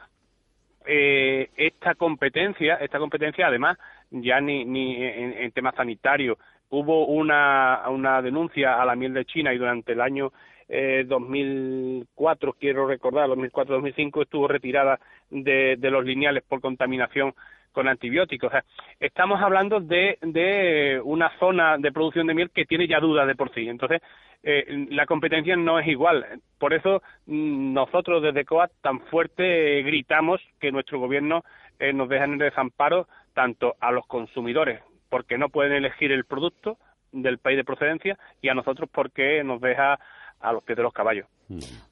eh, 0.86 1.50
esta 1.56 1.96
competencia, 1.96 2.76
esta 2.76 3.00
competencia 3.00 3.48
además 3.48 3.78
ya 4.12 4.40
ni, 4.42 4.66
ni 4.66 4.96
en, 4.96 5.34
en 5.34 5.52
temas 5.52 5.76
sanitarios 5.76 6.38
hubo 6.70 7.06
una, 7.06 7.84
una 7.90 8.22
denuncia 8.22 8.82
a 8.82 8.86
la 8.86 8.96
miel 8.96 9.14
de 9.14 9.26
China 9.26 9.54
y 9.54 9.58
durante 9.58 9.94
el 9.94 10.02
año 10.02 10.32
eh, 10.68 11.06
2004, 11.08 12.54
quiero 12.54 12.88
recordar, 12.88 13.30
2004-2005 13.30 14.24
estuvo 14.24 14.48
retirada 14.48 15.00
de, 15.30 15.78
los 15.80 16.04
lineales 16.04 16.44
por 16.44 16.62
contaminación 16.62 17.34
con 17.72 17.88
antibióticos. 17.88 18.52
Estamos 19.00 19.40
hablando 19.42 19.80
de, 19.80 20.18
de 20.22 21.00
una 21.04 21.32
zona 21.38 21.78
de 21.78 21.92
producción 21.92 22.26
de 22.28 22.34
miel 22.34 22.50
que 22.50 22.66
tiene 22.66 22.88
ya 22.88 23.00
dudas 23.00 23.28
de 23.28 23.36
por 23.36 23.54
sí. 23.54 23.68
Entonces, 23.68 24.02
eh, 24.44 24.88
la 24.89 25.06
competencia 25.06 25.56
no 25.56 25.80
es 25.80 25.88
igual. 25.88 26.26
Por 26.60 26.74
eso 26.74 27.02
mm, 27.26 27.74
nosotros 27.74 28.22
desde 28.22 28.46
COAT 28.46 28.72
tan 28.82 29.00
fuerte 29.08 29.82
gritamos 29.84 30.41
que 30.60 30.72
nuestro 30.72 31.00
gobierno 31.00 31.44
eh, 31.80 31.94
nos 31.94 32.10
deja 32.10 32.26
en 32.26 32.34
el 32.34 32.39
desamparo 32.39 33.08
tanto 33.34 33.76
a 33.80 33.91
los 33.91 34.06
consumidores 34.06 34.82
porque 35.10 35.38
no 35.38 35.50
pueden 35.50 35.74
elegir 35.74 36.12
el 36.12 36.26
producto 36.26 36.78
del 37.12 37.38
país 37.38 37.58
de 37.58 37.64
procedencia 37.64 38.18
y 38.41 38.50
a 38.50 38.54
nosotros 38.54 38.89
porque 38.91 39.44
nos 39.44 39.62
deja 39.62 40.00
a 40.44 40.52
los 40.52 40.64
pies 40.64 40.78
de 40.78 40.84
los 40.84 40.94
caballos. 40.94 41.26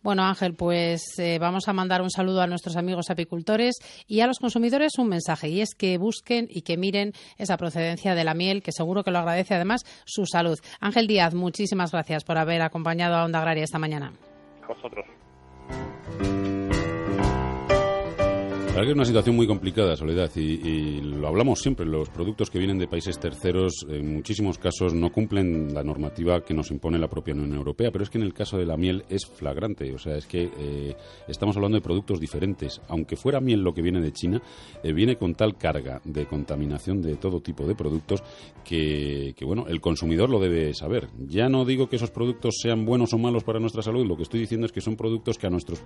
Bueno, 0.02 0.24
Ángel, 0.24 0.56
pues 0.56 1.02
eh, 1.20 1.40
vamos 1.40 1.68
a 1.68 1.74
mandar 1.74 2.02
un 2.02 2.10
saludo 2.10 2.42
a 2.42 2.48
nuestros 2.48 2.76
amigos 2.76 3.10
apicultores 3.10 3.76
y 4.08 4.20
a 4.20 4.28
los 4.28 4.40
consumidores 4.40 4.98
un 4.98 5.08
mensaje, 5.08 5.50
y 5.50 5.62
es 5.62 5.74
que 5.76 5.98
busquen 5.98 6.48
y 6.50 6.62
que 6.62 6.78
miren 6.78 7.14
esa 7.38 7.58
procedencia 7.58 8.14
de 8.14 8.24
la 8.24 8.34
miel, 8.34 8.62
que 8.62 8.72
seguro 8.72 9.04
que 9.04 9.12
lo 9.12 9.20
agradece 9.20 9.56
además 9.56 9.84
su 10.06 10.26
salud. 10.26 10.60
Ángel 10.80 11.08
Díaz, 11.08 11.34
muchísimas 11.34 11.92
gracias 11.92 12.24
por 12.24 12.38
haber 12.38 12.62
acompañado 12.62 13.16
a 13.16 13.26
Onda 13.26 13.40
Agraria 13.40 13.64
esta 13.64 13.80
mañana. 13.80 14.12
A 14.64 14.68
vosotros. 14.68 15.06
La 18.74 18.84
que 18.84 18.92
es 18.92 18.96
una 18.96 19.04
situación 19.04 19.36
muy 19.36 19.48
complicada, 19.48 19.98
Soledad, 19.98 20.32
y, 20.38 21.02
lo 21.02 21.28
hablamos 21.28 21.60
siempre. 21.60 21.86
Los 21.86 22.08
productos 22.08 22.50
que 22.50 22.58
vienen 22.58 22.80
de 22.80 22.88
países 22.88 23.20
terceros, 23.20 23.86
en 23.90 24.14
muchísimos 24.14 24.58
casos, 24.58 24.94
no 24.94 25.12
cumplen 25.12 25.74
la 25.74 25.84
normativa 25.84 26.40
que 26.40 26.54
nos 26.54 26.72
impone 26.72 26.98
la 26.98 27.10
propia 27.10 27.34
Unión 27.34 27.54
Europea, 27.54 27.92
pero 27.92 28.06
es 28.06 28.10
que 28.10 28.18
en 28.18 28.24
el 28.24 28.34
caso 28.34 28.58
de 28.58 28.66
la 28.66 28.78
miel 28.78 29.04
es 29.10 29.26
flagrante. 29.26 29.94
O 29.94 29.98
sea, 29.98 30.16
es 30.16 30.26
que 30.26 30.50
eh, 30.58 30.96
estamos 31.28 31.58
hablando 31.58 31.78
de 31.78 31.82
productos 31.82 32.22
diferentes. 32.22 32.80
Aunque 32.88 33.18
fuera 33.18 33.42
miel 33.42 33.60
lo 33.60 33.74
que 33.74 33.82
viene 33.82 34.00
de 34.00 34.14
China, 34.14 34.42
eh, 34.82 34.94
viene 34.94 35.18
con 35.18 35.36
tal 35.36 35.58
carga 35.58 36.00
de 36.06 36.26
contaminación 36.26 37.02
de 37.02 37.18
todo 37.18 37.42
tipo 37.42 37.68
de 37.68 37.76
productos 37.76 38.24
que, 38.64 39.36
bueno, 39.42 39.66
el 39.68 39.82
consumidor 39.82 40.30
lo 40.30 40.40
debe 40.40 40.74
saber. 40.74 41.10
Ya 41.28 41.50
no 41.50 41.66
digo 41.66 41.90
que 41.90 41.98
esos 41.98 42.12
productos 42.12 42.56
sean 42.62 42.86
buenos 42.86 43.12
o 43.14 43.18
malos 43.18 43.44
para 43.44 43.60
nuestra 43.60 43.82
salud, 43.82 44.08
lo 44.08 44.16
que 44.16 44.24
estoy 44.24 44.40
diciendo 44.40 44.66
es 44.66 44.72
que 44.72 44.80
son 44.80 44.96
productos 44.96 45.38
que 45.38 45.48
a 45.48 45.50
nuestros 45.50 45.84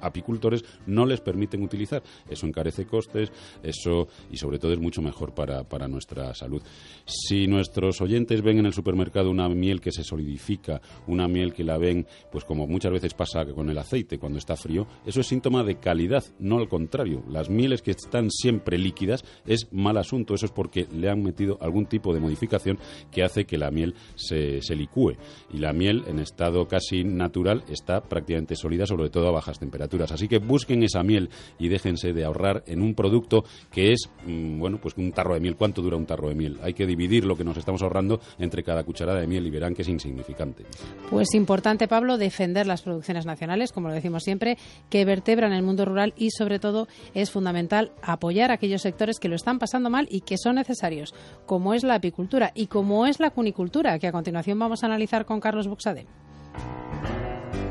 apicultores 0.00 0.64
no 0.86 1.06
les 1.06 1.20
permiten 1.20 1.62
utilizar. 1.62 2.02
Eso 2.28 2.46
encarece 2.46 2.86
costes, 2.86 3.32
eso 3.62 4.08
y 4.30 4.36
sobre 4.36 4.58
todo 4.58 4.72
es 4.72 4.78
mucho 4.78 5.02
mejor 5.02 5.34
para, 5.34 5.64
para 5.64 5.88
nuestra 5.88 6.34
salud. 6.34 6.62
Si 7.06 7.46
nuestros 7.46 8.00
oyentes 8.00 8.42
ven 8.42 8.58
en 8.58 8.66
el 8.66 8.72
supermercado 8.72 9.30
una 9.30 9.48
miel 9.48 9.80
que 9.80 9.92
se 9.92 10.04
solidifica, 10.04 10.80
una 11.06 11.28
miel 11.28 11.52
que 11.52 11.64
la 11.64 11.78
ven, 11.78 12.06
pues 12.30 12.44
como 12.44 12.66
muchas 12.66 12.92
veces 12.92 13.14
pasa 13.14 13.44
con 13.46 13.70
el 13.70 13.78
aceite 13.78 14.18
cuando 14.18 14.38
está 14.38 14.56
frío, 14.56 14.86
eso 15.06 15.20
es 15.20 15.26
síntoma 15.26 15.64
de 15.64 15.76
calidad, 15.76 16.24
no 16.38 16.58
al 16.58 16.68
contrario. 16.68 17.22
Las 17.28 17.50
mieles 17.50 17.82
que 17.82 17.92
están 17.92 18.30
siempre 18.30 18.78
líquidas 18.78 19.24
es 19.46 19.68
mal 19.72 19.96
asunto, 19.96 20.34
eso 20.34 20.46
es 20.46 20.52
porque 20.52 20.86
le 20.92 21.08
han 21.08 21.22
metido 21.22 21.58
algún 21.60 21.86
tipo 21.86 22.14
de 22.14 22.20
modificación 22.20 22.78
que 23.10 23.22
hace 23.22 23.44
que 23.44 23.58
la 23.58 23.70
miel 23.70 23.94
se, 24.14 24.62
se 24.62 24.76
licúe. 24.76 25.14
Y 25.52 25.58
la 25.58 25.72
miel 25.72 26.04
en 26.06 26.18
estado 26.18 26.66
casi 26.66 27.04
natural 27.04 27.64
está 27.68 28.02
prácticamente 28.02 28.56
sólida, 28.56 28.86
sobre 28.86 29.10
todo 29.10 29.28
a 29.28 29.32
bajas 29.32 29.58
temperaturas. 29.58 30.12
Así 30.12 30.28
que 30.28 30.38
busquen 30.38 30.82
esa 30.82 31.02
miel 31.02 31.30
y 31.58 31.68
déjense 31.68 32.09
de 32.12 32.24
ahorrar 32.24 32.62
en 32.66 32.82
un 32.82 32.94
producto 32.94 33.44
que 33.70 33.92
es, 33.92 34.08
mm, 34.26 34.58
bueno, 34.58 34.78
pues 34.80 34.96
un 34.96 35.12
tarro 35.12 35.34
de 35.34 35.40
miel. 35.40 35.56
¿Cuánto 35.56 35.82
dura 35.82 35.96
un 35.96 36.06
tarro 36.06 36.28
de 36.28 36.34
miel? 36.34 36.58
Hay 36.62 36.74
que 36.74 36.86
dividir 36.86 37.24
lo 37.24 37.36
que 37.36 37.44
nos 37.44 37.56
estamos 37.56 37.82
ahorrando 37.82 38.20
entre 38.38 38.62
cada 38.62 38.84
cucharada 38.84 39.20
de 39.20 39.26
miel 39.26 39.46
y 39.46 39.50
verán 39.50 39.74
que 39.74 39.82
es 39.82 39.88
insignificante. 39.88 40.64
Pues 41.10 41.34
importante, 41.34 41.88
Pablo, 41.88 42.18
defender 42.18 42.66
las 42.66 42.82
producciones 42.82 43.26
nacionales, 43.26 43.72
como 43.72 43.88
lo 43.88 43.94
decimos 43.94 44.22
siempre, 44.22 44.58
que 44.88 45.04
vertebran 45.04 45.52
el 45.52 45.62
mundo 45.62 45.84
rural 45.84 46.14
y, 46.16 46.30
sobre 46.30 46.58
todo, 46.58 46.88
es 47.14 47.30
fundamental 47.30 47.92
apoyar 48.02 48.50
a 48.50 48.54
aquellos 48.54 48.82
sectores 48.82 49.18
que 49.18 49.28
lo 49.28 49.36
están 49.36 49.58
pasando 49.58 49.90
mal 49.90 50.06
y 50.10 50.22
que 50.22 50.38
son 50.38 50.56
necesarios, 50.56 51.14
como 51.46 51.74
es 51.74 51.84
la 51.84 51.94
apicultura 51.94 52.52
y 52.54 52.66
como 52.66 53.06
es 53.06 53.20
la 53.20 53.30
cunicultura, 53.30 53.98
que 53.98 54.06
a 54.06 54.12
continuación 54.12 54.58
vamos 54.58 54.82
a 54.82 54.86
analizar 54.86 55.24
con 55.24 55.40
Carlos 55.40 55.68
Buxade. 55.68 56.06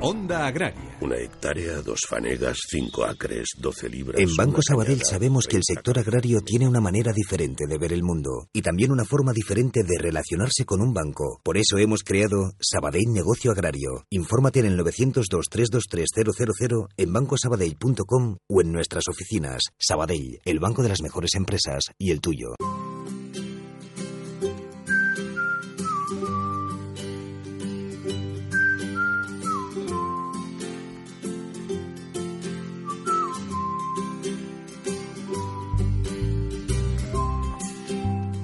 Onda 0.01 0.47
Agraria. 0.47 0.97
Una 1.01 1.17
hectárea, 1.17 1.81
dos 1.81 1.99
fanegas, 2.07 2.57
cinco 2.69 3.03
acres, 3.03 3.49
doce 3.57 3.89
libras. 3.89 4.21
En 4.21 4.33
Banco 4.37 4.61
Sabadell 4.61 5.01
sabemos 5.03 5.45
que 5.45 5.57
el 5.57 5.63
sector 5.65 5.99
agrario 5.99 6.39
tiene 6.39 6.69
una 6.69 6.79
manera 6.79 7.11
diferente 7.11 7.65
de 7.67 7.77
ver 7.77 7.91
el 7.91 8.01
mundo 8.01 8.47
y 8.53 8.61
también 8.61 8.91
una 8.91 9.03
forma 9.03 9.33
diferente 9.33 9.83
de 9.83 9.97
relacionarse 9.99 10.63
con 10.63 10.81
un 10.81 10.93
banco. 10.93 11.41
Por 11.43 11.57
eso 11.57 11.77
hemos 11.77 12.03
creado 12.03 12.53
Sabadell 12.61 13.11
Negocio 13.11 13.51
Agrario. 13.51 14.05
Infórmate 14.09 14.61
en 14.61 14.67
el 14.67 14.79
902-323-000 14.79 16.87
en 16.95 17.13
bancosabadell.com 17.13 18.37
o 18.47 18.61
en 18.61 18.71
nuestras 18.71 19.03
oficinas. 19.09 19.63
Sabadell, 19.77 20.39
el 20.45 20.59
banco 20.59 20.81
de 20.81 20.89
las 20.89 21.01
mejores 21.01 21.35
empresas 21.35 21.83
y 21.97 22.11
el 22.11 22.21
tuyo. 22.21 22.55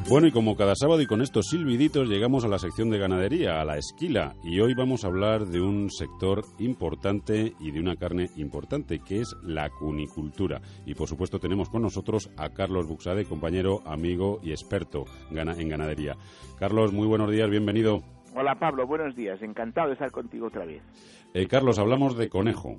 Bueno, 0.08 0.28
y 0.28 0.32
como 0.32 0.56
cada 0.56 0.76
sábado 0.76 1.02
y 1.02 1.08
con 1.08 1.24
estos 1.24 1.48
silbiditos 1.48 2.08
llegamos 2.08 2.46
a 2.46 2.48
la 2.48 2.60
sección 2.60 2.92
de 2.92 3.00
ganadería, 3.00 3.60
a 3.60 3.66
la 3.66 3.78
esquila, 3.78 4.36
y 4.44 4.60
hoy 4.60 4.76
vamos 4.76 5.04
a 5.04 5.08
hablar 5.08 5.48
de 5.48 5.60
un 5.60 5.90
sector 5.90 6.44
importante 6.60 7.56
y 7.60 7.72
de 7.72 7.80
una 7.80 7.96
carne 7.96 8.30
importante, 8.36 9.00
que 9.00 9.22
es 9.22 9.36
la 9.42 9.68
cunicultura. 9.72 10.62
Y 10.86 10.94
por 10.94 11.10
supuesto 11.10 11.40
tenemos 11.40 11.70
con 11.70 11.82
nosotros 11.82 12.30
a 12.38 12.50
Carlos 12.50 12.88
Buxade, 12.88 13.26
compañero, 13.26 13.82
amigo 13.84 14.40
y 14.44 14.52
experto 14.52 15.06
en 15.32 15.70
ganadería. 15.70 16.16
Carlos, 16.60 16.94
muy 16.94 17.08
buenos 17.08 17.32
días, 17.32 17.50
bienvenido. 17.50 18.04
Hola 18.36 18.60
Pablo, 18.60 18.86
buenos 18.86 19.16
días, 19.16 19.42
encantado 19.42 19.88
de 19.88 19.94
estar 19.94 20.12
contigo 20.12 20.48
otra 20.48 20.66
vez. 20.66 20.84
Eh, 21.34 21.48
Carlos, 21.48 21.80
hablamos 21.80 22.16
de 22.16 22.30
conejo. 22.30 22.76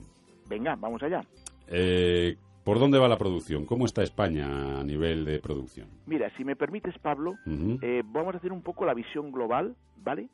Venga, 0.48 0.76
vamos 0.76 1.02
allá. 1.02 1.22
Eh, 1.66 2.36
¿Por 2.66 2.80
dónde 2.80 2.98
va 2.98 3.06
la 3.06 3.16
producción? 3.16 3.64
¿Cómo 3.64 3.86
está 3.86 4.02
España 4.02 4.80
a 4.80 4.82
nivel 4.82 5.24
de 5.24 5.38
producción? 5.38 5.86
Mira, 6.04 6.30
si 6.36 6.44
me 6.44 6.56
permites, 6.56 6.98
Pablo, 6.98 7.36
eh, 7.80 8.02
vamos 8.04 8.34
a 8.34 8.38
hacer 8.38 8.50
un 8.50 8.60
poco 8.60 8.84
la 8.84 8.92
visión 8.92 9.30
global, 9.30 9.76
¿vale? 9.98 10.28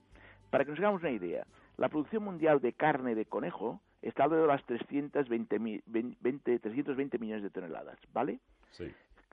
Para 0.48 0.64
que 0.64 0.70
nos 0.70 0.80
hagamos 0.80 1.02
una 1.02 1.10
idea. 1.10 1.46
La 1.76 1.90
producción 1.90 2.24
mundial 2.24 2.62
de 2.62 2.72
carne 2.72 3.14
de 3.14 3.26
conejo 3.26 3.82
está 4.00 4.24
alrededor 4.24 4.48
de 4.48 4.54
las 4.54 4.64
320, 4.64 5.58
20, 5.84 6.58
320 6.58 7.18
millones 7.18 7.42
de 7.42 7.50
toneladas, 7.50 7.98
¿vale? 8.14 8.38
Sí. 8.70 8.90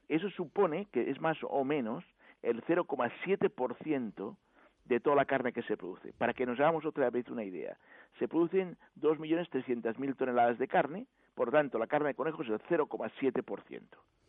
Eso 0.09 0.29
supone 0.31 0.87
que 0.91 1.09
es 1.09 1.21
más 1.21 1.37
o 1.43 1.63
menos 1.63 2.03
el 2.43 2.61
0,7% 2.63 4.35
de 4.83 4.99
toda 4.99 5.15
la 5.15 5.23
carne 5.23 5.53
que 5.53 5.61
se 5.61 5.77
produce. 5.77 6.11
Para 6.17 6.33
que 6.33 6.45
nos 6.45 6.59
hagamos 6.59 6.83
otra 6.83 7.09
vez 7.11 7.29
una 7.29 7.45
idea. 7.45 7.77
Se 8.17 8.27
producen 8.27 8.75
2.300.000 8.99 10.17
toneladas 10.17 10.57
de 10.57 10.67
carne, 10.67 11.05
por 11.39 11.51
tanto, 11.51 11.79
la 11.79 11.87
carne 11.87 12.09
de 12.09 12.15
conejo 12.15 12.43
es 12.43 12.49
el 12.49 12.59
0,7%. 12.59 13.81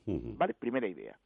¿Vale? 0.06 0.54
Primera 0.54 0.86
idea. 0.86 1.18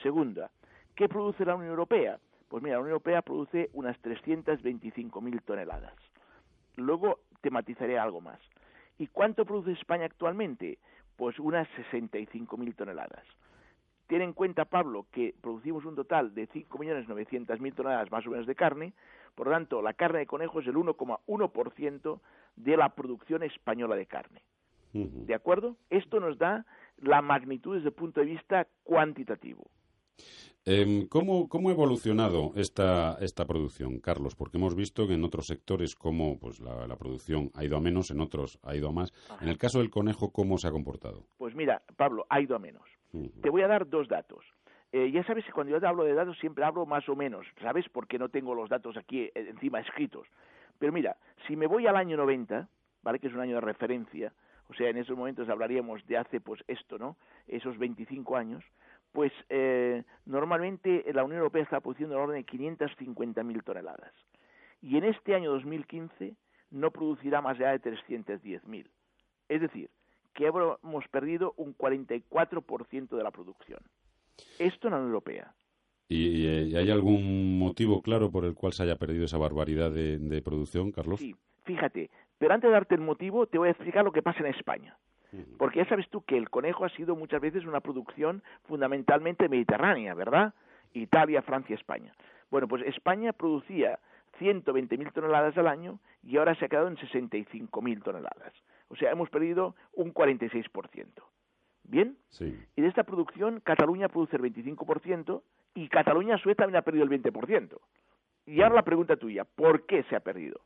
Segunda, 0.00 0.52
¿qué 0.94 1.08
produce 1.08 1.44
la 1.44 1.56
Unión 1.56 1.70
Europea? 1.70 2.20
Pues 2.46 2.62
mira, 2.62 2.76
la 2.76 2.80
Unión 2.82 2.92
Europea 2.92 3.22
produce 3.22 3.68
unas 3.72 4.00
325.000 4.02 5.42
toneladas. 5.42 5.94
Luego 6.76 7.22
te 7.40 7.50
matizaré 7.50 7.98
algo 7.98 8.20
más. 8.20 8.38
¿Y 8.98 9.08
cuánto 9.08 9.44
produce 9.44 9.72
España 9.72 10.04
actualmente? 10.04 10.78
Pues 11.16 11.40
unas 11.40 11.66
65.000 11.90 12.76
toneladas. 12.76 13.26
Tiene 14.06 14.22
en 14.22 14.34
cuenta, 14.34 14.64
Pablo, 14.64 15.06
que 15.10 15.34
producimos 15.40 15.84
un 15.84 15.96
total 15.96 16.36
de 16.36 16.48
5.900.000 16.50 17.74
toneladas 17.74 18.12
más 18.12 18.24
o 18.28 18.30
menos 18.30 18.46
de 18.46 18.54
carne, 18.54 18.92
por 19.34 19.48
lo 19.48 19.54
tanto, 19.54 19.82
la 19.82 19.94
carne 19.94 20.20
de 20.20 20.26
conejo 20.26 20.60
es 20.60 20.68
el 20.68 20.76
1,1% 20.76 22.20
de 22.54 22.76
la 22.76 22.90
producción 22.90 23.42
española 23.42 23.96
de 23.96 24.06
carne. 24.06 24.40
¿De 24.92 25.34
acuerdo? 25.34 25.76
Esto 25.90 26.20
nos 26.20 26.38
da 26.38 26.66
la 26.98 27.22
magnitud 27.22 27.76
desde 27.76 27.88
el 27.88 27.94
punto 27.94 28.20
de 28.20 28.26
vista 28.26 28.66
cuantitativo. 28.84 29.64
Em, 30.64 31.08
¿cómo, 31.08 31.48
¿Cómo 31.48 31.70
ha 31.70 31.72
evolucionado 31.72 32.52
esta, 32.54 33.16
esta 33.20 33.44
producción, 33.46 33.98
Carlos? 33.98 34.36
Porque 34.36 34.58
hemos 34.58 34.76
visto 34.76 35.08
que 35.08 35.14
en 35.14 35.24
otros 35.24 35.46
sectores 35.46 35.96
como 35.96 36.38
pues, 36.38 36.60
la, 36.60 36.96
producción 36.96 37.50
ha 37.54 37.64
ido 37.64 37.76
a 37.76 37.80
menos, 37.80 38.12
en 38.12 38.20
otros 38.20 38.60
ha 38.62 38.76
ido 38.76 38.88
a 38.88 38.92
más. 38.92 39.12
En 39.40 39.48
el 39.48 39.58
caso 39.58 39.80
del 39.80 39.90
conejo, 39.90 40.30
¿cómo 40.30 40.58
se 40.58 40.68
ha 40.68 40.70
comportado? 40.70 41.24
Pues 41.36 41.56
mira, 41.56 41.82
Pablo, 41.96 42.26
ha 42.28 42.40
ido 42.40 42.54
a 42.54 42.60
menos. 42.60 42.84
Te 43.42 43.50
voy 43.50 43.62
a 43.62 43.68
dar 43.68 43.88
dos 43.88 44.06
datos. 44.08 44.44
Eh, 44.92 45.10
ya 45.10 45.24
sabes 45.24 45.44
que 45.44 45.52
cuando 45.52 45.72
yo 45.72 45.80
te 45.80 45.86
hablo 45.86 46.04
de 46.04 46.14
datos 46.14 46.38
siempre 46.38 46.64
hablo 46.64 46.86
más 46.86 47.08
o 47.08 47.16
menos, 47.16 47.46
¿sabes? 47.60 47.86
Porque 47.90 48.18
no 48.18 48.28
tengo 48.28 48.54
los 48.54 48.68
datos 48.68 48.96
aquí 48.96 49.22
eh, 49.22 49.32
encima 49.34 49.80
escritos. 49.80 50.28
Pero 50.78 50.92
mira, 50.92 51.16
si 51.46 51.56
me 51.56 51.66
voy 51.66 51.86
al 51.86 51.96
año 51.96 52.16
90, 52.16 52.68
¿vale? 53.02 53.18
Que 53.18 53.26
es 53.26 53.34
un 53.34 53.40
año 53.40 53.56
de 53.56 53.62
referencia, 53.62 54.32
o 54.72 54.74
sea, 54.74 54.88
en 54.88 54.96
esos 54.96 55.16
momentos 55.16 55.50
hablaríamos 55.50 56.04
de 56.06 56.16
hace, 56.16 56.40
pues 56.40 56.64
esto, 56.66 56.98
¿no? 56.98 57.18
Esos 57.46 57.76
25 57.76 58.36
años, 58.36 58.64
pues 59.12 59.30
eh, 59.50 60.02
normalmente 60.24 61.04
la 61.12 61.24
Unión 61.24 61.40
Europea 61.40 61.62
está 61.62 61.80
produciendo 61.80 62.14
en 62.14 62.22
orden 62.22 62.36
de 62.36 62.46
550.000 62.46 63.64
toneladas. 63.64 64.14
Y 64.80 64.96
en 64.96 65.04
este 65.04 65.34
año 65.34 65.52
2015 65.52 66.34
no 66.70 66.90
producirá 66.90 67.42
más 67.42 67.56
allá 67.58 67.72
de 67.72 67.82
310.000. 67.82 68.86
Es 69.50 69.60
decir, 69.60 69.90
que 70.32 70.46
hemos 70.46 71.06
perdido 71.08 71.52
un 71.58 71.76
44% 71.76 73.08
de 73.14 73.22
la 73.22 73.30
producción. 73.30 73.80
Esto 74.58 74.88
en 74.88 74.92
la 74.92 74.96
Unión 74.96 75.10
Europea. 75.10 75.54
¿Y, 76.08 76.74
hay 76.74 76.90
algún 76.90 77.58
motivo 77.58 78.00
claro 78.00 78.30
por 78.30 78.46
el 78.46 78.54
cual 78.54 78.72
se 78.72 78.84
haya 78.84 78.96
perdido 78.96 79.26
esa 79.26 79.36
barbaridad 79.36 79.90
de, 79.90 80.42
producción, 80.42 80.92
Carlos? 80.92 81.20
Sí, 81.20 81.36
fíjate, 81.64 82.10
pero 82.42 82.54
antes 82.54 82.68
de 82.68 82.74
darte 82.74 82.96
el 82.96 83.00
motivo, 83.00 83.46
te 83.46 83.56
voy 83.56 83.68
a 83.68 83.70
explicar 83.70 84.04
lo 84.04 84.10
que 84.10 84.20
pasa 84.20 84.40
en 84.40 84.46
España. 84.46 84.98
Porque 85.58 85.78
ya 85.78 85.84
sabes 85.84 86.08
tú 86.08 86.22
que 86.22 86.36
el 86.36 86.50
conejo 86.50 86.84
ha 86.84 86.88
sido 86.88 87.14
muchas 87.14 87.40
veces 87.40 87.64
una 87.64 87.78
producción 87.78 88.42
fundamentalmente 88.64 89.48
mediterránea, 89.48 90.12
¿verdad? 90.14 90.52
Italia, 90.92 91.42
Francia, 91.42 91.76
España. 91.76 92.12
Bueno, 92.50 92.66
pues 92.66 92.82
España 92.82 93.32
producía 93.32 94.00
120.000 94.40 95.12
toneladas 95.12 95.56
al 95.56 95.68
año 95.68 96.00
y 96.24 96.36
ahora 96.36 96.56
se 96.56 96.64
ha 96.64 96.68
quedado 96.68 96.88
en 96.88 96.96
65.000 96.96 98.02
toneladas. 98.02 98.52
O 98.88 98.96
sea, 98.96 99.12
hemos 99.12 99.30
perdido 99.30 99.76
un 99.92 100.12
46%. 100.12 101.06
¿Bien? 101.84 102.16
Sí. 102.30 102.60
Y 102.74 102.82
de 102.82 102.88
esta 102.88 103.04
producción, 103.04 103.60
Cataluña 103.60 104.08
produce 104.08 104.34
el 104.34 104.42
25% 104.42 105.42
y 105.76 105.88
Cataluña 105.88 106.38
Suez 106.38 106.56
también 106.56 106.78
ha 106.78 106.82
perdido 106.82 107.04
el 107.04 107.22
20%. 107.22 107.78
Y 108.46 108.62
ahora 108.62 108.74
la 108.74 108.82
pregunta 108.82 109.14
tuya, 109.14 109.44
¿por 109.44 109.86
qué 109.86 110.02
se 110.10 110.16
ha 110.16 110.20
perdido? 110.20 110.60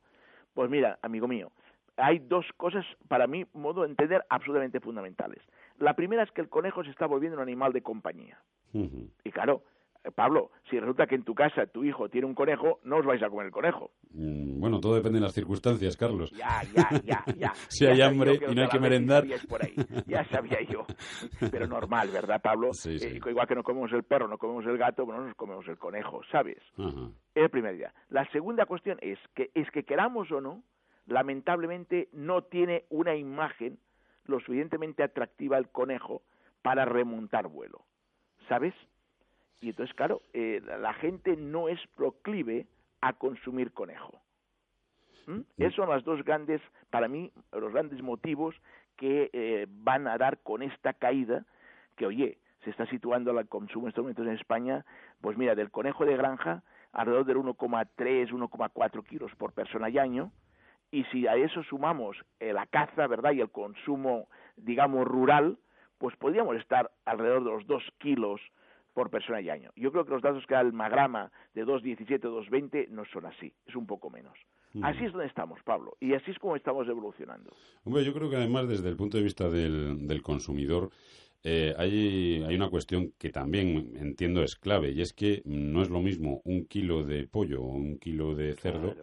Pues 0.57 0.71
mira, 0.71 0.99
amigo 1.03 1.29
mío, 1.29 1.53
hay 1.97 2.19
dos 2.19 2.47
cosas, 2.57 2.85
para 3.09 3.27
mí, 3.27 3.45
modo 3.53 3.83
de 3.83 3.89
entender, 3.89 4.25
absolutamente 4.29 4.81
fundamentales. 4.81 5.43
La 5.79 5.95
primera 5.95 6.23
es 6.23 6.31
que 6.31 6.41
el 6.41 6.49
conejo 6.49 6.85
se 6.85 6.91
está 6.91 7.07
volviendo 7.07 7.37
un 7.37 7.43
animal 7.43 7.73
de 7.73 7.83
compañía. 7.83 8.39
Y 8.73 9.31
claro, 9.31 9.63
eh, 10.05 10.11
Pablo, 10.11 10.51
si 10.69 10.79
resulta 10.79 11.07
que 11.07 11.15
en 11.15 11.25
tu 11.25 11.35
casa 11.35 11.67
tu 11.67 11.83
hijo 11.83 12.09
tiene 12.09 12.27
un 12.27 12.35
conejo, 12.35 12.81
no 12.85 12.99
os 12.99 13.07
vais 13.07 13.23
a 13.23 13.29
comer 13.29 13.47
el 13.47 13.53
conejo. 13.53 13.91
Mm, 14.11 14.61
bueno, 14.61 14.81
todo 14.81 14.95
depende 14.95 15.19
de 15.19 15.25
las 15.25 15.33
circunstancias, 15.33 15.97
Carlos. 15.97 16.31
Ya, 16.33 16.63
ya, 16.75 17.01
ya, 17.03 17.25
ya. 17.37 17.53
si 17.69 17.87
hay 17.87 18.01
hambre 18.03 18.39
y 18.49 18.55
no 18.55 18.63
hay 18.63 18.69
que 18.69 18.79
merendar. 18.79 19.25
Ya 20.07 20.25
sabía 20.29 20.59
yo. 20.69 20.85
Pero 21.51 21.67
normal, 21.67 22.11
¿verdad, 22.13 22.41
Pablo? 22.43 22.71
Eh, 22.85 23.21
igual 23.27 23.47
que 23.47 23.55
no 23.55 23.63
comemos 23.63 23.93
el 23.93 24.05
perro, 24.05 24.29
no 24.29 24.39
comemos 24.39 24.67
el 24.67 24.79
gato, 24.79 25.05
bueno, 25.05 25.25
nos 25.25 25.35
comemos 25.35 25.67
el 25.69 25.79
conejo, 25.79 26.21
¿sabes? 26.31 26.59
Es 27.35 27.43
la 27.43 27.49
primera 27.49 27.75
idea. 27.75 27.95
La 28.11 28.31
segunda 28.31 28.67
cuestión 28.67 28.99
es 29.01 29.19
que, 29.35 29.51
es 29.55 29.71
que 29.71 29.85
queramos 29.85 30.31
o 30.31 30.41
no, 30.41 30.63
lamentablemente 31.07 32.09
no 32.13 32.43
tiene 32.45 32.85
una 32.91 33.15
imagen 33.15 33.79
lo 34.25 34.41
suficientemente 34.41 35.03
atractiva 35.03 35.57
el 35.59 35.69
conejo 35.69 36.23
para 36.63 36.85
remontar 36.85 37.47
vuelo. 37.49 37.85
¿Sabes? 38.49 38.75
Y 39.61 39.71
entonces, 39.71 39.95
claro, 39.95 40.23
eh, 40.33 40.61
la 40.81 40.95
gente 40.95 41.37
no 41.37 41.69
es 41.69 41.81
proclive 41.95 42.67
a 43.01 43.15
consumir 43.15 43.73
conejo. 43.73 44.21
¿Mm? 45.27 45.41
Esos 45.59 45.75
son 45.75 45.89
los 45.89 46.05
dos 46.05 46.25
grandes, 46.25 46.61
para 46.91 47.09
mí, 47.09 47.33
los 47.53 47.73
grandes 47.73 48.03
motivos 48.03 48.55
que 48.97 49.31
eh, 49.33 49.67
van 49.69 50.07
a 50.07 50.19
dar 50.19 50.39
con 50.39 50.63
esta 50.63 50.93
caída, 50.93 51.45
que 51.97 52.07
oye, 52.07 52.39
se 52.65 52.71
está 52.71 52.87
situando 52.87 53.39
el 53.39 53.49
consumo 53.49 53.87
en 53.87 53.89
estos 53.91 54.03
momentos 54.03 54.27
en 54.27 54.33
España, 54.35 54.85
pues 55.21 55.37
mira, 55.37 55.55
del 55.55 55.71
conejo 55.71 56.05
de 56.05 56.17
granja 56.17 56.63
alrededor 56.93 57.27
del 57.27 57.37
1,3, 57.39 58.31
1,4 58.31 59.05
kilos 59.05 59.35
por 59.37 59.53
persona 59.53 59.89
y 59.89 59.99
año, 59.99 60.33
y 60.97 61.05
si 61.13 61.27
a 61.27 61.37
eso 61.37 61.63
sumamos 61.65 62.17
eh, 62.41 62.55
la 62.55 62.65
caza, 62.65 63.07
¿verdad?, 63.07 63.33
y 63.33 63.43
el 63.43 63.51
consumo, 63.51 64.29
digamos, 64.57 65.07
rural, 65.07 65.59
pues 65.99 66.17
podríamos 66.17 66.57
estar 66.57 66.91
alrededor 67.05 67.45
de 67.45 67.51
los 67.51 67.67
2 67.67 67.83
kilos 67.99 68.41
por 68.95 69.11
persona 69.11 69.43
y 69.43 69.51
año. 69.51 69.71
Yo 69.77 69.93
creo 69.93 70.07
que 70.07 70.13
los 70.13 70.23
datos 70.23 70.47
que 70.47 70.55
da 70.55 70.63
el 70.63 70.73
Magrama 70.73 71.31
de 71.53 71.67
2.17, 71.67 72.21
2.20 72.21 72.89
no 72.89 73.05
son 73.13 73.27
así, 73.27 73.53
es 73.67 73.77
un 73.77 73.87
poco 73.87 74.09
menos. 74.09 74.39
Así 74.83 75.05
es 75.05 75.13
donde 75.13 75.27
estamos, 75.27 75.63
Pablo, 75.65 75.99
y 76.01 76.15
así 76.15 76.31
es 76.31 76.39
como 76.39 76.57
estamos 76.57 76.89
evolucionando. 76.89 77.51
Hombre, 77.85 78.03
yo 78.03 78.15
creo 78.15 78.31
que 78.31 78.37
además 78.37 78.67
desde 78.67 78.89
el 78.89 78.97
punto 78.97 79.19
de 79.19 79.23
vista 79.23 79.51
del, 79.51 80.23
consumidor, 80.23 80.91
eh, 81.45 81.75
hay, 81.79 82.43
hay, 82.47 82.55
una 82.57 82.71
cuestión 82.71 83.13
que 83.19 83.31
también 83.31 83.93
entiendo 83.97 84.43
es 84.43 84.57
clave, 84.57 84.93
y 84.93 85.03
es 85.03 85.13
que 85.13 85.43
no 85.45 85.83
es 85.83 85.91
lo 85.91 86.01
mismo 86.01 86.41
un 86.45 86.67
kilo 86.67 87.05
de 87.05 87.27
pollo 87.27 87.63
o 87.63 87.67
un 87.67 87.99
kilo 87.99 88.35
de 88.35 88.55
cerdo 88.55 88.95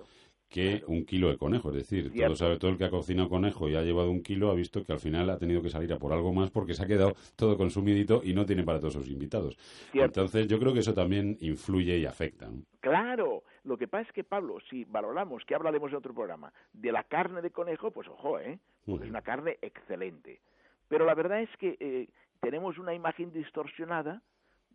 que 0.53 0.83
un 0.85 1.03
kilo 1.03 1.29
de 1.29 1.37
conejo. 1.39 1.69
Es 1.69 1.77
decir, 1.77 2.13
todo, 2.13 2.35
sabe, 2.35 2.59
todo 2.59 2.69
el 2.69 2.77
que 2.77 2.85
ha 2.85 2.91
cocinado 2.91 3.27
conejo 3.27 3.67
y 3.67 3.75
ha 3.75 3.81
llevado 3.81 4.11
un 4.11 4.21
kilo 4.21 4.51
ha 4.51 4.53
visto 4.53 4.83
que 4.83 4.93
al 4.93 4.99
final 4.99 5.27
ha 5.31 5.39
tenido 5.39 5.63
que 5.63 5.69
salir 5.71 5.91
a 5.91 5.97
por 5.97 6.13
algo 6.13 6.31
más 6.31 6.51
porque 6.51 6.75
se 6.75 6.83
ha 6.83 6.85
quedado 6.85 7.15
todo 7.35 7.57
consumidito 7.57 8.21
y 8.23 8.35
no 8.35 8.45
tiene 8.45 8.63
para 8.63 8.79
todos 8.79 8.93
sus 8.93 9.09
invitados. 9.09 9.57
Entonces, 9.93 10.47
yo 10.47 10.59
creo 10.59 10.71
que 10.71 10.81
eso 10.81 10.93
también 10.93 11.37
influye 11.41 11.97
y 11.97 12.05
afecta. 12.05 12.51
Claro, 12.81 13.41
lo 13.63 13.77
que 13.77 13.87
pasa 13.87 14.07
es 14.07 14.13
que, 14.13 14.23
Pablo, 14.23 14.59
si 14.69 14.83
valoramos, 14.83 15.43
que 15.43 15.55
hablaremos 15.55 15.89
en 15.89 15.97
otro 15.97 16.13
programa, 16.13 16.53
de 16.71 16.91
la 16.91 17.03
carne 17.03 17.41
de 17.41 17.49
conejo, 17.49 17.89
pues 17.89 18.07
ojo, 18.07 18.39
¿eh? 18.39 18.59
Es 18.85 19.09
una 19.09 19.23
carne 19.23 19.57
excelente. 19.63 20.39
Pero 20.87 21.03
la 21.03 21.15
verdad 21.15 21.41
es 21.41 21.49
que 21.57 21.77
eh, 21.79 22.09
tenemos 22.41 22.77
una 22.77 22.93
imagen 22.93 23.33
distorsionada, 23.33 24.21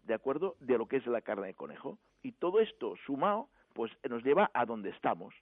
¿de 0.02 0.14
acuerdo?, 0.14 0.56
de 0.58 0.76
lo 0.76 0.86
que 0.86 0.96
es 0.96 1.06
la 1.06 1.20
carne 1.20 1.46
de 1.46 1.54
conejo. 1.54 2.00
Y 2.24 2.32
todo 2.32 2.58
esto 2.58 2.96
sumado, 3.06 3.48
pues 3.74 3.92
nos 4.10 4.24
lleva 4.24 4.50
a 4.54 4.66
donde 4.66 4.90
estamos 4.90 5.32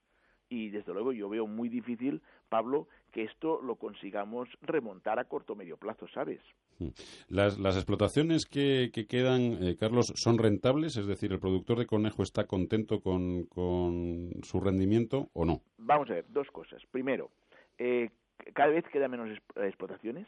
y 0.49 0.69
desde 0.69 0.93
luego 0.93 1.11
yo 1.11 1.29
veo 1.29 1.47
muy 1.47 1.69
difícil, 1.69 2.21
Pablo, 2.49 2.87
que 3.11 3.23
esto 3.23 3.61
lo 3.61 3.75
consigamos 3.75 4.49
remontar 4.61 5.19
a 5.19 5.25
corto 5.25 5.53
o 5.53 5.55
medio 5.55 5.77
plazo, 5.77 6.07
¿sabes? 6.07 6.41
Hmm. 6.79 6.89
Las, 7.29 7.57
las 7.57 7.75
explotaciones 7.75 8.45
que, 8.45 8.91
que 8.93 9.07
quedan, 9.07 9.63
eh, 9.63 9.75
Carlos, 9.79 10.13
son 10.15 10.37
rentables, 10.37 10.97
es 10.97 11.07
decir, 11.07 11.31
el 11.31 11.39
productor 11.39 11.79
de 11.79 11.87
conejo 11.87 12.23
está 12.23 12.45
contento 12.45 13.01
con, 13.01 13.45
con 13.45 14.31
su 14.43 14.59
rendimiento 14.59 15.29
o 15.33 15.45
no? 15.45 15.61
Vamos 15.77 16.09
a 16.09 16.13
ver, 16.13 16.25
dos 16.29 16.47
cosas. 16.51 16.81
Primero, 16.91 17.31
eh, 17.77 18.09
cada 18.53 18.69
vez 18.69 18.85
quedan 18.91 19.11
menos 19.11 19.29
explotaciones 19.55 20.27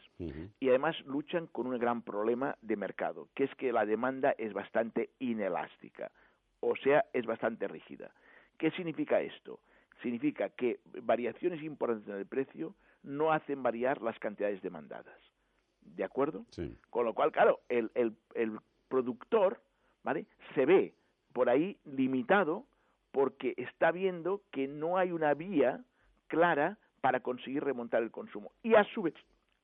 y 0.58 0.68
además 0.68 0.96
luchan 1.06 1.46
con 1.46 1.66
un 1.66 1.78
gran 1.78 2.02
problema 2.02 2.56
de 2.60 2.76
mercado, 2.76 3.28
que 3.34 3.44
es 3.44 3.54
que 3.54 3.72
la 3.72 3.86
demanda 3.86 4.34
es 4.36 4.52
bastante 4.52 5.10
inelástica, 5.18 6.10
o 6.60 6.76
sea, 6.76 7.06
es 7.12 7.24
bastante 7.24 7.68
rígida. 7.68 8.10
¿Qué 8.58 8.70
significa 8.72 9.20
esto? 9.20 9.60
Significa 10.02 10.48
que 10.50 10.80
variaciones 11.02 11.62
importantes 11.62 12.08
en 12.08 12.20
el 12.20 12.26
precio 12.26 12.74
no 13.02 13.32
hacen 13.32 13.62
variar 13.62 14.02
las 14.02 14.18
cantidades 14.18 14.60
demandadas. 14.62 15.18
¿De 15.80 16.04
acuerdo? 16.04 16.44
Con 16.90 17.04
lo 17.04 17.14
cual, 17.14 17.32
claro, 17.32 17.60
el, 17.68 17.90
el, 17.94 18.14
el 18.34 18.58
productor, 18.88 19.60
¿vale? 20.02 20.26
Se 20.54 20.66
ve 20.66 20.94
por 21.32 21.48
ahí 21.48 21.78
limitado 21.84 22.66
porque 23.12 23.54
está 23.56 23.90
viendo 23.90 24.42
que 24.50 24.68
no 24.68 24.98
hay 24.98 25.12
una 25.12 25.34
vía 25.34 25.82
clara 26.28 26.78
para 27.00 27.20
conseguir 27.20 27.64
remontar 27.64 28.02
el 28.02 28.10
consumo. 28.10 28.52
Y 28.62 28.74
a 28.74 28.84
su 28.84 29.02
vez, 29.02 29.14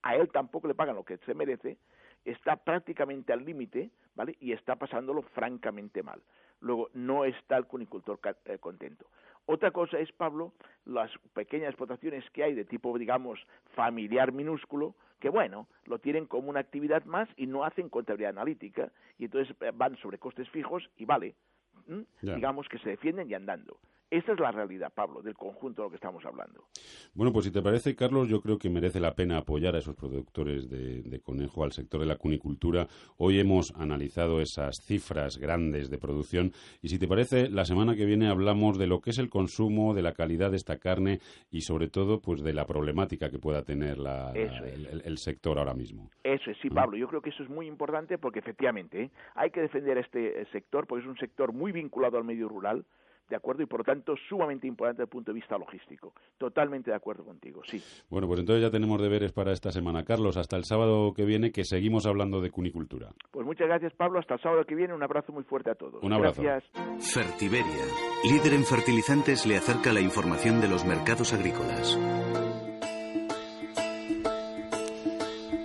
a 0.02 0.16
él 0.16 0.30
tampoco 0.30 0.68
le 0.68 0.74
pagan 0.74 0.96
lo 0.96 1.04
que 1.04 1.18
se 1.18 1.34
merece, 1.34 1.78
está 2.24 2.56
prácticamente 2.56 3.32
al 3.32 3.44
límite, 3.44 3.90
¿vale? 4.14 4.36
Y 4.40 4.52
está 4.52 4.76
pasándolo 4.76 5.22
francamente 5.22 6.02
mal. 6.02 6.22
Luego, 6.60 6.88
no 6.94 7.24
está 7.24 7.56
el 7.56 7.66
cunicultor 7.66 8.18
eh, 8.46 8.58
contento. 8.58 9.06
Otra 9.46 9.70
cosa 9.70 9.98
es, 10.00 10.10
Pablo, 10.12 10.52
las 10.84 11.10
pequeñas 11.32 11.68
explotaciones 11.68 12.28
que 12.30 12.42
hay 12.42 12.54
de 12.54 12.64
tipo, 12.64 12.96
digamos, 12.98 13.38
familiar 13.74 14.32
minúsculo, 14.32 14.96
que 15.20 15.28
bueno, 15.28 15.68
lo 15.84 15.98
tienen 16.00 16.26
como 16.26 16.50
una 16.50 16.60
actividad 16.60 17.04
más 17.04 17.28
y 17.36 17.46
no 17.46 17.64
hacen 17.64 17.88
contabilidad 17.88 18.30
analítica 18.30 18.90
y 19.18 19.26
entonces 19.26 19.54
eh, 19.60 19.70
van 19.72 19.96
sobre 19.98 20.18
costes 20.18 20.48
fijos 20.50 20.90
y 20.96 21.04
vale, 21.04 21.34
digamos, 22.20 22.68
que 22.68 22.78
se 22.78 22.90
defienden 22.90 23.30
y 23.30 23.34
andando. 23.34 23.78
Esta 24.08 24.32
es 24.32 24.38
la 24.38 24.52
realidad, 24.52 24.92
Pablo, 24.94 25.20
del 25.20 25.34
conjunto 25.34 25.82
de 25.82 25.86
lo 25.86 25.90
que 25.90 25.96
estamos 25.96 26.24
hablando. 26.24 26.66
Bueno, 27.12 27.32
pues 27.32 27.46
si 27.46 27.50
te 27.50 27.60
parece, 27.60 27.96
Carlos, 27.96 28.28
yo 28.28 28.40
creo 28.40 28.56
que 28.56 28.70
merece 28.70 29.00
la 29.00 29.14
pena 29.14 29.38
apoyar 29.38 29.74
a 29.74 29.78
esos 29.78 29.96
productores 29.96 30.70
de, 30.70 31.20
conejo, 31.24 31.64
al 31.64 31.72
sector 31.72 32.00
de 32.00 32.06
la 32.06 32.16
cunicultura. 32.16 32.86
Hoy 33.16 33.40
hemos 33.40 33.72
analizado 33.74 34.40
esas 34.40 34.76
cifras 34.84 35.38
grandes 35.38 35.90
de 35.90 35.98
producción 35.98 36.52
y 36.82 36.88
si 36.88 37.00
te 37.00 37.08
parece, 37.08 37.48
la 37.48 37.64
semana 37.64 37.96
que 37.96 38.04
viene 38.04 38.28
hablamos 38.28 38.78
de 38.78 38.86
lo 38.86 39.00
que 39.00 39.10
es 39.10 39.18
el 39.18 39.28
consumo, 39.28 39.92
de 39.92 40.02
la 40.02 40.12
calidad 40.12 40.50
de 40.52 40.56
esta 40.56 40.78
carne 40.78 41.18
y 41.50 41.62
sobre 41.62 41.88
todo, 41.88 42.20
pues 42.20 42.44
de 42.44 42.52
la 42.52 42.64
problemática 42.64 43.28
que 43.28 43.40
pueda 43.40 43.62
tener 43.62 43.96
el, 44.34 45.18
sector 45.18 45.58
ahora 45.58 45.74
mismo. 45.74 46.10
Eso 46.22 46.50
es, 46.50 46.58
sí, 46.62 46.70
Pablo. 46.70 46.96
Yo 46.96 47.08
creo 47.08 47.22
que 47.22 47.30
eso 47.30 47.42
es 47.42 47.48
muy 47.48 47.66
importante 47.66 48.18
porque 48.18 48.38
efectivamente 48.38 49.02
¿eh? 49.02 49.10
hay 49.34 49.50
que 49.50 49.62
defender 49.62 49.98
este 49.98 50.46
sector 50.52 50.86
porque 50.86 51.02
es 51.02 51.08
un 51.08 51.16
sector 51.16 51.52
muy 51.52 51.72
vinculado 51.72 52.18
al 52.18 52.24
medio 52.24 52.48
rural 52.48 52.84
¿de 53.28 53.36
acuerdo? 53.36 53.62
Y 53.62 53.66
por 53.66 53.80
lo 53.80 53.84
tanto 53.84 54.14
sumamente 54.28 54.66
importante 54.66 55.02
desde 55.02 55.04
el 55.04 55.10
punto 55.10 55.32
de 55.32 55.36
vista 55.36 55.58
logístico. 55.58 56.12
Totalmente 56.38 56.90
de 56.90 56.96
acuerdo 56.96 57.24
contigo, 57.24 57.62
sí. 57.64 57.82
Bueno, 58.08 58.26
pues 58.26 58.40
entonces 58.40 58.62
ya 58.62 58.70
tenemos 58.70 59.00
deberes 59.00 59.32
para 59.32 59.52
esta 59.52 59.70
semana. 59.70 60.04
Carlos, 60.04 60.36
hasta 60.36 60.56
el 60.56 60.64
sábado 60.64 61.12
que 61.14 61.24
viene 61.24 61.52
que 61.52 61.64
seguimos 61.64 62.06
hablando 62.06 62.40
de 62.40 62.50
cunicultura. 62.50 63.10
Pues 63.30 63.46
muchas 63.46 63.66
gracias, 63.68 63.92
Pablo. 63.94 64.18
Hasta 64.18 64.34
el 64.34 64.40
sábado 64.40 64.64
que 64.64 64.74
viene. 64.74 64.94
Un 64.94 65.02
abrazo 65.02 65.32
muy 65.32 65.44
fuerte 65.44 65.70
a 65.70 65.74
todos. 65.74 66.02
Un 66.02 66.12
abrazo. 66.12 66.42
Gracias. 66.42 66.70
Fertiberia, 67.14 67.84
líder 68.30 68.54
en 68.54 68.64
fertilizantes, 68.64 69.46
le 69.46 69.56
acerca 69.56 69.92
la 69.92 70.00
información 70.00 70.60
de 70.60 70.68
los 70.68 70.84
mercados 70.84 71.32
agrícolas. 71.32 71.98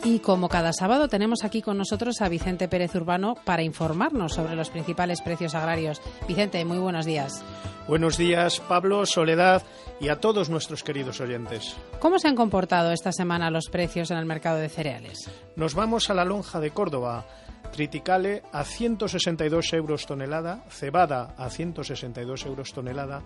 Y 0.04 0.20
como 0.20 0.50
cada 0.50 0.74
sábado 0.74 1.08
tenemos 1.08 1.44
aquí 1.44 1.62
con 1.62 1.78
nosotros 1.78 2.22
a 2.22 2.30
Vicente 2.30 2.68
Pérez 2.68 2.96
Urbano 2.96 3.36
para 3.46 3.62
informarnos 3.62 4.34
sobre 4.34 4.56
los 4.56 4.72
principales 4.72 5.22
precios 5.22 5.54
agrarios. 5.54 6.02
Vicente, 6.28 6.66
muy 6.66 6.80
buenos 6.80 7.06
días. 7.06 7.44
Buenos 7.88 8.18
días, 8.18 8.60
Pablo, 8.62 9.06
Soledad 9.06 9.62
y 10.00 10.10
a 10.10 10.20
todos 10.20 10.50
nuestros 10.50 10.84
queridos 10.84 11.22
oyentes. 11.22 11.76
¿Cómo 12.00 12.18
se 12.18 12.28
han 12.28 12.36
comportado 12.36 12.92
esta 12.92 13.12
semana 13.12 13.52
los 13.52 13.70
precios 13.70 14.10
en 14.10 14.18
el 14.18 14.26
mercado 14.26 14.58
de 14.58 14.70
cereales? 14.70 15.30
Nos 15.56 15.76
vamos 15.76 16.10
a 16.10 16.16
la 16.16 16.26
lonja 16.26 16.60
de 16.60 16.72
Córdoba. 16.72 17.28
Triticale 17.72 18.42
a 18.52 18.64
162 18.64 19.74
euros 19.74 20.08
tonelada, 20.08 20.64
cebada 20.70 21.36
a 21.38 21.50
162 21.50 22.46
euros 22.48 22.74
tonelada, 22.74 23.22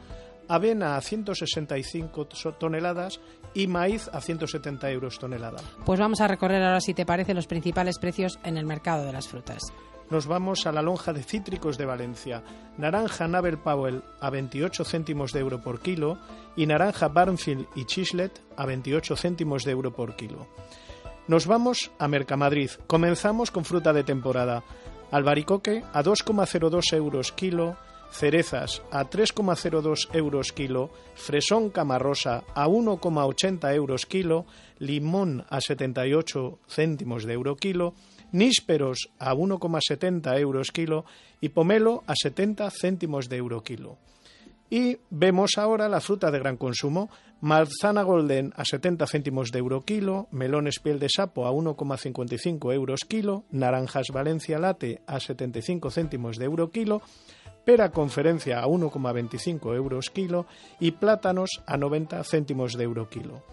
avena 0.48 0.98
a 0.98 1.02
165 1.02 2.28
toneladas 2.60 3.20
y 3.54 3.68
maíz 3.68 4.10
a 4.14 4.22
170 4.22 4.91
euros 4.91 5.18
tonelada. 5.18 5.58
Pues 5.86 6.00
vamos 6.00 6.22
a 6.22 6.28
recorrer 6.28 6.62
ahora, 6.62 6.82
si 6.82 6.93
te 6.93 7.06
parece, 7.06 7.34
los 7.34 7.48
principales 7.48 8.00
precios 8.00 8.39
en 8.43 8.58
el 8.58 8.66
mercado 8.66 9.06
de 9.06 9.14
las 9.14 9.28
frutas. 9.28 9.62
Nos 10.10 10.28
vamos 10.28 10.68
a 10.68 10.72
la 10.72 10.84
lonja 10.84 11.14
de 11.14 11.24
cítricos 11.24 11.80
de 11.80 11.86
Valencia. 11.86 12.43
Naranja 12.78 13.28
Nabel 13.28 13.58
Powell 13.58 14.04
a 14.22 14.30
28 14.30 14.84
céntimos 14.84 15.34
de 15.34 15.39
euro 15.39 15.62
por 15.62 15.80
kilo 15.80 16.20
y 16.56 16.68
naranja 16.68 17.08
Barnfield 17.08 17.68
y 17.76 17.86
Chislet 17.86 18.39
a 18.56 18.66
28 18.68 19.16
céntimos 19.16 19.64
de 19.64 19.72
euro 19.72 19.93
por 19.93 20.16
kilo. 20.16 20.48
Nos 21.28 21.48
vamos 21.48 21.91
a 21.98 22.08
Mercamadrid. 22.08 22.70
Comenzamos 22.86 23.50
con 23.50 23.66
fruta 23.66 23.93
de 23.93 24.04
temporada. 24.04 24.64
Albaricoque 25.12 25.84
a 25.91 26.04
2,02 26.04 26.93
euros 26.93 27.32
kilo, 27.32 27.78
cerezas 28.16 28.82
a 28.91 29.09
3,02 29.09 30.07
euros 30.13 30.51
kilo, 30.53 30.89
fresón 31.16 31.70
camarrosa 31.70 32.43
a 32.55 32.68
1,80 32.68 33.76
euros 33.76 34.05
kilo, 34.05 34.45
limón 34.80 35.45
a 35.49 35.59
78 35.59 36.59
céntimos 36.68 37.26
de 37.26 37.34
euro 37.34 37.55
kilo, 37.57 37.93
nísperos 38.32 39.09
a 39.20 39.34
1,70 39.34 40.39
euros 40.39 40.72
kilo 40.72 41.05
y 41.41 41.49
pomelo 41.49 42.03
a 42.07 42.13
70 42.16 42.70
céntimos 42.72 43.28
de 43.30 43.38
euro 43.38 43.63
kilo. 43.63 43.97
Y 44.70 44.97
vemos 45.11 45.57
ahora 45.57 45.88
la 45.89 46.01
fruta 46.01 46.32
de 46.32 46.39
gran 46.39 46.57
consumo, 46.57 47.09
manzana 47.39 48.01
golden 48.01 48.51
a 48.55 48.66
70 48.66 49.05
céntimos 49.05 49.51
de 49.51 49.59
euro 49.59 49.82
kilo, 49.86 50.28
melones 50.32 50.80
piel 50.80 50.97
de 50.99 51.07
sapo 51.09 51.45
a 51.45 51.51
1,55 51.51 52.74
euros 52.74 53.01
kilo, 53.07 53.43
naranjas 53.51 54.07
Valencia 54.11 54.57
late 54.57 55.01
a 55.05 55.20
75 55.20 55.91
céntimos 55.91 56.38
de 56.38 56.45
euro 56.45 56.72
kilo, 56.72 57.03
pera 57.66 57.89
conferencia 57.89 58.59
a 58.59 58.68
1,25 58.68 59.76
euros 59.76 60.09
kilo 60.09 60.45
y 60.80 60.91
plátanos 60.91 61.49
a 61.66 61.78
90 61.78 62.24
céntimos 62.24 62.74
de 62.74 62.84
euro 62.84 63.09
kilo. 63.09 63.43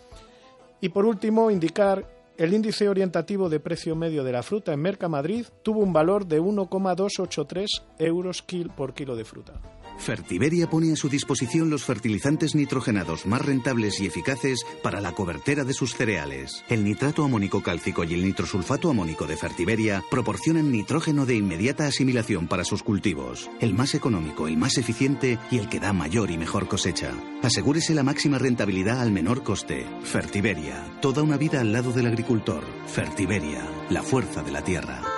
Y 0.80 0.90
por 0.90 1.06
último, 1.06 1.50
indicar 1.50 2.06
el 2.36 2.54
índice 2.54 2.88
orientativo 2.88 3.48
de 3.48 3.60
precio 3.60 3.94
medio 3.94 4.24
de 4.24 4.32
la 4.32 4.42
fruta 4.42 4.72
en 4.72 4.80
Mercamadrid 4.80 5.46
tuvo 5.62 5.80
un 5.80 5.92
valor 5.92 6.26
de 6.26 6.40
1,283 6.40 7.68
euros 7.98 8.44
por 8.74 8.94
kilo 8.94 9.16
de 9.16 9.24
fruta. 9.24 9.54
Fertiberia 10.02 10.68
pone 10.68 10.92
a 10.92 10.96
su 10.96 11.08
disposición 11.08 11.70
los 11.70 11.84
fertilizantes 11.84 12.56
nitrogenados 12.56 13.24
más 13.24 13.40
rentables 13.40 14.00
y 14.00 14.06
eficaces 14.06 14.66
para 14.82 15.00
la 15.00 15.12
cobertera 15.12 15.62
de 15.62 15.72
sus 15.72 15.94
cereales. 15.94 16.64
El 16.68 16.82
nitrato 16.82 17.22
amónico 17.22 17.62
cálcico 17.62 18.02
y 18.02 18.14
el 18.14 18.24
nitrosulfato 18.24 18.90
amónico 18.90 19.28
de 19.28 19.36
Fertiberia 19.36 20.02
proporcionan 20.10 20.72
nitrógeno 20.72 21.24
de 21.24 21.36
inmediata 21.36 21.86
asimilación 21.86 22.48
para 22.48 22.64
sus 22.64 22.82
cultivos. 22.82 23.48
El 23.60 23.74
más 23.74 23.94
económico, 23.94 24.48
el 24.48 24.56
más 24.56 24.76
eficiente 24.76 25.38
y 25.52 25.58
el 25.58 25.68
que 25.68 25.78
da 25.78 25.92
mayor 25.92 26.32
y 26.32 26.36
mejor 26.36 26.66
cosecha. 26.66 27.14
Asegúrese 27.44 27.94
la 27.94 28.02
máxima 28.02 28.38
rentabilidad 28.38 29.00
al 29.00 29.12
menor 29.12 29.44
coste. 29.44 29.86
Fertiberia, 30.02 30.98
toda 31.00 31.22
una 31.22 31.36
vida 31.36 31.60
al 31.60 31.72
lado 31.72 31.92
del 31.92 32.06
agricultor. 32.06 32.64
Fertiberia, 32.88 33.70
la 33.88 34.02
fuerza 34.02 34.42
de 34.42 34.50
la 34.50 34.64
tierra. 34.64 35.11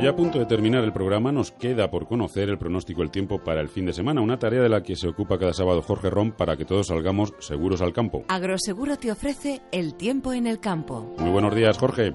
Ya 0.00 0.10
a 0.10 0.16
punto 0.16 0.38
de 0.38 0.46
terminar 0.46 0.84
el 0.84 0.92
programa, 0.92 1.32
nos 1.32 1.52
queda 1.52 1.90
por 1.90 2.06
conocer 2.06 2.48
el 2.48 2.58
pronóstico 2.58 3.00
del 3.00 3.10
tiempo 3.10 3.42
para 3.42 3.60
el 3.60 3.68
fin 3.68 3.86
de 3.86 3.92
semana, 3.92 4.20
una 4.20 4.38
tarea 4.38 4.62
de 4.62 4.68
la 4.68 4.82
que 4.82 4.96
se 4.96 5.08
ocupa 5.08 5.38
cada 5.38 5.52
sábado 5.52 5.82
Jorge 5.82 6.10
Rom 6.10 6.32
para 6.32 6.56
que 6.56 6.64
todos 6.64 6.88
salgamos 6.88 7.34
seguros 7.38 7.82
al 7.82 7.92
campo. 7.92 8.24
Agroseguro 8.28 8.96
te 8.96 9.10
ofrece 9.10 9.62
el 9.72 9.94
tiempo 9.94 10.32
en 10.32 10.46
el 10.46 10.60
campo. 10.60 11.14
Muy 11.18 11.30
buenos 11.30 11.54
días, 11.54 11.78
Jorge 11.78 12.14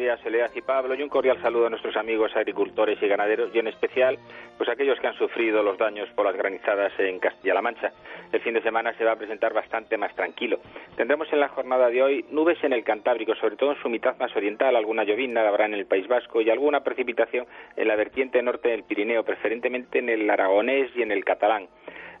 días, 0.00 0.18
y 0.54 0.62
Pablo, 0.62 0.94
y 0.94 1.02
un 1.02 1.08
cordial 1.08 1.40
saludo 1.42 1.66
a 1.66 1.70
nuestros 1.70 1.94
amigos 1.96 2.34
agricultores 2.34 3.00
y 3.02 3.06
ganaderos, 3.06 3.54
y 3.54 3.58
en 3.58 3.68
especial 3.68 4.18
pues 4.56 4.68
aquellos 4.68 4.98
que 4.98 5.06
han 5.06 5.14
sufrido 5.14 5.62
los 5.62 5.76
daños 5.78 6.08
por 6.16 6.24
las 6.24 6.36
granizadas 6.36 6.92
en 6.98 7.18
Castilla-La 7.18 7.62
Mancha. 7.62 7.92
El 8.32 8.40
fin 8.40 8.54
de 8.54 8.62
semana 8.62 8.94
se 8.94 9.04
va 9.04 9.12
a 9.12 9.16
presentar 9.16 9.52
bastante 9.52 9.96
más 9.98 10.14
tranquilo. 10.14 10.58
Tendremos 10.96 11.30
en 11.32 11.40
la 11.40 11.48
jornada 11.48 11.88
de 11.88 12.02
hoy 12.02 12.24
nubes 12.30 12.62
en 12.64 12.72
el 12.72 12.82
Cantábrico, 12.82 13.34
sobre 13.34 13.56
todo 13.56 13.72
en 13.72 13.82
su 13.82 13.88
mitad 13.88 14.16
más 14.18 14.34
oriental, 14.34 14.74
alguna 14.74 15.04
llovizna 15.04 15.46
habrá 15.46 15.66
en 15.66 15.74
el 15.74 15.86
País 15.86 16.08
Vasco 16.08 16.40
y 16.40 16.48
alguna 16.48 16.80
precipitación 16.80 17.46
en 17.76 17.86
la 17.86 17.96
vertiente 17.96 18.42
norte 18.42 18.70
del 18.70 18.84
Pirineo, 18.84 19.22
preferentemente 19.22 19.98
en 19.98 20.08
el 20.08 20.28
Aragonés 20.30 20.90
y 20.96 21.02
en 21.02 21.12
el 21.12 21.24
Catalán. 21.24 21.68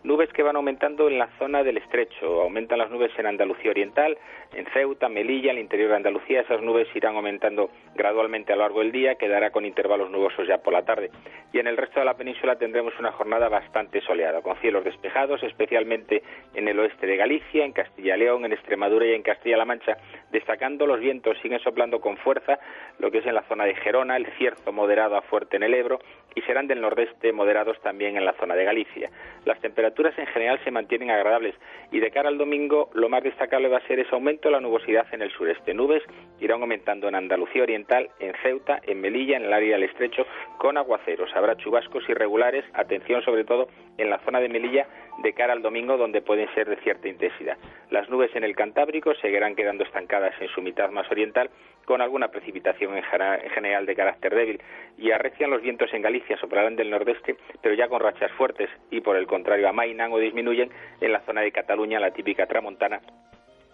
Nubes 0.02 0.32
que 0.32 0.42
van 0.42 0.56
aumentando 0.56 1.08
en 1.08 1.18
la 1.18 1.28
zona 1.38 1.62
del 1.62 1.76
estrecho. 1.76 2.40
Aumentan 2.40 2.78
las 2.78 2.90
nubes 2.90 3.10
en 3.18 3.26
Andalucía 3.26 3.70
Oriental, 3.70 4.16
en 4.54 4.64
Ceuta, 4.72 5.10
Melilla, 5.10 5.50
en 5.50 5.58
el 5.58 5.62
interior 5.62 5.90
de 5.90 5.96
Andalucía. 5.96 6.40
Esas 6.40 6.62
nubes 6.62 6.88
irán 6.94 7.16
aumentando 7.16 7.68
gradualmente 7.94 8.50
a 8.50 8.56
lo 8.56 8.62
largo 8.62 8.78
del 8.80 8.92
día, 8.92 9.16
quedará 9.16 9.50
con 9.50 9.66
intervalos 9.66 10.10
nubosos 10.10 10.48
ya 10.48 10.56
por 10.56 10.72
la 10.72 10.86
tarde. 10.86 11.10
Y 11.52 11.58
en 11.58 11.66
el 11.66 11.76
resto 11.76 12.00
de 12.00 12.06
la 12.06 12.16
península 12.16 12.56
tendremos 12.56 12.98
una 12.98 13.12
jornada 13.12 13.50
bastante 13.50 14.00
soleada, 14.00 14.40
con 14.40 14.56
cielos 14.56 14.84
despejados, 14.84 15.42
especialmente 15.42 16.22
en 16.54 16.66
el 16.66 16.78
oeste 16.78 17.06
de 17.06 17.16
Galicia, 17.16 17.66
en 17.66 17.72
Castilla 17.72 18.16
y 18.16 18.20
León, 18.20 18.46
en 18.46 18.54
Extremadura 18.54 19.04
y 19.04 19.12
en 19.12 19.22
Castilla-La 19.22 19.66
Mancha, 19.66 19.98
destacando 20.32 20.86
los 20.86 20.98
vientos 20.98 21.36
siguen 21.42 21.60
soplando 21.60 22.00
con 22.00 22.16
fuerza, 22.16 22.58
lo 22.98 23.10
que 23.10 23.18
es 23.18 23.26
en 23.26 23.34
la 23.34 23.42
zona 23.42 23.66
de 23.66 23.74
Gerona, 23.74 24.16
el 24.16 24.26
cierzo 24.38 24.72
moderado 24.72 25.16
a 25.16 25.22
fuerte 25.22 25.56
en 25.56 25.62
el 25.62 25.74
Ebro 25.74 25.98
y 26.34 26.40
serán 26.42 26.68
del 26.68 26.80
nordeste 26.80 27.32
moderados 27.32 27.78
también 27.82 28.16
en 28.16 28.24
la 28.24 28.32
zona 28.34 28.54
de 28.54 28.64
Galicia. 28.64 29.10
Las 29.44 29.60
temperaturas 29.60 29.89
en 29.98 30.26
general 30.26 30.60
se 30.64 30.70
mantienen 30.70 31.10
agradables 31.10 31.54
y 31.92 32.00
de 32.00 32.10
cara 32.10 32.28
al 32.28 32.38
domingo 32.38 32.90
lo 32.94 33.08
más 33.08 33.22
destacable 33.22 33.68
va 33.68 33.78
a 33.78 33.86
ser 33.86 33.98
ese 33.98 34.14
aumento 34.14 34.48
de 34.48 34.52
la 34.52 34.60
nubosidad 34.60 35.06
en 35.12 35.22
el 35.22 35.30
sureste. 35.30 35.74
Nubes 35.74 36.02
irán 36.40 36.62
aumentando 36.62 37.08
en 37.08 37.14
Andalucía 37.14 37.62
Oriental, 37.62 38.08
en 38.20 38.32
Ceuta, 38.42 38.80
en 38.84 39.00
Melilla, 39.00 39.36
en 39.36 39.44
el 39.44 39.52
área 39.52 39.74
del 39.76 39.84
estrecho, 39.84 40.26
con 40.58 40.76
aguaceros. 40.76 41.30
Habrá 41.34 41.56
chubascos 41.56 42.08
irregulares, 42.08 42.64
atención 42.74 43.22
sobre 43.22 43.44
todo 43.44 43.68
en 43.98 44.10
la 44.10 44.18
zona 44.20 44.40
de 44.40 44.48
Melilla 44.48 44.86
de 45.22 45.32
cara 45.32 45.52
al 45.52 45.62
domingo 45.62 45.96
donde 45.96 46.22
pueden 46.22 46.52
ser 46.54 46.68
de 46.68 46.76
cierta 46.76 47.08
intensidad. 47.08 47.56
Las 47.90 48.08
nubes 48.08 48.34
en 48.34 48.44
el 48.44 48.56
Cantábrico 48.56 49.14
seguirán 49.16 49.54
quedando 49.54 49.84
estancadas 49.84 50.34
en 50.40 50.48
su 50.48 50.62
mitad 50.62 50.90
más 50.90 51.10
oriental 51.10 51.50
con 51.84 52.00
alguna 52.00 52.28
precipitación 52.28 52.96
en 52.96 53.50
general 53.50 53.86
de 53.86 53.96
carácter 53.96 54.34
débil 54.34 54.60
y 54.98 55.10
arrecian 55.10 55.50
los 55.50 55.62
vientos 55.62 55.92
en 55.92 56.02
Galicia, 56.02 56.36
soplarán 56.38 56.76
del 56.76 56.90
nordeste, 56.90 57.36
pero 57.62 57.74
ya 57.74 57.88
con 57.88 58.00
rachas 58.00 58.30
fuertes 58.32 58.70
y 58.90 59.00
por 59.00 59.16
el 59.16 59.26
contrario 59.26 59.68
amainan 59.68 60.12
o 60.12 60.18
disminuyen 60.18 60.70
en 61.00 61.12
la 61.12 61.20
zona 61.20 61.40
de 61.40 61.52
Cataluña, 61.52 62.00
la 62.00 62.12
típica 62.12 62.46
tramontana 62.46 63.00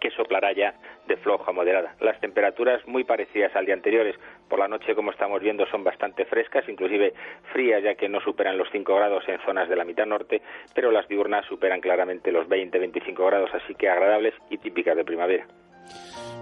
que 0.00 0.10
soplará 0.10 0.52
ya 0.52 0.74
de 1.06 1.16
floja 1.16 1.50
a 1.50 1.54
moderada. 1.54 1.94
Las 2.00 2.20
temperaturas 2.20 2.86
muy 2.86 3.04
parecidas 3.04 3.54
al 3.56 3.66
día 3.66 3.74
anteriores. 3.74 4.16
Por 4.48 4.58
la 4.58 4.68
noche, 4.68 4.94
como 4.94 5.10
estamos 5.10 5.40
viendo, 5.40 5.66
son 5.66 5.84
bastante 5.84 6.24
frescas, 6.24 6.68
inclusive 6.68 7.14
frías, 7.52 7.82
ya 7.82 7.94
que 7.94 8.08
no 8.08 8.20
superan 8.20 8.58
los 8.58 8.68
5 8.70 8.94
grados 8.94 9.28
en 9.28 9.38
zonas 9.40 9.68
de 9.68 9.76
la 9.76 9.84
mitad 9.84 10.06
norte, 10.06 10.42
pero 10.74 10.90
las 10.90 11.08
diurnas 11.08 11.44
superan 11.46 11.80
claramente 11.80 12.32
los 12.32 12.48
20-25 12.48 13.26
grados, 13.26 13.50
así 13.54 13.74
que 13.74 13.88
agradables 13.88 14.34
y 14.50 14.58
típicas 14.58 14.96
de 14.96 15.04
primavera. 15.04 15.46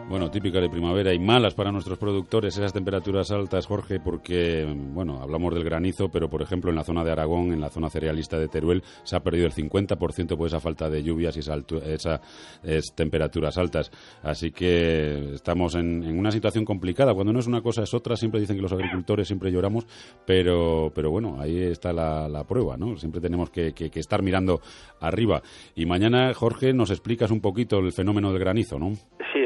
Bueno, 0.06 0.30
típicas 0.30 0.60
de 0.60 0.68
primavera 0.68 1.14
y 1.14 1.18
malas 1.18 1.54
para 1.54 1.72
nuestros 1.72 1.96
productores 1.96 2.54
esas 2.58 2.74
temperaturas 2.74 3.30
altas, 3.30 3.66
Jorge, 3.66 4.00
porque, 4.00 4.66
bueno, 4.92 5.22
hablamos 5.22 5.54
del 5.54 5.64
granizo, 5.64 6.10
pero 6.10 6.28
por 6.28 6.42
ejemplo 6.42 6.68
en 6.68 6.76
la 6.76 6.84
zona 6.84 7.02
de 7.02 7.10
Aragón, 7.10 7.54
en 7.54 7.60
la 7.60 7.70
zona 7.70 7.88
cerealista 7.88 8.38
de 8.38 8.48
Teruel, 8.48 8.82
se 9.02 9.16
ha 9.16 9.20
perdido 9.20 9.46
el 9.46 9.54
50% 9.54 10.36
por 10.36 10.46
esa 10.46 10.60
falta 10.60 10.90
de 10.90 11.02
lluvias 11.02 11.38
y 11.38 11.40
esas 11.40 12.94
temperaturas 12.94 13.56
altas. 13.56 13.90
Así 14.22 14.50
que 14.50 15.32
estamos 15.32 15.74
en, 15.74 16.18
una 16.18 16.30
situación 16.30 16.66
complicada. 16.66 17.14
Cuando 17.14 17.32
no 17.32 17.38
es 17.38 17.46
una 17.46 17.62
cosa 17.62 17.82
es 17.82 17.94
otra, 17.94 18.14
siempre 18.14 18.40
dicen 18.40 18.56
que 18.56 18.62
los 18.62 18.72
agricultores 18.72 19.26
siempre 19.26 19.50
lloramos, 19.50 19.86
pero, 20.26 20.92
pero 20.94 21.10
bueno, 21.10 21.40
ahí 21.40 21.62
está 21.62 21.94
la, 21.94 22.44
prueba, 22.46 22.76
¿no? 22.76 22.98
Siempre 22.98 23.22
tenemos 23.22 23.48
que, 23.48 23.72
que 23.72 24.00
estar 24.00 24.22
mirando 24.22 24.60
arriba. 25.00 25.40
Y 25.74 25.86
mañana, 25.86 26.34
Jorge, 26.34 26.74
nos 26.74 26.90
explicas 26.90 27.30
un 27.30 27.40
poquito 27.40 27.78
el 27.78 27.92
fenómeno 27.92 28.30
del 28.30 28.38
granizo, 28.38 28.78
¿no? 28.78 28.92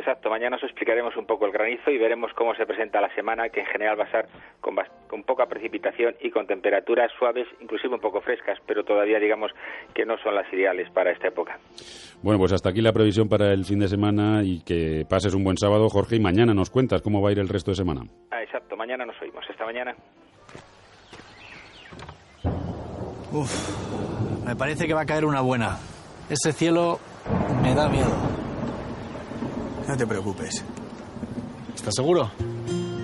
Exacto. 0.09 0.31
Mañana 0.31 0.57
os 0.57 0.63
explicaremos 0.63 1.15
un 1.19 1.27
poco 1.27 1.45
el 1.45 1.53
granizo 1.53 1.91
y 1.91 1.99
veremos 1.99 2.33
cómo 2.33 2.55
se 2.55 2.65
presenta 2.65 2.99
la 2.99 3.15
semana, 3.15 3.51
que 3.51 3.61
en 3.61 3.67
general 3.67 4.01
va 4.01 4.05
a 4.05 4.11
ser 4.11 4.27
con, 4.59 4.75
con 5.07 5.23
poca 5.23 5.45
precipitación 5.45 6.15
y 6.23 6.31
con 6.31 6.47
temperaturas 6.47 7.13
suaves, 7.19 7.47
inclusive 7.61 7.93
un 7.95 8.01
poco 8.01 8.23
frescas, 8.23 8.59
pero 8.67 8.85
todavía 8.85 9.19
digamos 9.19 9.53
que 9.93 10.07
no 10.07 10.17
son 10.25 10.35
las 10.35 10.51
ideales 10.51 10.89
para 10.93 11.11
esta 11.13 11.29
época. 11.29 11.59
Bueno, 12.23 12.39
pues 12.39 12.55
hasta 12.55 12.71
aquí 12.71 12.81
la 12.81 12.95
previsión 12.95 13.29
para 13.29 13.53
el 13.53 13.67
fin 13.67 13.81
de 13.81 13.89
semana 13.89 14.43
y 14.43 14.65
que 14.65 15.05
pases 15.07 15.35
un 15.35 15.45
buen 15.45 15.59
sábado, 15.59 15.91
Jorge, 15.91 16.17
y 16.17 16.21
mañana 16.21 16.55
nos 16.55 16.71
cuentas 16.71 17.03
cómo 17.03 17.21
va 17.21 17.29
a 17.29 17.33
ir 17.33 17.39
el 17.39 17.49
resto 17.51 17.73
de 17.73 17.75
semana. 17.75 18.01
Ah, 18.31 18.43
exacto. 18.43 18.79
Mañana 18.79 19.05
nos 19.05 19.21
oímos. 19.21 19.45
Hasta 19.47 19.67
mañana. 19.67 19.95
Uf, 23.31 24.47
me 24.47 24.57
parece 24.57 24.87
que 24.87 24.95
va 24.95 25.03
a 25.03 25.07
caer 25.07 25.27
una 25.27 25.43
buena. 25.43 25.77
Ese 26.31 26.55
cielo 26.55 26.99
me 27.63 27.75
da 27.75 27.91
miedo. 27.91 28.48
No 29.89 29.97
te 29.97 30.07
preocupes. 30.07 30.62
¿Estás 31.74 31.95
seguro? 31.95 32.30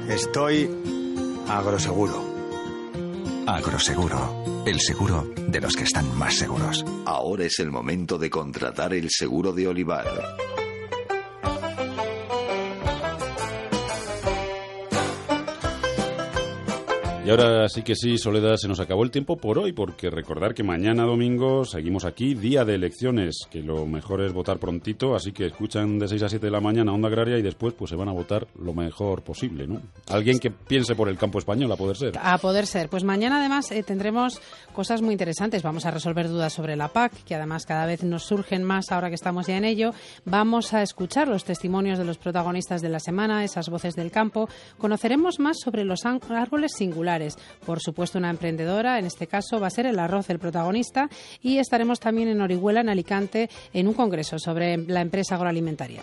Estoy 0.07 0.68
agroseguro. 1.49 2.22
Agroseguro, 3.47 4.64
el 4.66 4.78
seguro 4.80 5.26
de 5.35 5.61
los 5.62 5.74
que 5.74 5.85
están 5.85 6.14
más 6.18 6.35
seguros. 6.35 6.85
Ahora 7.07 7.45
es 7.45 7.59
el 7.59 7.70
momento 7.70 8.18
de 8.18 8.28
contratar 8.28 8.93
el 8.93 9.09
seguro 9.09 9.53
de 9.53 9.66
Olivar. 9.66 10.07
Y 17.25 17.31
ahora 17.31 17.66
sí 17.70 17.81
que 17.81 17.95
sí, 17.95 18.18
Soledad, 18.18 18.57
se 18.57 18.68
nos 18.68 18.81
acabó 18.81 19.03
el 19.03 19.11
tiempo 19.11 19.39
por 19.39 19.59
hoy, 19.59 19.72
porque 19.72 20.11
recordar 20.11 20.53
que 20.53 20.62
mañana 20.62 21.05
domingo 21.05 21.64
seguimos 21.64 22.05
aquí, 22.05 22.35
día 22.35 22.66
de 22.66 22.75
elecciones, 22.75 23.47
que 23.51 23.62
lo 23.62 23.87
mejor 23.87 24.20
es 24.20 24.35
votar 24.35 24.59
prontito, 24.59 25.14
así 25.14 25.33
que 25.33 25.47
escuchan 25.47 25.99
de 25.99 26.07
6 26.07 26.22
a 26.25 26.29
7 26.29 26.45
de 26.45 26.53
la 26.53 26.61
mañana 26.61 26.93
Onda 26.93 27.09
Agraria 27.09 27.39
y 27.39 27.43
después 27.43 27.72
pues 27.72 27.89
se 27.89 27.97
van 27.97 28.11
a 28.11 28.12
votar 28.12 28.47
lo 28.59 28.75
mejor 28.75 29.22
posible, 29.22 29.66
¿no? 29.66 29.81
Alguien 30.11 30.39
que 30.39 30.51
piense 30.51 30.95
por 30.95 31.09
el 31.09 31.16
campo 31.16 31.39
español, 31.39 31.72
a 31.72 31.77
poder 31.77 31.97
ser. 31.97 32.12
A 32.20 32.37
poder 32.37 32.66
ser. 32.66 32.91
Pues 32.91 33.05
mañana 33.05 33.39
además 33.39 33.72
eh, 33.72 33.83
tendremos 33.83 34.43
cosas 34.75 35.01
muy 35.01 35.12
interesantes. 35.12 35.62
Vamos 35.62 35.87
a 35.87 35.91
resolver 35.91 36.29
dudas 36.29 36.53
sobre 36.53 36.77
la 36.77 36.89
PAC, 36.89 37.25
que 37.25 37.35
además 37.35 37.64
cada 37.64 37.87
vez 37.87 38.05
nos 38.05 38.25
surgen 38.25 38.64
más 38.64 38.93
ahora 38.93 39.09
que 39.09 39.14
estamos 39.14 39.47
ya 39.47 39.57
en 39.57 39.64
ello. 39.64 39.93
Vamos 40.27 40.75
a 40.75 40.83
escuchar 40.83 41.29
los 41.29 41.45
testimonios 41.45 41.97
de 41.97 42.05
los 42.05 42.18
protagonistas 42.18 42.83
de 42.83 42.91
la 42.91 43.01
semana, 43.01 43.45
esas 43.45 43.70
voces 43.70 43.97
del 43.97 44.11
campo. 44.11 44.47
Conoceremos 44.77 45.41
más 45.41 45.59
sobre 45.59 45.85
los 45.85 46.05
árboles 46.05 46.72
singulares 46.77 47.14
por 47.65 47.81
supuesto, 47.81 48.19
una 48.19 48.31
emprendedora, 48.31 48.99
en 48.99 49.07
este 49.07 49.27
caso 49.27 49.61
va 49.61 49.69
a 49.69 49.71
ser 49.71 49.87
el 49.87 49.99
arroz 49.99 50.31
el 50.31 50.39
protagonista, 50.39 51.09
y 51.43 51.59
estaremos 51.59 52.01
también 52.01 52.29
en 52.29 52.41
Orihuela, 52.41 52.81
en 52.81 52.89
Alicante, 52.89 53.49
en 53.73 53.89
un 53.89 53.95
congreso 53.95 54.39
sobre 54.39 54.77
la 54.77 55.01
empresa 55.01 55.35
agroalimentaria. 55.35 56.03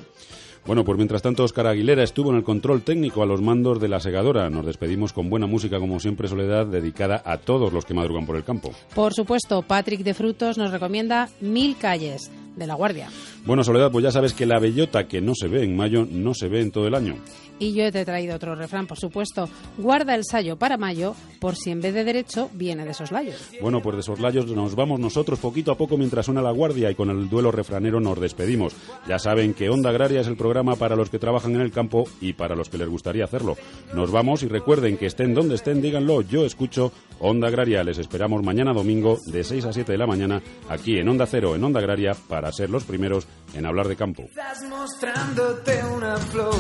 Bueno, 0.66 0.86
pues 0.86 0.95
mientras 0.95 1.24
tanto, 1.24 1.43
Oscar 1.43 1.66
Aguilera 1.66 2.03
estuvo 2.03 2.30
en 2.30 2.36
el 2.36 2.43
control 2.43 2.84
técnico 2.84 3.24
a 3.24 3.26
los 3.26 3.41
mandos 3.41 3.80
de 3.80 3.88
la 3.88 3.99
segadora. 3.99 4.47
Nos 4.51 4.66
despedimos 4.66 5.12
con 5.12 5.28
buena 5.28 5.47
música, 5.47 5.80
como 5.80 5.99
siempre, 5.99 6.28
Soledad, 6.28 6.68
dedicada 6.68 7.22
a 7.26 7.38
todos 7.38 7.74
los 7.74 7.84
que 7.84 7.95
madrugan 7.95 8.28
por 8.28 8.36
el 8.36 8.43
campo. 8.43 8.72
Por 8.93 9.14
supuesto, 9.14 9.64
Patrick 9.64 10.03
de 10.03 10.14
Frutos 10.14 10.59
nos 10.59 10.72
recomienda 10.72 11.30
Mil 11.39 11.78
Calles 11.78 12.30
de 12.55 12.68
la 12.68 12.76
Guardia. 12.76 13.09
Bueno, 13.46 13.64
Soledad, 13.64 13.92
pues 13.92 14.04
ya 14.04 14.12
sabes 14.12 14.34
que 14.34 14.46
la 14.46 14.60
bellota 14.60 15.08
que 15.08 15.20
no 15.20 15.34
se 15.36 15.48
ve 15.48 15.64
en 15.64 15.76
mayo 15.76 16.08
no 16.10 16.34
se 16.34 16.48
ve 16.48 16.62
en 16.62 16.72
todo 16.72 16.88
el 16.88 16.94
año. 16.96 17.16
Y 17.58 17.74
yo 17.74 17.92
te 17.92 18.02
he 18.02 18.06
traído 18.06 18.36
otro 18.36 18.56
refrán, 18.56 18.88
por 18.88 18.98
supuesto. 18.98 19.48
Guarda 19.78 20.16
el 20.16 20.24
sayo 20.26 20.58
para 20.58 20.78
mayo, 20.78 21.16
por 21.39 21.56
si 21.56 21.70
en 21.70 21.80
vez 21.80 21.94
de 21.94 22.04
derecho 22.04 22.50
viene 22.54 22.86
de 22.86 22.94
layos. 23.12 23.50
Bueno, 23.62 23.82
pues 23.82 23.98
de 23.98 24.00
esos 24.02 24.20
layos 24.20 24.48
nos 24.48 24.74
vamos 24.74 25.00
nosotros 25.00 25.38
poquito 25.38 25.72
a 25.72 25.78
poco 25.78 25.98
mientras 25.98 26.26
suena 26.26 26.42
la 26.42 26.52
guardia 26.52 26.89
y 26.89 26.96
con 26.96 27.10
el 27.12 27.30
duelo 27.30 27.52
refranero 27.52 28.00
nos 28.00 28.20
despedimos. 28.20 28.76
Ya 29.08 29.20
saben 29.20 29.54
que 29.54 29.70
Onda 29.70 29.92
Agraria 29.92 30.22
es 30.22 30.28
el 30.28 30.38
programa 30.38 30.76
para 30.76 30.96
los 30.96 31.12
que 31.12 31.20
trabajan 31.20 31.54
en 31.54 31.62
el 31.62 31.72
campo 31.72 32.06
y 32.20 32.34
para 32.34 32.56
los 32.56 32.70
que 32.70 32.80
les 32.80 32.89
gustaría 32.89 33.26
hacerlo. 33.26 33.58
Nos 33.94 34.12
vamos 34.12 34.42
y 34.42 34.48
recuerden 34.48 34.98
que 34.98 35.06
estén 35.06 35.36
donde 35.36 35.56
estén, 35.56 35.84
díganlo, 35.84 36.22
yo 36.24 36.46
escucho 36.46 36.92
Onda 37.22 37.47
Agraria. 37.47 37.84
Les 37.84 37.97
esperamos 37.97 38.43
mañana 38.43 38.74
domingo 38.74 39.19
de 39.26 39.43
6 39.43 39.65
a 39.65 39.74
7 39.74 39.91
de 39.91 39.97
la 39.97 40.07
mañana 40.07 40.41
aquí 40.69 40.97
en 40.97 41.07
Onda 41.07 41.26
Cero, 41.28 41.55
en 41.55 41.63
Onda 41.63 41.80
Agraria, 41.80 42.13
para 42.28 42.51
ser 42.51 42.69
los 42.69 42.84
primeros 42.84 43.28
en 43.53 43.65
hablar 43.65 43.88
de 43.88 43.95
campo. 43.95 44.24
Estás 44.24 44.63
mostrándote 44.69 45.84
una 45.86 46.17
flor 46.17 46.53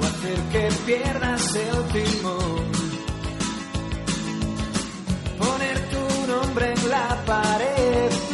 o 0.00 0.04
hacer 0.04 0.38
que 0.52 0.68
pierdas 0.86 1.56
el 1.56 2.02
timón. 2.02 2.72
Poner 5.38 5.78
tu 5.90 6.26
nombre 6.26 6.72
en 6.72 6.90
la 6.90 7.22
pared 7.26 8.31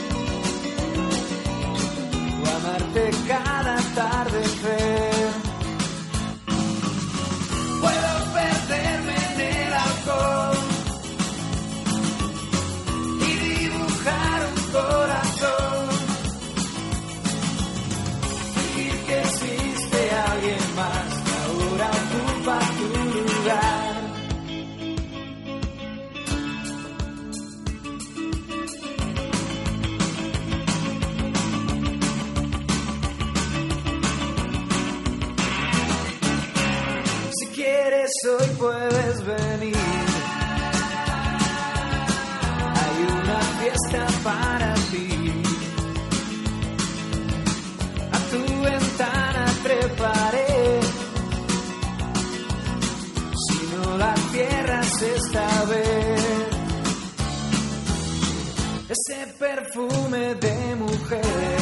Ese 58.89 59.26
perfume 59.39 60.35
de 60.37 60.74
mujer 60.76 61.59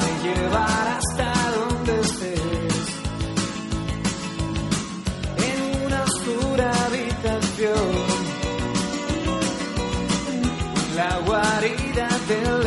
te 0.00 0.10
llevará 0.22 0.98
hasta 0.98 1.32
donde 1.58 2.00
estés. 2.00 2.86
En 5.46 5.58
una 5.84 6.02
oscura 6.04 6.72
habitación, 6.86 7.90
la 10.96 11.18
guarida 11.26 12.08
del 12.28 12.66